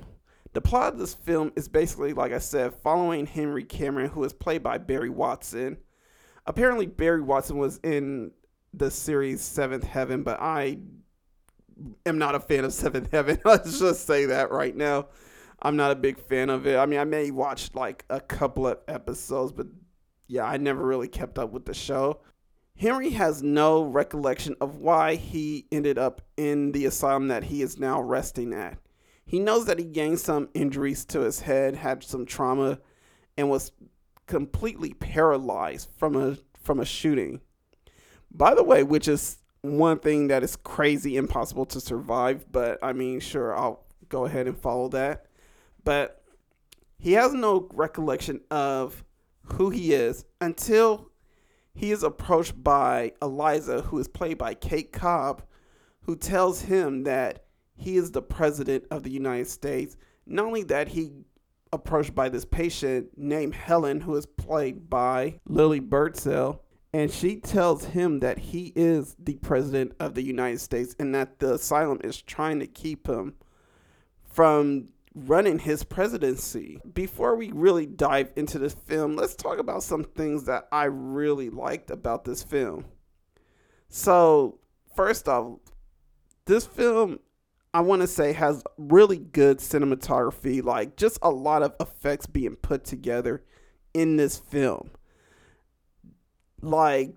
The 0.54 0.62
plot 0.62 0.94
of 0.94 1.00
this 1.00 1.14
film 1.14 1.52
is 1.56 1.68
basically, 1.68 2.14
like 2.14 2.32
I 2.32 2.40
said, 2.40 2.74
following 2.74 3.26
Henry 3.26 3.64
Cameron, 3.64 4.10
who 4.10 4.24
is 4.24 4.34
played 4.34 4.64
by 4.64 4.80
Barry 4.80 5.10
Watson. 5.10 5.78
Apparently, 6.46 6.88
Barry 6.88 7.22
Watson 7.22 7.58
was 7.58 7.80
in 7.84 8.32
the 8.74 8.90
series 8.90 9.42
Seventh 9.42 9.84
Heaven, 9.84 10.24
but 10.24 10.42
I 10.42 10.80
am 12.06 12.18
not 12.18 12.36
a 12.36 12.40
fan 12.40 12.66
of 12.66 12.74
Seventh 12.74 13.12
Heaven. 13.12 13.40
Let's 13.46 13.80
just 13.80 14.08
say 14.08 14.26
that 14.26 14.52
right 14.52 14.76
now. 14.76 15.08
I'm 15.62 15.76
not 15.76 15.92
a 15.92 15.96
big 15.96 16.20
fan 16.20 16.50
of 16.50 16.68
it. 16.68 16.78
I 16.78 16.86
mean, 16.86 17.00
I 17.00 17.04
may 17.04 17.32
watch 17.32 17.72
like 17.74 18.06
a 18.10 18.20
couple 18.20 18.68
of 18.68 18.80
episodes, 18.88 19.52
but 19.52 19.68
yeah, 20.28 20.44
I 20.44 20.58
never 20.58 20.86
really 20.86 21.08
kept 21.08 21.40
up 21.40 21.52
with 21.52 21.66
the 21.66 21.74
show. 21.74 22.22
Henry 22.78 23.10
has 23.12 23.42
no 23.42 23.84
recollection 23.84 24.56
of 24.62 24.76
why 24.76 25.16
he 25.16 25.66
ended 25.72 25.98
up 25.98 26.22
in 26.38 26.74
the 26.74 26.86
asylum 26.86 27.28
that 27.30 27.46
he 27.46 27.64
is 27.64 27.80
now 27.80 28.00
resting 28.00 28.54
at. 28.54 28.78
He 29.26 29.40
knows 29.40 29.66
that 29.66 29.80
he 29.80 29.86
gained 29.86 30.20
some 30.20 30.50
injuries 30.54 31.04
to 31.06 31.22
his 31.22 31.42
head, 31.42 31.76
had 31.76 32.04
some 32.04 32.26
trauma, 32.26 32.80
and 33.36 33.50
was 33.50 33.72
completely 34.28 34.94
paralyzed 34.94 35.90
from 35.98 36.16
a 36.16 36.38
from 36.62 36.80
a 36.80 36.86
shooting. 36.86 37.42
By 38.32 38.54
the 38.54 38.64
way, 38.64 38.84
which 38.84 39.08
is 39.08 39.38
one 39.62 40.00
thing 40.00 40.28
that 40.28 40.44
is 40.44 40.56
crazy 40.56 41.18
impossible 41.18 41.66
to 41.68 41.82
survive, 41.82 42.46
but 42.52 42.78
I 42.84 42.94
mean, 42.94 43.20
sure, 43.20 43.58
I'll 43.58 43.86
go 44.10 44.26
ahead 44.26 44.48
and 44.48 44.58
follow 44.58 44.88
that. 44.90 45.27
But 45.88 46.22
he 47.00 47.14
has 47.14 47.34
no 47.34 47.70
recollection 47.72 48.42
of 48.52 49.06
who 49.44 49.70
he 49.70 49.94
is 49.94 50.26
until 50.42 51.12
he 51.74 51.92
is 51.92 52.04
approached 52.04 52.62
by 52.62 53.14
Eliza, 53.22 53.84
who 53.84 53.98
is 53.98 54.10
played 54.10 54.38
by 54.38 54.54
Kate 54.54 54.92
Cobb, 54.92 55.44
who 56.02 56.18
tells 56.18 56.64
him 56.64 57.06
that 57.06 57.46
he 57.78 57.96
is 57.96 58.12
the 58.12 58.22
president 58.22 58.84
of 58.92 59.04
the 59.04 59.10
United 59.10 59.48
States. 59.48 59.96
Not 60.26 60.48
only 60.48 60.64
that, 60.64 60.90
he 60.90 61.14
approached 61.72 62.14
by 62.14 62.28
this 62.28 62.44
patient 62.44 63.18
named 63.18 63.56
Helen, 63.56 64.02
who 64.02 64.18
is 64.18 64.26
played 64.26 64.90
by 64.90 65.40
Lily 65.46 65.80
Birdsell, 65.80 66.66
and 66.92 67.10
she 67.10 67.38
tells 67.38 67.86
him 67.86 68.20
that 68.20 68.40
he 68.40 68.74
is 68.76 69.16
the 69.18 69.36
president 69.36 69.94
of 70.02 70.16
the 70.16 70.24
United 70.24 70.60
States 70.60 70.98
and 71.00 71.16
that 71.16 71.40
the 71.40 71.54
asylum 71.54 72.02
is 72.04 72.22
trying 72.22 72.60
to 72.60 72.68
keep 72.68 73.08
him 73.08 73.36
from 74.30 74.90
running 75.26 75.60
his 75.60 75.84
presidency. 75.84 76.80
Before 76.94 77.36
we 77.36 77.52
really 77.52 77.86
dive 77.86 78.32
into 78.36 78.60
this 78.60 78.74
film, 78.74 79.16
let's 79.16 79.36
talk 79.36 79.60
about 79.60 79.84
some 79.84 80.04
things 80.04 80.46
that 80.46 80.68
I 80.72 80.86
really 80.86 81.50
liked 81.50 81.90
about 81.90 82.26
this 82.26 82.44
film. 82.44 82.86
So, 83.90 84.60
first 84.96 85.28
off, 85.28 85.60
this 86.46 86.66
film 86.66 87.20
I 87.74 87.82
want 87.82 88.02
to 88.02 88.08
say 88.08 88.34
has 88.34 88.64
really 88.78 89.18
good 89.18 89.60
cinematography, 89.60 90.64
like 90.64 90.96
just 90.98 91.20
a 91.22 91.30
lot 91.30 91.62
of 91.62 91.76
effects 91.80 92.26
being 92.26 92.56
put 92.56 92.86
together 92.86 93.44
in 93.94 94.18
this 94.18 94.38
film. 94.38 94.90
Like 96.62 97.14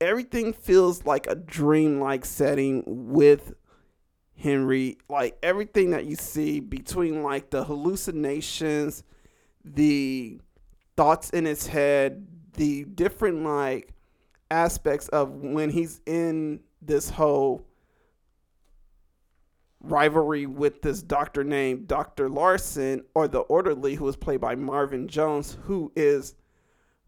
everything 0.00 0.52
feels 0.52 1.04
like 1.04 1.26
a 1.26 1.34
dreamlike 1.34 2.24
setting 2.24 2.82
with 2.86 3.52
Henry. 4.40 4.98
Like 5.08 5.38
everything 5.42 5.90
that 5.90 6.06
you 6.06 6.16
see 6.16 6.60
between 6.60 7.22
like 7.22 7.50
the 7.50 7.64
hallucinations, 7.64 9.02
the 9.64 10.40
thoughts 10.96 11.30
in 11.30 11.44
his 11.44 11.66
head, 11.66 12.26
the 12.54 12.84
different 12.84 13.44
like 13.44 13.92
aspects 14.50 15.08
of 15.08 15.30
when 15.30 15.70
he's 15.70 16.00
in 16.06 16.60
this 16.82 17.10
whole 17.10 17.64
rivalry 19.82 20.46
with 20.46 20.82
this 20.82 21.02
doctor 21.02 21.42
named 21.42 21.88
Dr. 21.88 22.28
Larson 22.28 23.02
or 23.14 23.28
the 23.28 23.38
orderly 23.40 23.94
who 23.94 24.04
was 24.04 24.16
played 24.16 24.40
by 24.40 24.54
Marvin 24.54 25.08
Jones 25.08 25.56
who 25.62 25.90
is 25.96 26.34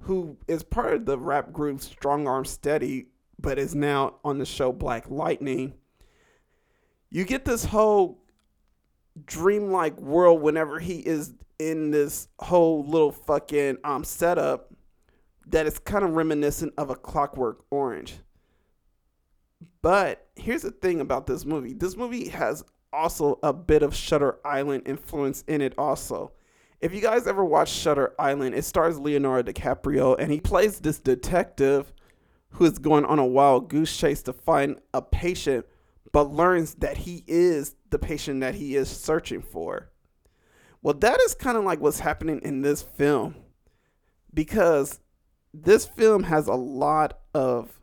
who 0.01 0.37
is 0.49 0.63
part 0.63 0.95
of 0.95 1.05
the 1.05 1.19
rap 1.19 1.53
group 1.53 1.81
Strong 1.81 2.27
Arm 2.27 2.45
Steady 2.45 3.07
but 3.39 3.59
is 3.59 3.75
now 3.75 4.15
on 4.25 4.39
the 4.39 4.47
show 4.47 4.73
Black 4.73 5.11
Lightning. 5.11 5.75
You 7.15 7.27
get 7.27 7.45
this 7.45 7.63
whole 7.63 8.25
dreamlike 9.27 10.01
world 10.01 10.41
whenever 10.41 10.81
he 10.81 10.97
is 11.01 11.35
in 11.59 11.91
this 11.91 12.29
whole 12.39 12.87
little 12.87 13.13
fucking 13.13 13.77
um 13.85 14.03
setup 14.03 14.73
that 15.49 15.67
is 15.67 15.79
kind 15.79 16.07
of 16.07 16.13
reminiscent 16.13 16.73
of 16.79 16.89
a 16.89 16.95
Clockwork 16.95 17.67
Orange. 17.71 18.15
But 19.83 20.27
here's 20.37 20.63
the 20.63 20.71
thing 20.71 21.03
about 21.03 21.27
this 21.27 21.45
movie. 21.45 21.75
This 21.75 21.99
movie 21.99 22.29
has 22.29 22.65
also 22.95 23.39
a 23.43 23.53
bit 23.53 23.83
of 23.83 23.95
Shutter 23.95 24.39
Island 24.43 24.85
influence 24.87 25.45
in 25.47 25.61
it 25.61 25.75
also. 25.77 26.33
If 26.81 26.95
you 26.95 27.03
guys 27.03 27.27
ever 27.27 27.45
watched 27.45 27.75
Shutter 27.75 28.15
Island, 28.19 28.55
it 28.55 28.65
stars 28.65 28.99
Leonardo 28.99 29.53
DiCaprio 29.53 30.17
and 30.19 30.33
he 30.33 30.41
plays 30.41 30.81
this 30.81 30.99
detective 30.99 31.93
who 32.53 32.65
is 32.65 32.79
going 32.79 33.05
on 33.05 33.19
a 33.19 33.27
wild 33.27 33.69
goose 33.69 33.95
chase 33.95 34.23
to 34.23 34.33
find 34.33 34.79
a 34.95 35.03
patient 35.03 35.67
but 36.11 36.33
learns 36.33 36.75
that 36.77 36.99
he 36.99 37.25
is 37.27 37.77
the 37.91 37.99
patient 37.99 38.41
that 38.41 38.55
he 38.55 38.75
is 38.75 38.89
searching 38.89 39.43
for. 39.43 39.91
Well, 40.83 40.95
that 40.95 41.21
is 41.21 41.35
kind 41.35 41.57
of 41.57 41.65
like 41.65 41.81
what's 41.81 42.01
happening 42.01 42.41
in 42.43 42.63
this 42.63 42.83
film 42.83 43.37
because 44.35 45.01
this 45.55 45.87
film 45.87 46.25
has 46.25 46.49
a 46.49 46.55
lot 46.55 47.21
of 47.35 47.79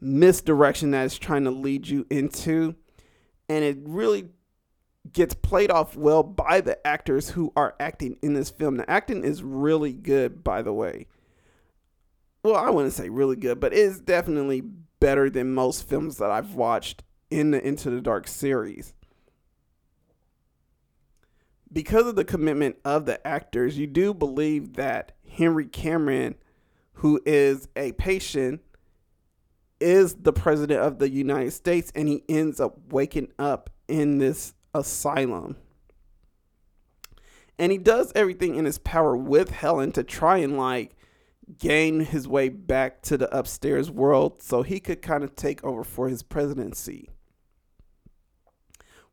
misdirection 0.00 0.92
that 0.92 1.04
it's 1.04 1.18
trying 1.18 1.44
to 1.44 1.50
lead 1.50 1.86
you 1.86 2.06
into 2.08 2.74
and 3.50 3.64
it 3.64 3.78
really 3.82 4.30
gets 5.12 5.34
played 5.34 5.70
off 5.70 5.96
well 5.96 6.22
by 6.22 6.60
the 6.60 6.86
actors 6.86 7.30
who 7.30 7.52
are 7.56 7.74
acting 7.80 8.16
in 8.22 8.34
this 8.34 8.48
film. 8.48 8.76
The 8.76 8.88
acting 8.88 9.24
is 9.24 9.42
really 9.42 9.92
good, 9.92 10.44
by 10.44 10.62
the 10.62 10.72
way. 10.72 11.06
Well, 12.42 12.56
I 12.56 12.70
wouldn't 12.70 12.94
say 12.94 13.08
really 13.08 13.36
good, 13.36 13.60
but 13.60 13.74
it's 13.74 13.98
definitely 13.98 14.62
better 15.00 15.28
than 15.28 15.52
most 15.52 15.88
films 15.88 16.18
that 16.18 16.30
I've 16.30 16.54
watched 16.54 17.02
in 17.30 17.50
the 17.50 17.66
Into 17.66 17.90
the 17.90 18.00
Dark 18.00 18.28
series. 18.28 18.94
Because 21.72 22.06
of 22.06 22.16
the 22.16 22.24
commitment 22.24 22.76
of 22.84 23.06
the 23.06 23.24
actors, 23.26 23.78
you 23.78 23.86
do 23.86 24.12
believe 24.12 24.74
that 24.74 25.12
Henry 25.28 25.66
Cameron, 25.66 26.34
who 26.94 27.20
is 27.24 27.68
a 27.76 27.92
patient, 27.92 28.60
is 29.80 30.14
the 30.14 30.32
president 30.32 30.80
of 30.80 30.98
the 30.98 31.08
United 31.08 31.52
States 31.52 31.90
and 31.94 32.06
he 32.08 32.22
ends 32.28 32.60
up 32.60 32.76
waking 32.92 33.32
up 33.38 33.70
in 33.88 34.18
this 34.18 34.52
asylum. 34.74 35.56
And 37.58 37.72
he 37.72 37.78
does 37.78 38.12
everything 38.14 38.56
in 38.56 38.64
his 38.64 38.78
power 38.78 39.16
with 39.16 39.50
Helen 39.50 39.92
to 39.92 40.02
try 40.02 40.38
and 40.38 40.56
like 40.56 40.96
gain 41.58 42.00
his 42.00 42.28
way 42.28 42.48
back 42.48 43.02
to 43.02 43.16
the 43.16 43.34
upstairs 43.36 43.90
world 43.90 44.42
so 44.42 44.62
he 44.62 44.80
could 44.80 45.02
kind 45.02 45.24
of 45.24 45.34
take 45.34 45.62
over 45.64 45.84
for 45.84 46.08
his 46.08 46.22
presidency. 46.22 47.10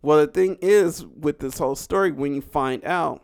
Well, 0.02 0.20
the 0.20 0.28
thing 0.28 0.58
is 0.62 1.06
with 1.06 1.40
this 1.40 1.58
whole 1.58 1.76
story, 1.76 2.12
when 2.12 2.34
you 2.36 2.42
find 2.42 2.84
out, 2.86 3.24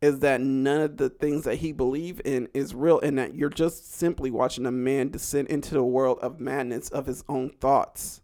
is 0.00 0.18
that 0.20 0.40
none 0.40 0.80
of 0.80 0.96
the 0.96 1.08
things 1.08 1.44
that 1.44 1.56
he 1.56 1.72
believed 1.72 2.20
in 2.26 2.48
is 2.52 2.74
real 2.74 3.00
and 3.00 3.18
that 3.18 3.34
you're 3.34 3.48
just 3.48 3.94
simply 3.94 4.30
watching 4.30 4.66
a 4.66 4.70
man 4.70 5.08
descend 5.10 5.48
into 5.48 5.74
the 5.74 5.84
world 5.84 6.18
of 6.20 6.40
madness 6.40 6.88
of 6.90 7.06
his 7.06 7.24
own 7.28 7.50
thoughts. 7.60 8.20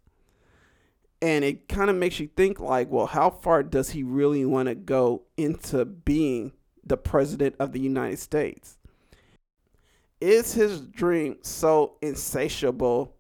And 1.23 1.45
it 1.45 1.69
kind 1.69 1.89
of 1.89 1.97
makes 1.97 2.19
you 2.19 2.29
think 2.37 2.61
like, 2.61 2.91
well, 2.91 3.07
how 3.07 3.31
far 3.31 3.63
does 3.63 3.91
he 3.91 4.03
really 4.03 4.45
want 4.45 4.69
to 4.69 4.75
go 4.75 5.23
into 5.37 5.85
being 5.85 6.53
the 6.85 6.97
president 6.97 7.57
of 7.59 7.73
the 7.73 7.81
United 7.81 8.19
States? 8.19 8.79
Is 10.21 10.53
his 10.53 10.81
dream 10.81 11.39
so 11.43 11.97
insatiable 12.03 13.17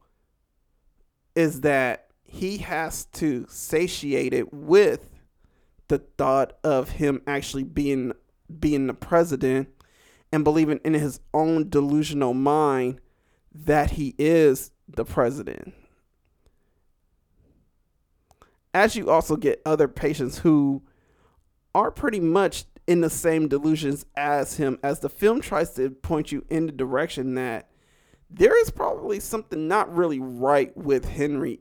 is 1.34 1.62
that 1.62 2.08
he 2.22 2.58
has 2.58 3.06
to 3.06 3.46
satiate 3.48 4.34
it 4.34 4.52
with 4.52 5.08
the 5.88 5.98
thought 5.98 6.52
of 6.62 6.90
him 6.90 7.22
actually 7.26 7.64
being 7.64 8.12
being 8.58 8.86
the 8.86 8.94
president 8.94 9.68
and 10.32 10.44
believing 10.44 10.80
in 10.84 10.94
his 10.94 11.20
own 11.32 11.68
delusional 11.68 12.34
mind 12.34 13.00
that 13.54 13.92
he 13.92 14.14
is 14.18 14.70
the 14.88 15.04
president. 15.04 15.72
As 18.72 18.94
you 18.94 19.10
also 19.10 19.36
get 19.36 19.62
other 19.66 19.88
patients 19.88 20.38
who 20.38 20.82
are 21.74 21.90
pretty 21.90 22.20
much 22.20 22.64
in 22.90 23.00
the 23.00 23.10
same 23.10 23.48
delusions 23.48 24.04
as 24.16 24.56
him, 24.56 24.78
as 24.82 25.00
the 25.00 25.08
film 25.08 25.40
tries 25.40 25.74
to 25.74 25.90
point 25.90 26.32
you 26.32 26.44
in 26.50 26.66
the 26.66 26.72
direction 26.72 27.34
that 27.34 27.70
there 28.28 28.60
is 28.60 28.70
probably 28.70 29.20
something 29.20 29.66
not 29.66 29.94
really 29.94 30.18
right 30.20 30.76
with 30.76 31.04
Henry 31.04 31.60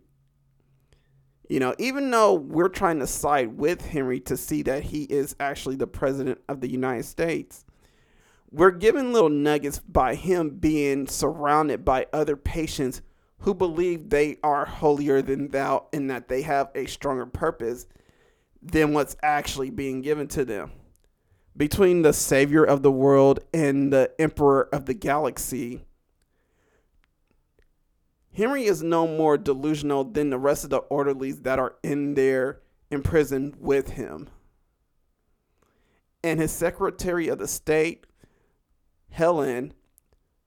you 1.50 1.60
know, 1.60 1.74
even 1.80 2.12
though 2.12 2.36
we're 2.36 2.70
trying 2.70 3.00
to 3.00 3.08
side 3.08 3.58
with 3.58 3.82
Henry 3.82 4.20
to 4.22 4.38
see 4.38 4.62
that 4.64 4.84
he 4.84 5.04
is 5.04 5.36
actually 5.40 5.76
the 5.76 5.88
president 5.88 6.40
of 6.48 6.62
the 6.62 6.70
United 6.70 7.06
States, 7.06 7.66
we're 8.52 8.72
given 8.72 9.12
little 9.12 9.30
nuggets 9.30 9.80
by 9.80 10.14
him 10.14 10.52
being 10.52 11.08
surrounded 11.08 11.84
by 11.84 12.06
other 12.14 12.36
patients 12.36 13.02
who 13.40 13.56
believe 13.56 14.10
they 14.10 14.38
are 14.44 14.66
holier 14.66 15.24
than 15.24 15.50
thou 15.50 15.88
and 15.92 16.10
that 16.12 16.28
they 16.28 16.44
have 16.44 16.70
a 16.76 16.86
stronger 16.86 17.26
purpose 17.26 17.88
than 18.62 18.94
what's 18.94 19.16
actually 19.24 19.72
being 19.72 20.02
given 20.02 20.28
to 20.28 20.46
them. 20.46 20.72
Between 21.56 22.04
the 22.04 22.14
savior 22.14 22.64
of 22.64 22.84
the 22.84 22.92
world 22.92 23.40
and 23.54 23.92
the 23.92 24.12
emperor 24.20 24.70
of 24.74 24.86
the 24.86 24.94
galaxy, 24.94 25.84
Henry 28.34 28.66
is 28.66 28.82
no 28.82 29.08
more 29.08 29.38
delusional 29.38 30.04
than 30.06 30.30
the 30.30 30.40
rest 30.40 30.64
of 30.64 30.70
the 30.70 30.78
orderlies 30.78 31.42
that 31.42 31.60
are 31.60 31.76
in 31.84 32.14
there 32.14 32.62
in 32.90 33.02
prison 33.02 33.56
with 33.60 33.92
him. 33.92 34.30
And 36.24 36.40
his 36.40 36.52
Secretary 36.52 37.28
of 37.28 37.40
the 37.40 37.48
State, 37.48 38.06
Helen, 39.10 39.74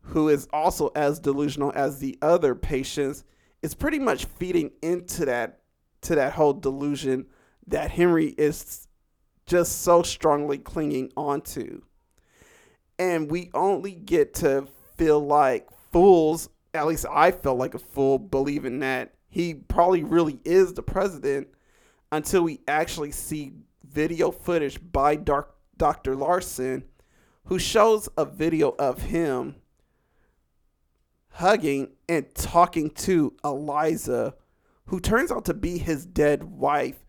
who 0.01 0.29
is 0.29 0.49
also 0.53 0.91
as 0.95 1.19
delusional 1.19 1.73
as 1.75 1.99
the 1.99 2.19
other 2.23 2.55
patients, 2.55 3.25
is 3.63 3.75
pretty 3.75 3.99
much 3.99 4.25
feeding 4.25 4.71
into 4.83 5.25
that 5.25 5.61
to 6.03 6.15
that 6.15 6.33
whole 6.33 6.53
delusion 6.53 7.27
that 7.67 7.93
Henry 7.93 8.35
is 8.37 8.89
just 9.53 9.83
so 9.83 10.03
strongly 10.03 10.57
clinging 10.57 11.13
onto. 11.15 11.83
And 12.99 13.31
we 13.31 13.51
only 13.53 13.93
get 13.93 14.33
to 14.37 14.67
feel 14.97 15.21
like 15.21 15.69
fools 15.93 16.49
at 16.73 16.87
least 16.87 17.05
I 17.11 17.33
felt 17.33 17.59
like 17.59 17.75
a 17.75 17.79
fool 17.79 18.19
believing 18.19 18.79
that 18.79 19.13
he 19.29 19.53
probably 19.53 20.05
really 20.05 20.41
is 20.43 20.73
the 20.73 20.83
president 20.83 21.49
until 22.11 22.45
we 22.45 22.61
actually 22.67 23.13
see 23.13 23.53
video 23.85 24.31
footage 24.31 24.81
by 24.91 25.17
Dark, 25.17 25.55
Dr. 25.77 26.17
Larson 26.17 26.85
who 27.45 27.59
shows 27.59 28.09
a 28.17 28.25
video 28.25 28.75
of 28.79 29.03
him 29.03 29.57
hugging 31.33 31.91
and 32.09 32.35
talking 32.35 32.89
to 32.89 33.35
Eliza, 33.45 34.35
who 34.87 34.99
turns 34.99 35.31
out 35.31 35.45
to 35.45 35.53
be 35.53 35.77
his 35.77 36.07
dead 36.07 36.43
wife, 36.43 37.05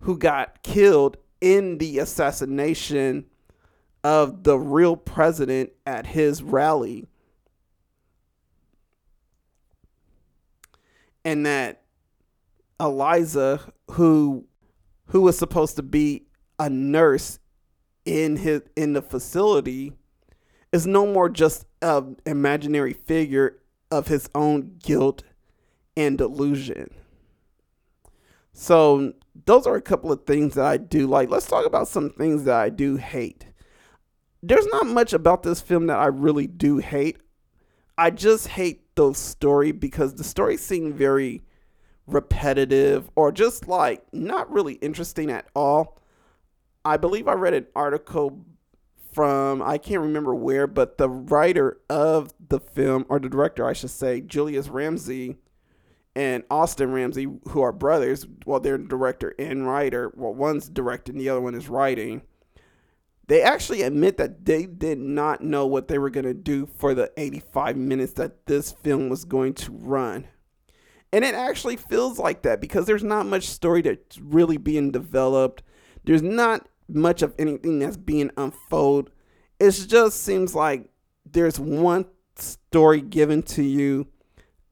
who 0.00 0.18
got 0.18 0.64
killed 0.64 1.18
in 1.40 1.78
the 1.78 1.98
assassination 1.98 3.26
of 4.04 4.44
the 4.44 4.58
real 4.58 4.96
president 4.96 5.72
at 5.86 6.06
his 6.06 6.42
rally. 6.42 7.06
and 11.26 11.44
that 11.44 11.82
Eliza, 12.78 13.60
who 13.90 14.46
who 15.06 15.22
was 15.22 15.36
supposed 15.36 15.74
to 15.74 15.82
be 15.82 16.22
a 16.58 16.70
nurse 16.70 17.40
in 18.04 18.36
his 18.36 18.62
in 18.76 18.92
the 18.92 19.02
facility, 19.02 19.92
is 20.70 20.86
no 20.86 21.04
more 21.04 21.28
just 21.28 21.66
an 21.82 22.16
imaginary 22.24 22.92
figure 22.92 23.58
of 23.90 24.06
his 24.06 24.30
own 24.36 24.78
guilt 24.78 25.24
and 25.96 26.16
delusion. 26.16 26.90
So 28.58 29.12
those 29.44 29.66
are 29.66 29.76
a 29.76 29.82
couple 29.82 30.10
of 30.10 30.24
things 30.24 30.54
that 30.54 30.64
I 30.64 30.78
do 30.78 31.06
like. 31.06 31.28
Let's 31.28 31.46
talk 31.46 31.66
about 31.66 31.88
some 31.88 32.08
things 32.08 32.44
that 32.44 32.54
I 32.54 32.70
do 32.70 32.96
hate. 32.96 33.48
There's 34.42 34.66
not 34.68 34.86
much 34.86 35.12
about 35.12 35.42
this 35.42 35.60
film 35.60 35.88
that 35.88 35.98
I 35.98 36.06
really 36.06 36.46
do 36.46 36.78
hate. 36.78 37.18
I 37.98 38.10
just 38.10 38.48
hate 38.48 38.94
the 38.94 39.12
story 39.12 39.72
because 39.72 40.14
the 40.14 40.24
story 40.24 40.56
seemed 40.56 40.94
very 40.94 41.42
repetitive 42.06 43.10
or 43.14 43.30
just 43.30 43.68
like 43.68 44.02
not 44.14 44.50
really 44.50 44.74
interesting 44.74 45.30
at 45.30 45.46
all. 45.54 46.00
I 46.82 46.96
believe 46.96 47.28
I 47.28 47.34
read 47.34 47.52
an 47.52 47.66
article 47.76 48.46
from 49.12 49.60
I 49.60 49.76
can't 49.76 50.00
remember 50.00 50.34
where, 50.34 50.66
but 50.66 50.96
the 50.96 51.10
writer 51.10 51.78
of 51.90 52.32
the 52.48 52.60
film 52.60 53.04
or 53.10 53.18
the 53.18 53.28
director, 53.28 53.66
I 53.66 53.74
should 53.74 53.90
say, 53.90 54.22
Julius 54.22 54.68
Ramsay 54.68 55.36
and 56.16 56.42
Austin 56.50 56.90
Ramsay, 56.90 57.28
who 57.50 57.60
are 57.60 57.72
brothers. 57.72 58.26
Well, 58.44 58.58
they're 58.58 58.78
director 58.78 59.36
and 59.38 59.68
writer. 59.68 60.12
Well, 60.16 60.34
one's 60.34 60.68
directing, 60.68 61.18
the 61.18 61.28
other 61.28 61.40
one 61.40 61.54
is 61.54 61.68
writing 61.68 62.22
they 63.28 63.42
actually 63.42 63.82
admit 63.82 64.16
that 64.18 64.44
they 64.44 64.66
did 64.66 64.98
not 64.98 65.40
know 65.40 65.66
what 65.66 65.88
they 65.88 65.98
were 65.98 66.10
going 66.10 66.26
to 66.26 66.34
do 66.34 66.66
for 66.66 66.94
the 66.94 67.10
85 67.16 67.76
minutes 67.76 68.12
that 68.14 68.46
this 68.46 68.72
film 68.72 69.08
was 69.08 69.24
going 69.24 69.54
to 69.54 69.72
run. 69.72 70.28
And 71.12 71.24
it 71.24 71.34
actually 71.34 71.76
feels 71.76 72.18
like 72.18 72.42
that 72.42 72.60
because 72.60 72.86
there's 72.86 73.02
not 73.02 73.26
much 73.26 73.48
story 73.48 73.82
that's 73.82 74.18
really 74.18 74.58
being 74.58 74.92
developed. 74.92 75.62
There's 76.04 76.22
not 76.22 76.68
much 76.88 77.22
of 77.22 77.34
anything 77.38 77.78
that's 77.78 77.96
being 77.96 78.30
unfolded. 78.36 79.12
It 79.58 79.72
just 79.72 80.22
seems 80.22 80.54
like 80.54 80.90
there's 81.24 81.58
one 81.58 82.06
story 82.36 83.00
given 83.00 83.42
to 83.42 83.62
you 83.62 84.06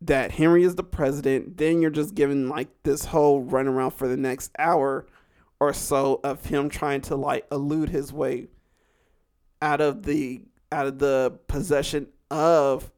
that 0.05 0.32
Henry 0.32 0.64
is 0.64 0.74
the 0.74 0.84
president. 0.84 1.57
Then 1.57 1.80
you're 1.80 1.90
just 1.90 2.14
given 2.14 2.48
like 2.48 2.68
this 2.82 3.07
whole 3.07 3.44
runaround 3.44 3.94
for 3.94 4.07
the 4.07 4.16
next 4.16 4.52
hour 4.59 5.07
or 5.59 5.72
so 5.72 6.20
of 6.22 6.44
him 6.46 6.68
trying 6.68 7.00
to 7.02 7.16
like 7.16 7.46
elude 7.50 7.88
his 7.88 8.12
way 8.12 8.48
out 9.62 9.80
of 9.80 10.02
the 10.02 10.42
out 10.70 10.86
of 10.86 10.98
the 10.98 11.38
possession 11.46 12.09
of 12.30 12.90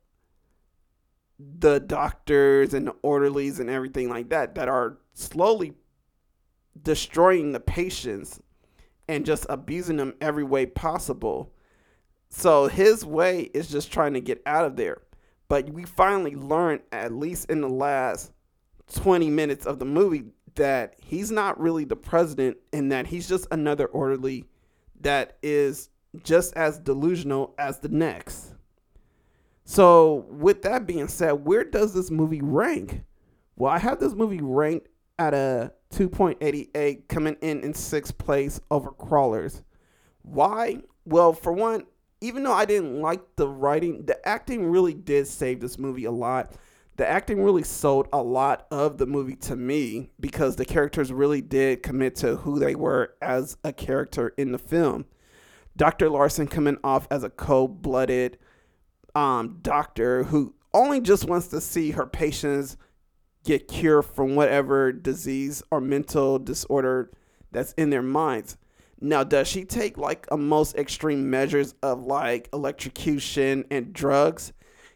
the 1.38 1.78
doctors 1.78 2.74
and 2.74 2.88
the 2.88 2.94
orderlies 3.02 3.60
and 3.60 3.70
everything 3.70 4.08
like 4.08 4.30
that 4.30 4.54
that 4.54 4.68
are 4.68 4.98
slowly 5.12 5.74
destroying 6.82 7.52
the 7.52 7.60
patients 7.60 8.40
and 9.06 9.26
just 9.26 9.46
abusing 9.48 9.98
them 9.98 10.14
every 10.20 10.44
way 10.44 10.66
possible. 10.66 11.52
So 12.30 12.66
his 12.66 13.04
way 13.04 13.42
is 13.54 13.68
just 13.68 13.92
trying 13.92 14.14
to 14.14 14.20
get 14.20 14.42
out 14.46 14.64
of 14.64 14.76
there. 14.76 15.02
But 15.48 15.70
we 15.70 15.84
finally 15.84 16.34
learn, 16.34 16.80
at 16.92 17.12
least 17.12 17.50
in 17.50 17.60
the 17.60 17.68
last 17.68 18.32
20 18.94 19.30
minutes 19.30 19.66
of 19.66 19.78
the 19.78 19.84
movie, 19.84 20.24
that 20.56 20.94
he's 20.98 21.30
not 21.30 21.60
really 21.60 21.84
the 21.84 21.96
president 21.96 22.56
and 22.72 22.90
that 22.90 23.06
he's 23.06 23.28
just 23.28 23.46
another 23.50 23.86
orderly 23.86 24.44
that 25.00 25.36
is 25.42 25.90
just 26.24 26.54
as 26.54 26.78
delusional 26.78 27.54
as 27.58 27.78
the 27.78 27.88
next. 27.88 28.54
So, 29.64 30.26
with 30.30 30.62
that 30.62 30.86
being 30.86 31.08
said, 31.08 31.32
where 31.32 31.64
does 31.64 31.92
this 31.92 32.10
movie 32.10 32.40
rank? 32.40 33.02
Well, 33.56 33.72
I 33.72 33.78
have 33.78 33.98
this 33.98 34.14
movie 34.14 34.40
ranked 34.40 34.88
at 35.18 35.34
a 35.34 35.72
2.88, 35.92 37.08
coming 37.08 37.36
in 37.40 37.62
in 37.62 37.74
sixth 37.74 38.16
place 38.16 38.60
over 38.70 38.90
Crawlers. 38.90 39.62
Why? 40.22 40.82
Well, 41.04 41.32
for 41.32 41.52
one, 41.52 41.84
even 42.20 42.42
though 42.42 42.52
I 42.52 42.64
didn't 42.64 43.00
like 43.00 43.36
the 43.36 43.48
writing, 43.48 44.06
the 44.06 44.26
acting 44.26 44.66
really 44.66 44.94
did 44.94 45.26
save 45.26 45.60
this 45.60 45.78
movie 45.78 46.04
a 46.04 46.10
lot. 46.10 46.52
The 46.96 47.06
acting 47.06 47.42
really 47.42 47.62
sold 47.62 48.08
a 48.12 48.22
lot 48.22 48.66
of 48.70 48.96
the 48.96 49.06
movie 49.06 49.36
to 49.36 49.56
me 49.56 50.10
because 50.18 50.56
the 50.56 50.64
characters 50.64 51.12
really 51.12 51.42
did 51.42 51.82
commit 51.82 52.14
to 52.16 52.36
who 52.36 52.58
they 52.58 52.74
were 52.74 53.14
as 53.20 53.58
a 53.62 53.72
character 53.72 54.32
in 54.38 54.52
the 54.52 54.58
film. 54.58 55.04
Dr. 55.76 56.08
Larson 56.08 56.46
coming 56.46 56.78
off 56.82 57.06
as 57.10 57.22
a 57.22 57.28
cold 57.28 57.82
blooded 57.82 58.38
um, 59.14 59.58
doctor 59.60 60.24
who 60.24 60.54
only 60.72 61.00
just 61.00 61.28
wants 61.28 61.48
to 61.48 61.60
see 61.60 61.90
her 61.90 62.06
patients 62.06 62.78
get 63.44 63.68
cured 63.68 64.04
from 64.06 64.34
whatever 64.34 64.90
disease 64.90 65.62
or 65.70 65.80
mental 65.80 66.38
disorder 66.38 67.10
that's 67.52 67.72
in 67.72 67.90
their 67.90 68.02
minds. 68.02 68.56
Now, 69.00 69.24
does 69.24 69.46
she 69.48 69.64
take 69.64 69.98
like 69.98 70.26
a 70.30 70.36
most 70.36 70.76
extreme 70.76 71.28
measures 71.28 71.74
of 71.82 72.04
like 72.04 72.48
electrocution 72.52 73.64
and 73.70 73.92
drugs? 73.92 74.52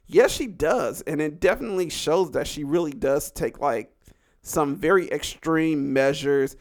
Yes, 0.06 0.32
she 0.32 0.46
does. 0.46 1.02
And 1.02 1.20
it 1.20 1.40
definitely 1.40 1.90
shows 1.90 2.30
that 2.32 2.46
she 2.46 2.64
really 2.64 2.92
does 2.92 3.30
take 3.30 3.60
like 3.60 3.92
some 4.42 4.76
very 4.76 5.10
extreme 5.10 5.92
measures. 5.92 6.56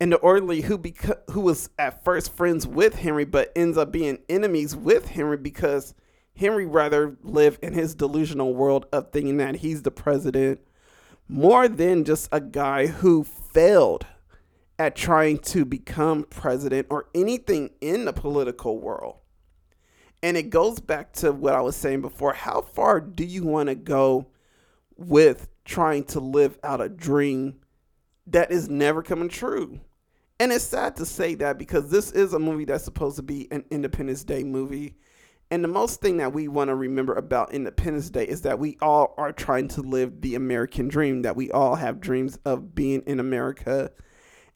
And 0.00 0.12
the 0.12 0.16
orderly 0.16 0.62
who 0.62 0.76
beca- 0.76 1.30
who 1.30 1.40
was 1.40 1.70
at 1.78 2.04
first 2.04 2.32
friends 2.32 2.66
with 2.66 2.96
Henry 2.96 3.24
but 3.24 3.52
ends 3.54 3.78
up 3.78 3.92
being 3.92 4.18
enemies 4.28 4.74
with 4.74 5.08
Henry 5.08 5.36
because 5.36 5.94
Henry 6.36 6.66
rather 6.66 7.16
live 7.22 7.58
in 7.62 7.72
his 7.72 7.94
delusional 7.94 8.54
world 8.54 8.86
of 8.92 9.12
thinking 9.12 9.36
that 9.36 9.56
he's 9.56 9.82
the 9.82 9.92
president 9.92 10.60
more 11.28 11.68
than 11.68 12.04
just 12.04 12.28
a 12.32 12.40
guy 12.40 12.86
who 12.86 13.24
failed 13.24 14.06
at 14.78 14.96
trying 14.96 15.38
to 15.38 15.64
become 15.64 16.24
president 16.24 16.86
or 16.90 17.06
anything 17.14 17.70
in 17.80 18.04
the 18.04 18.12
political 18.12 18.78
world. 18.78 19.16
And 20.22 20.36
it 20.36 20.50
goes 20.50 20.80
back 20.80 21.12
to 21.14 21.32
what 21.32 21.54
I 21.54 21.60
was 21.60 21.76
saying 21.76 22.00
before. 22.00 22.32
How 22.32 22.62
far 22.62 23.00
do 23.00 23.24
you 23.24 23.44
want 23.44 23.68
to 23.68 23.74
go 23.74 24.28
with 24.96 25.48
trying 25.64 26.04
to 26.04 26.20
live 26.20 26.58
out 26.64 26.80
a 26.80 26.88
dream 26.88 27.60
that 28.26 28.50
is 28.50 28.68
never 28.68 29.02
coming 29.02 29.28
true? 29.28 29.80
And 30.40 30.50
it's 30.50 30.64
sad 30.64 30.96
to 30.96 31.06
say 31.06 31.34
that 31.36 31.58
because 31.58 31.90
this 31.90 32.10
is 32.10 32.32
a 32.32 32.38
movie 32.38 32.64
that's 32.64 32.84
supposed 32.84 33.16
to 33.16 33.22
be 33.22 33.46
an 33.52 33.64
Independence 33.70 34.24
Day 34.24 34.42
movie. 34.42 34.96
And 35.50 35.62
the 35.62 35.68
most 35.68 36.00
thing 36.00 36.16
that 36.16 36.32
we 36.32 36.48
want 36.48 36.68
to 36.68 36.74
remember 36.74 37.14
about 37.14 37.52
Independence 37.52 38.10
Day 38.10 38.26
is 38.26 38.42
that 38.42 38.58
we 38.58 38.76
all 38.80 39.14
are 39.18 39.30
trying 39.30 39.68
to 39.68 39.82
live 39.82 40.22
the 40.22 40.34
American 40.34 40.88
dream, 40.88 41.22
that 41.22 41.36
we 41.36 41.50
all 41.52 41.76
have 41.76 42.00
dreams 42.00 42.38
of 42.44 42.74
being 42.74 43.02
in 43.06 43.20
America 43.20 43.92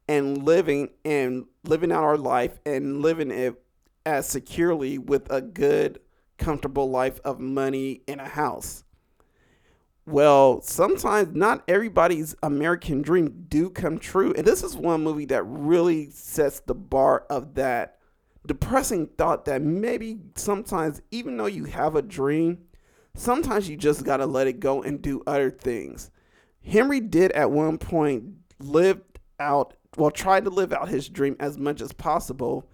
and 0.08 0.44
living 0.44 0.90
and 1.04 1.46
living 1.64 1.92
out 1.92 2.04
our 2.04 2.16
life 2.16 2.58
and 2.64 3.02
living 3.02 3.30
it 3.30 3.62
as 4.06 4.26
securely 4.26 4.98
with 4.98 5.30
a 5.30 5.40
good, 5.40 6.00
comfortable 6.38 6.90
life 6.90 7.20
of 7.24 7.38
money 7.38 8.02
in 8.06 8.20
a 8.20 8.28
house. 8.28 8.84
Well, 10.06 10.62
sometimes 10.62 11.36
not 11.36 11.62
everybody's 11.68 12.34
American 12.42 13.02
dream 13.02 13.44
do 13.48 13.68
come 13.68 13.98
true. 13.98 14.32
And 14.34 14.46
this 14.46 14.62
is 14.62 14.74
one 14.74 15.02
movie 15.02 15.26
that 15.26 15.42
really 15.42 16.10
sets 16.10 16.60
the 16.60 16.74
bar 16.74 17.26
of 17.28 17.54
that 17.56 17.98
depressing 18.48 19.06
thought 19.06 19.44
that 19.44 19.62
maybe 19.62 20.18
sometimes 20.34 21.02
even 21.10 21.36
though 21.36 21.46
you 21.46 21.64
have 21.64 21.94
a 21.94 22.02
dream, 22.02 22.58
sometimes 23.14 23.68
you 23.68 23.76
just 23.76 24.04
got 24.04 24.16
to 24.16 24.26
let 24.26 24.46
it 24.46 24.58
go 24.58 24.82
and 24.82 25.02
do 25.02 25.22
other 25.26 25.50
things. 25.50 26.10
Henry 26.64 27.00
did 27.00 27.30
at 27.32 27.50
one 27.50 27.78
point 27.78 28.24
live 28.58 29.02
out 29.38 29.74
well 29.96 30.10
tried 30.10 30.44
to 30.44 30.50
live 30.50 30.72
out 30.72 30.88
his 30.88 31.08
dream 31.08 31.36
as 31.40 31.58
much 31.58 31.80
as 31.80 31.92
possible, 31.92 32.68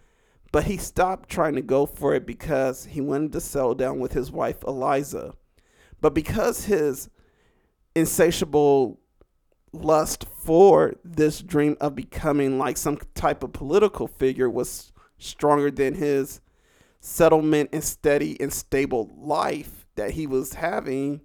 but 0.53 0.65
he 0.65 0.77
stopped 0.77 1.29
trying 1.29 1.55
to 1.55 1.63
go 1.63 1.87
for 1.87 2.15
it 2.15 2.27
because 2.27 2.85
he 2.87 3.01
wanted 3.01 3.33
to 3.33 3.41
settle 3.41 3.75
down 3.75 3.99
with 3.99 4.13
his 4.13 4.31
wife 4.31 4.63
Eliza. 4.65 5.35
But 6.01 6.15
because 6.15 6.65
his 6.65 7.09
insatiable 7.95 9.01
lust 9.73 10.27
for 10.39 10.95
this 11.05 11.41
dream 11.41 11.77
of 11.81 11.95
becoming 11.95 12.59
like 12.59 12.77
some 12.77 12.99
type 13.15 13.43
of 13.43 13.53
political 13.53 14.07
figure 14.07 14.49
was 14.49 14.93
stronger 15.19 15.71
than 15.71 15.95
his 15.95 16.41
settlement 17.01 17.71
and 17.73 17.83
steady 17.83 18.41
and 18.41 18.53
stable 18.53 19.11
life 19.17 19.87
that 19.97 20.13
he 20.13 20.27
was 20.27 20.55
having, 20.55 21.21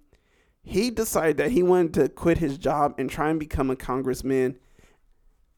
he 0.62 0.90
decided 0.90 1.36
that 1.38 1.52
he 1.52 1.62
wanted 1.62 1.94
to 1.94 2.08
quit 2.08 2.38
his 2.38 2.58
job 2.58 2.94
and 2.98 3.10
try 3.10 3.30
and 3.30 3.40
become 3.40 3.70
a 3.70 3.76
congressman 3.76 4.58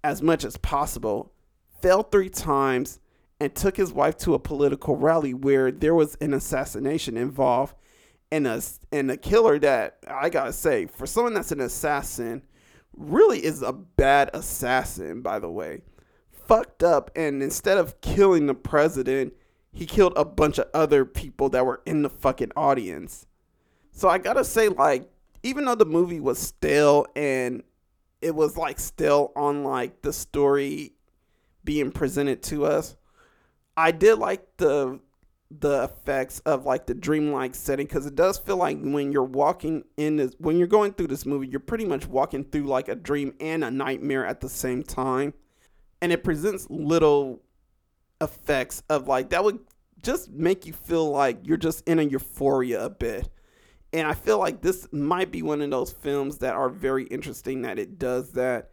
as 0.04 0.22
much 0.22 0.44
as 0.44 0.56
possible. 0.56 1.32
fell 1.80 2.02
three 2.02 2.28
times 2.28 3.00
and 3.40 3.56
took 3.56 3.76
his 3.76 3.92
wife 3.92 4.16
to 4.16 4.34
a 4.34 4.38
political 4.38 4.96
rally 4.96 5.34
where 5.34 5.72
there 5.72 5.94
was 5.94 6.16
an 6.20 6.32
assassination 6.32 7.16
involved 7.16 7.74
and 8.30 8.46
a 8.46 8.62
and 8.92 9.10
a 9.10 9.16
killer 9.16 9.58
that 9.58 9.98
I 10.08 10.30
gotta 10.30 10.52
say 10.52 10.86
for 10.86 11.06
someone 11.06 11.34
that's 11.34 11.50
an 11.50 11.60
assassin 11.60 12.42
really 12.96 13.44
is 13.44 13.60
a 13.62 13.72
bad 13.72 14.30
assassin 14.32 15.22
by 15.22 15.40
the 15.40 15.50
way 15.50 15.82
fucked 16.30 16.84
up 16.84 17.10
and 17.16 17.42
instead 17.42 17.78
of 17.78 18.00
killing 18.00 18.46
the 18.46 18.54
president 18.54 19.34
he 19.72 19.86
killed 19.86 20.12
a 20.14 20.24
bunch 20.24 20.58
of 20.58 20.68
other 20.72 21.04
people 21.04 21.48
that 21.48 21.66
were 21.66 21.82
in 21.84 22.02
the 22.02 22.10
fucking 22.10 22.52
audience 22.56 23.26
so 23.90 24.08
I 24.08 24.18
gotta 24.18 24.44
say 24.44 24.68
like 24.68 25.10
even 25.42 25.64
though 25.64 25.74
the 25.74 25.84
movie 25.84 26.20
was 26.20 26.38
stale 26.38 27.06
and 27.16 27.64
it 28.22 28.34
was 28.34 28.56
like 28.56 28.78
still 28.78 29.32
on 29.36 29.64
like 29.64 30.00
the 30.02 30.12
story 30.12 30.92
being 31.64 31.90
presented 31.90 32.42
to 32.44 32.64
us. 32.64 32.96
I 33.76 33.90
did 33.90 34.18
like 34.18 34.56
the 34.56 35.00
the 35.50 35.82
effects 35.84 36.38
of 36.40 36.64
like 36.64 36.86
the 36.86 36.94
dreamlike 36.94 37.54
setting 37.54 37.86
because 37.86 38.06
it 38.06 38.14
does 38.14 38.38
feel 38.38 38.56
like 38.56 38.80
when 38.80 39.12
you're 39.12 39.22
walking 39.22 39.84
in 39.98 40.16
this 40.16 40.34
when 40.38 40.56
you're 40.56 40.66
going 40.66 40.94
through 40.94 41.08
this 41.08 41.26
movie 41.26 41.46
you're 41.46 41.60
pretty 41.60 41.84
much 41.84 42.06
walking 42.06 42.42
through 42.42 42.62
like 42.62 42.88
a 42.88 42.94
dream 42.94 43.34
and 43.38 43.62
a 43.62 43.70
nightmare 43.70 44.24
at 44.24 44.40
the 44.40 44.48
same 44.48 44.82
time. 44.82 45.34
And 46.00 46.10
it 46.10 46.24
presents 46.24 46.66
little 46.70 47.42
effects 48.20 48.82
of 48.88 49.08
like 49.08 49.30
that 49.30 49.44
would 49.44 49.58
just 50.02 50.30
make 50.30 50.66
you 50.66 50.72
feel 50.72 51.10
like 51.10 51.38
you're 51.42 51.56
just 51.56 51.86
in 51.86 51.98
a 51.98 52.02
euphoria 52.02 52.84
a 52.84 52.90
bit 52.90 53.28
and 53.92 54.06
i 54.06 54.14
feel 54.14 54.38
like 54.38 54.60
this 54.60 54.88
might 54.92 55.30
be 55.30 55.42
one 55.42 55.60
of 55.60 55.70
those 55.70 55.92
films 55.92 56.38
that 56.38 56.54
are 56.54 56.68
very 56.68 57.04
interesting 57.04 57.62
that 57.62 57.78
it 57.78 57.98
does 57.98 58.32
that 58.32 58.70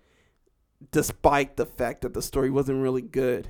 despite 0.92 1.58
the 1.58 1.66
fact 1.66 2.02
that 2.02 2.14
the 2.14 2.22
story 2.22 2.50
wasn't 2.50 2.82
really 2.82 3.02
good 3.02 3.50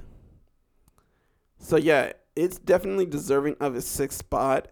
so 1.57 1.76
yeah 1.76 2.11
it's 2.39 2.57
definitely 2.57 3.05
deserving 3.05 3.57
of 3.59 3.76
a 3.76 3.82
sixth 3.82 4.20
spot. 4.20 4.70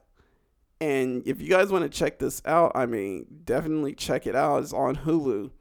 And 0.79 1.27
if 1.27 1.41
you 1.41 1.49
guys 1.49 1.69
want 1.69 1.83
to 1.83 1.89
check 1.89 2.19
this 2.19 2.41
out, 2.45 2.71
I 2.75 2.85
mean, 2.85 3.25
definitely 3.43 3.93
check 3.93 4.25
it 4.25 4.35
out. 4.35 4.63
It's 4.63 4.73
on 4.73 4.95
Hulu. 4.95 5.51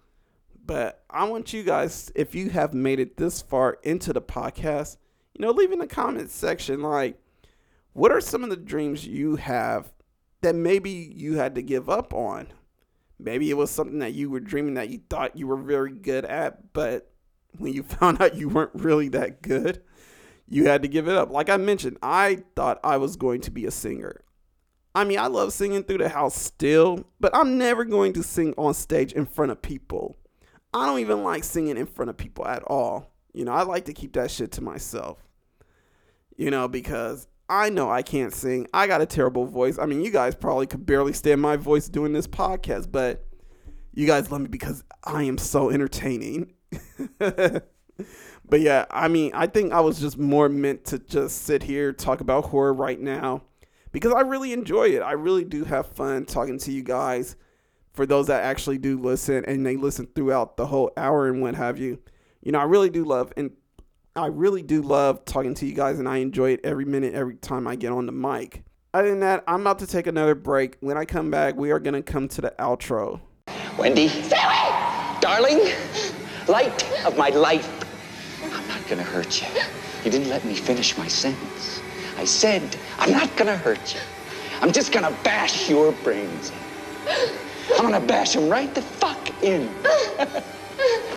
But 0.65 1.03
I 1.11 1.25
want 1.25 1.53
you 1.53 1.63
guys, 1.63 2.13
if 2.15 2.35
you 2.35 2.51
have 2.51 2.75
made 2.75 3.01
it 3.01 3.17
this 3.17 3.43
far 3.43 3.79
into 3.83 4.13
the 4.13 4.21
podcast, 4.21 4.99
you 5.35 5.45
know, 5.45 5.51
leave 5.51 5.73
in 5.73 5.79
the 5.79 5.87
comments 5.87 6.35
section 6.35 6.83
like, 6.83 7.19
what 7.93 8.13
are 8.13 8.21
some 8.21 8.45
of 8.45 8.51
the 8.51 8.57
dreams 8.57 9.07
you 9.07 9.37
have 9.37 9.93
that 10.43 10.55
maybe 10.55 10.91
you 10.91 11.37
had 11.37 11.55
to 11.55 11.63
give 11.63 11.89
up 11.89 12.13
on? 12.15 12.49
Maybe 13.19 13.51
it 13.51 13.57
was 13.57 13.71
something 13.71 14.01
that 14.01 14.13
you 14.13 14.31
were 14.31 14.41
dreaming 14.41 14.75
that 14.75 14.91
you 14.91 15.01
thought 15.09 15.37
you 15.37 15.47
were 15.47 15.57
very 15.57 15.93
good 15.93 16.25
at, 16.25 16.73
but 16.73 17.11
when 17.59 17.73
you 17.73 17.83
found 17.83 18.21
out 18.21 18.37
you 18.37 18.49
weren't 18.49 18.75
really 18.75 19.09
that 19.11 19.43
good, 19.43 19.83
you 20.49 20.67
had 20.67 20.83
to 20.83 20.89
give 20.89 21.09
it 21.09 21.17
up. 21.17 21.31
Like 21.31 21.49
I 21.49 21.57
mentioned, 21.57 21.99
I 22.03 22.45
thought 22.55 22.81
I 22.85 22.99
was 22.99 23.17
going 23.17 23.41
to 23.43 23.51
be 23.51 23.67
a 23.67 23.71
singer. 23.71 24.23
I 24.95 25.05
mean, 25.05 25.19
I 25.19 25.27
love 25.27 25.53
singing 25.53 25.83
through 25.83 25.99
the 25.99 26.09
house 26.09 26.35
still, 26.35 27.05
but 27.21 27.35
I'm 27.35 27.59
never 27.59 27.85
going 27.85 28.15
to 28.15 28.23
sing 28.23 28.55
on 28.57 28.73
stage 28.73 29.13
in 29.13 29.27
front 29.27 29.53
of 29.53 29.61
people. 29.61 30.17
I 30.73 30.87
don't 30.87 31.01
even 31.01 31.23
like 31.23 31.45
singing 31.45 31.77
in 31.77 31.87
front 31.87 32.11
of 32.11 32.17
people 32.17 32.47
at 32.47 32.63
all. 32.63 33.13
You 33.35 33.45
know, 33.45 33.53
I 33.53 33.63
like 33.63 33.85
to 33.87 33.93
keep 33.93 34.15
that 34.15 34.31
shit 34.31 34.53
to 34.53 34.63
myself. 34.63 35.19
You 36.37 36.51
know, 36.51 36.69
because 36.69 37.29
I 37.49 37.69
know 37.71 37.91
I 37.91 38.03
can't 38.03 38.33
sing. 38.33 38.67
I 38.75 38.87
got 38.87 39.01
a 39.01 39.07
terrible 39.07 39.47
voice. 39.47 39.79
I 39.79 39.87
mean, 39.87 40.03
you 40.03 40.11
guys 40.11 40.35
probably 40.35 40.67
could 40.67 40.85
barely 40.85 41.13
stand 41.13 41.41
my 41.41 41.57
voice 41.57 41.89
doing 41.89 42.13
this 42.13 42.27
podcast, 42.27 42.91
but 42.91 43.25
you 43.95 44.07
guys 44.07 44.31
love 44.31 44.41
me 44.41 44.49
because 44.49 44.83
I 45.05 45.23
am 45.23 45.39
so 45.39 45.71
entertaining. 45.71 46.53
But 48.49 48.61
yeah, 48.61 48.85
I 48.91 49.09
mean, 49.09 49.33
I 49.35 49.47
think 49.47 49.73
I 49.73 49.81
was 49.81 50.01
just 50.01 50.19
more 50.19 50.49
meant 50.49 50.85
to 50.87 50.99
just 50.99 51.43
sit 51.43 51.63
here 51.63 51.93
talk 51.93 52.21
about 52.21 52.47
horror 52.47 52.73
right 52.73 53.01
now 53.01 53.43
because 53.93 54.13
I 54.13 54.21
really 54.21 54.53
enjoy 54.53 54.89
it. 54.91 55.01
I 55.01 55.13
really 55.13 55.45
do 55.45 55.65
have 55.65 55.87
fun 55.89 56.25
talking 56.25 56.59
to 56.61 56.73
you 56.73 56.83
guys. 56.83 57.37
For 57.93 58.05
those 58.05 58.27
that 58.27 58.45
actually 58.45 58.77
do 58.77 59.01
listen 59.01 59.43
and 59.47 59.65
they 59.65 59.77
listen 59.77 60.07
throughout 60.15 60.59
the 60.59 60.67
whole 60.67 60.93
hour 60.99 61.29
and 61.29 61.41
what 61.41 61.55
have 61.55 61.79
you, 61.79 61.99
you 62.43 62.53
know, 62.53 62.59
I 62.59 62.65
really 62.65 62.91
do 62.91 63.05
love 63.05 63.33
and 63.39 63.53
I 64.17 64.27
really 64.27 64.63
do 64.63 64.83
love 64.83 65.25
talking 65.25 65.55
to 65.55 65.67
you 65.67 65.75
guys 65.75 65.99
and 65.99 66.09
I 66.09 66.19
enjoy 66.19 66.53
it 66.53 66.61
every 66.65 66.85
minute, 66.85 67.15
every 67.15 67.37
time 67.37 67.67
I 67.67 67.77
get 67.77 67.93
on 67.93 68.07
the 68.07 68.13
mic. 68.13 68.65
Other 68.95 69.11
than 69.11 69.21
that, 69.21 69.45
I'm 69.47 69.61
about 69.61 69.79
to 69.81 69.87
take 69.87 70.07
another 70.07 70.35
break. 70.35 70.79
When 70.81 70.97
I 70.97 71.05
come 71.05 71.31
back, 71.31 71.55
we 71.57 71.71
are 71.71 71.79
going 71.79 71.95
to 71.95 72.03
come 72.03 72.29
to 72.29 72.41
the 72.41 72.55
outro. 72.59 73.21
Wendy, 73.77 74.07
away! 74.07 74.67
darling. 75.21 75.61
Light 76.49 77.05
of 77.05 77.19
my 77.19 77.31
life. 77.31 77.69
I'm 78.45 78.69
not 78.69 78.87
gonna 78.89 79.03
hurt 79.03 79.43
you. 79.43 79.49
You 80.05 80.11
didn't 80.11 80.29
let 80.29 80.45
me 80.45 80.55
finish 80.55 80.97
my 80.97 81.09
sentence. 81.09 81.81
I 82.17 82.25
said, 82.25 82.63
I'm 82.99 83.11
not 83.11 83.37
gonna 83.37 83.57
hurt 83.57 83.95
you. 83.95 84.01
I'm 84.61 84.73
just 84.73 84.93
gonna 84.93 85.15
bash 85.25 85.69
your 85.69 85.91
brains 86.05 86.51
in. 86.51 86.57
I'm 87.77 87.91
gonna 87.91 88.07
bash 88.07 88.35
them 88.35 88.49
right 88.49 88.73
the 88.73 88.83
fuck 88.83 89.43
in. 89.43 89.69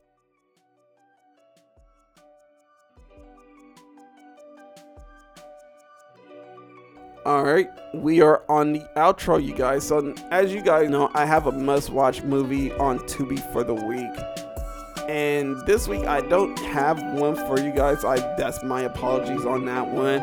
All 7.26 7.44
right, 7.44 7.70
we 7.94 8.22
are 8.22 8.44
on 8.48 8.72
the 8.72 8.80
outro, 8.96 9.44
you 9.44 9.54
guys. 9.54 9.86
So, 9.86 10.16
as 10.32 10.54
you 10.54 10.62
guys 10.62 10.90
know, 10.90 11.12
I 11.14 11.26
have 11.26 11.48
a 11.48 11.52
must 11.52 11.90
watch 11.90 12.24
movie 12.24 12.72
on 12.74 13.00
Tubi 13.00 13.40
for 13.52 13.62
the 13.62 13.74
week. 13.74 14.10
And 15.10 15.58
this 15.66 15.86
week, 15.88 16.06
I 16.06 16.22
don't 16.22 16.58
have 16.60 17.02
one 17.20 17.36
for 17.36 17.60
you 17.60 17.74
guys. 17.74 18.06
I 18.06 18.20
That's 18.38 18.64
my 18.64 18.84
apologies 18.84 19.46
on 19.46 19.66
that 19.66 19.86
one. 19.90 20.22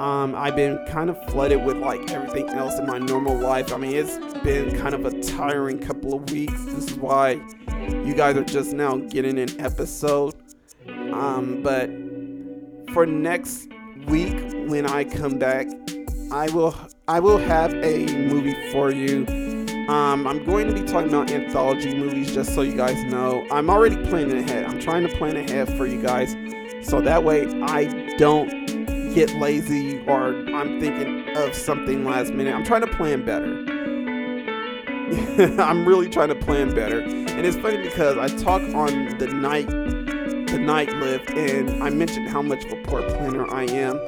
Um, 0.00 0.36
I've 0.36 0.54
been 0.54 0.78
kind 0.86 1.10
of 1.10 1.18
flooded 1.30 1.64
with 1.64 1.78
like 1.78 2.12
everything 2.12 2.48
else 2.50 2.78
in 2.78 2.86
my 2.86 2.98
normal 2.98 3.36
life. 3.36 3.72
I 3.72 3.76
mean, 3.76 3.96
it's 3.96 4.16
been 4.44 4.78
kind 4.78 4.94
of 4.94 5.04
a 5.04 5.20
tiring 5.22 5.80
couple 5.80 6.14
of 6.14 6.30
weeks. 6.30 6.64
This 6.66 6.92
is 6.92 6.94
why 6.94 7.40
you 7.90 8.14
guys 8.14 8.36
are 8.36 8.44
just 8.44 8.72
now 8.72 8.96
getting 8.96 9.36
an 9.36 9.60
episode. 9.60 10.34
Um, 11.12 11.60
but 11.62 11.90
for 12.94 13.04
next 13.04 13.68
week, 14.06 14.38
when 14.68 14.86
I 14.86 15.04
come 15.04 15.38
back, 15.38 15.66
I 16.32 16.48
will 16.50 16.76
I 17.08 17.18
will 17.18 17.38
have 17.38 17.74
a 17.74 18.06
movie 18.06 18.70
for 18.70 18.92
you. 18.92 19.26
Um, 19.88 20.28
I'm 20.28 20.44
going 20.44 20.68
to 20.68 20.72
be 20.72 20.82
talking 20.82 21.08
about 21.08 21.32
anthology 21.32 21.92
movies 21.92 22.32
just 22.32 22.54
so 22.54 22.62
you 22.62 22.76
guys 22.76 23.02
know. 23.10 23.44
I'm 23.50 23.68
already 23.68 23.96
planning 23.96 24.38
ahead. 24.38 24.64
I'm 24.66 24.78
trying 24.78 25.02
to 25.08 25.16
plan 25.16 25.36
ahead 25.36 25.76
for 25.76 25.86
you 25.86 26.00
guys 26.00 26.36
so 26.88 27.00
that 27.00 27.24
way 27.24 27.48
I 27.62 28.14
don't 28.16 28.48
get 29.12 29.34
lazy 29.40 29.98
or 30.06 30.28
I'm 30.54 30.78
thinking 30.78 31.36
of 31.36 31.52
something 31.52 32.04
last 32.04 32.32
minute. 32.32 32.54
I'm 32.54 32.64
trying 32.64 32.82
to 32.82 32.86
plan 32.86 33.24
better. 33.24 33.64
I'm 35.60 35.84
really 35.84 36.08
trying 36.08 36.28
to 36.28 36.36
plan 36.36 36.72
better. 36.72 37.00
And 37.00 37.44
it's 37.44 37.56
funny 37.56 37.78
because 37.78 38.16
I 38.16 38.28
talk 38.36 38.62
on 38.74 39.18
the 39.18 39.26
night 39.26 39.66
the 39.66 40.58
night 40.58 40.92
lift 40.96 41.30
and 41.30 41.82
I 41.82 41.90
mentioned 41.90 42.28
how 42.28 42.42
much 42.42 42.64
of 42.64 42.72
a 42.72 42.82
poor 42.82 43.02
planner 43.02 43.52
I 43.52 43.64
am. 43.64 43.98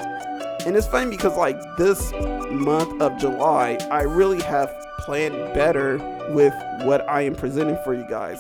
And 0.66 0.76
it's 0.76 0.86
funny 0.86 1.10
because 1.10 1.36
like 1.36 1.58
this 1.76 2.12
month 2.50 3.00
of 3.00 3.18
July, 3.18 3.78
I 3.90 4.02
really 4.02 4.40
have 4.42 4.72
planned 5.00 5.34
better 5.54 5.98
with 6.30 6.54
what 6.84 7.08
I 7.08 7.22
am 7.22 7.34
presenting 7.34 7.78
for 7.84 7.94
you 7.94 8.06
guys. 8.08 8.38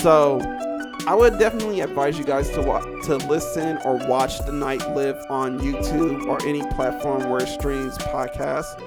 So 0.00 0.40
I 1.06 1.14
would 1.14 1.38
definitely 1.38 1.80
advise 1.80 2.16
you 2.16 2.24
guys 2.24 2.48
to 2.50 2.62
watch, 2.62 2.84
to 3.06 3.16
listen 3.16 3.78
or 3.84 3.96
watch 4.06 4.38
the 4.46 4.52
Night 4.52 4.88
Live 4.94 5.16
on 5.28 5.58
YouTube 5.58 6.26
or 6.26 6.40
any 6.46 6.62
platform 6.74 7.28
where 7.28 7.42
it 7.42 7.48
streams 7.48 7.98
podcasts. 7.98 8.78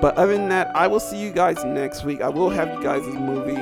But 0.00 0.16
other 0.16 0.32
than 0.32 0.48
that, 0.48 0.74
I 0.76 0.88
will 0.88 1.00
see 1.00 1.18
you 1.18 1.30
guys 1.30 1.64
next 1.64 2.04
week. 2.04 2.20
I 2.20 2.28
will 2.28 2.50
have 2.50 2.74
you 2.74 2.82
guys' 2.82 3.06
movie. 3.06 3.56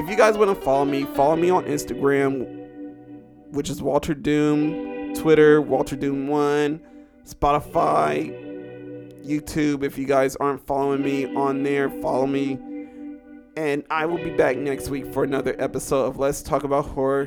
If 0.00 0.08
you 0.08 0.16
guys 0.16 0.38
want 0.38 0.56
to 0.56 0.64
follow 0.64 0.84
me, 0.84 1.04
follow 1.16 1.34
me 1.34 1.50
on 1.50 1.64
Instagram, 1.64 2.46
which 3.50 3.70
is 3.70 3.82
Walter 3.82 4.14
Doom, 4.14 5.14
Twitter, 5.14 5.60
Walter 5.60 5.96
Doom 5.96 6.28
One. 6.28 6.80
Spotify, 7.26 8.30
YouTube. 9.24 9.82
If 9.82 9.98
you 9.98 10.06
guys 10.06 10.36
aren't 10.36 10.66
following 10.66 11.02
me 11.02 11.34
on 11.34 11.62
there, 11.62 11.90
follow 12.00 12.26
me. 12.26 12.58
And 13.56 13.84
I 13.90 14.06
will 14.06 14.18
be 14.18 14.30
back 14.30 14.56
next 14.56 14.88
week 14.88 15.12
for 15.12 15.24
another 15.24 15.54
episode 15.58 16.06
of 16.06 16.18
Let's 16.18 16.42
Talk 16.42 16.64
About 16.64 16.86
Horror. 16.86 17.26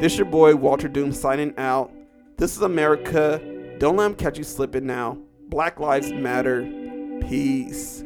This 0.00 0.16
your 0.16 0.26
boy 0.26 0.56
Walter 0.56 0.88
Doom 0.88 1.12
signing 1.12 1.54
out. 1.58 1.92
This 2.36 2.56
is 2.56 2.62
America. 2.62 3.40
Don't 3.78 3.96
let 3.96 4.04
them 4.04 4.14
catch 4.14 4.38
you 4.38 4.44
slipping 4.44 4.86
now. 4.86 5.18
Black 5.48 5.80
Lives 5.80 6.12
Matter. 6.12 6.62
Peace. 7.28 8.04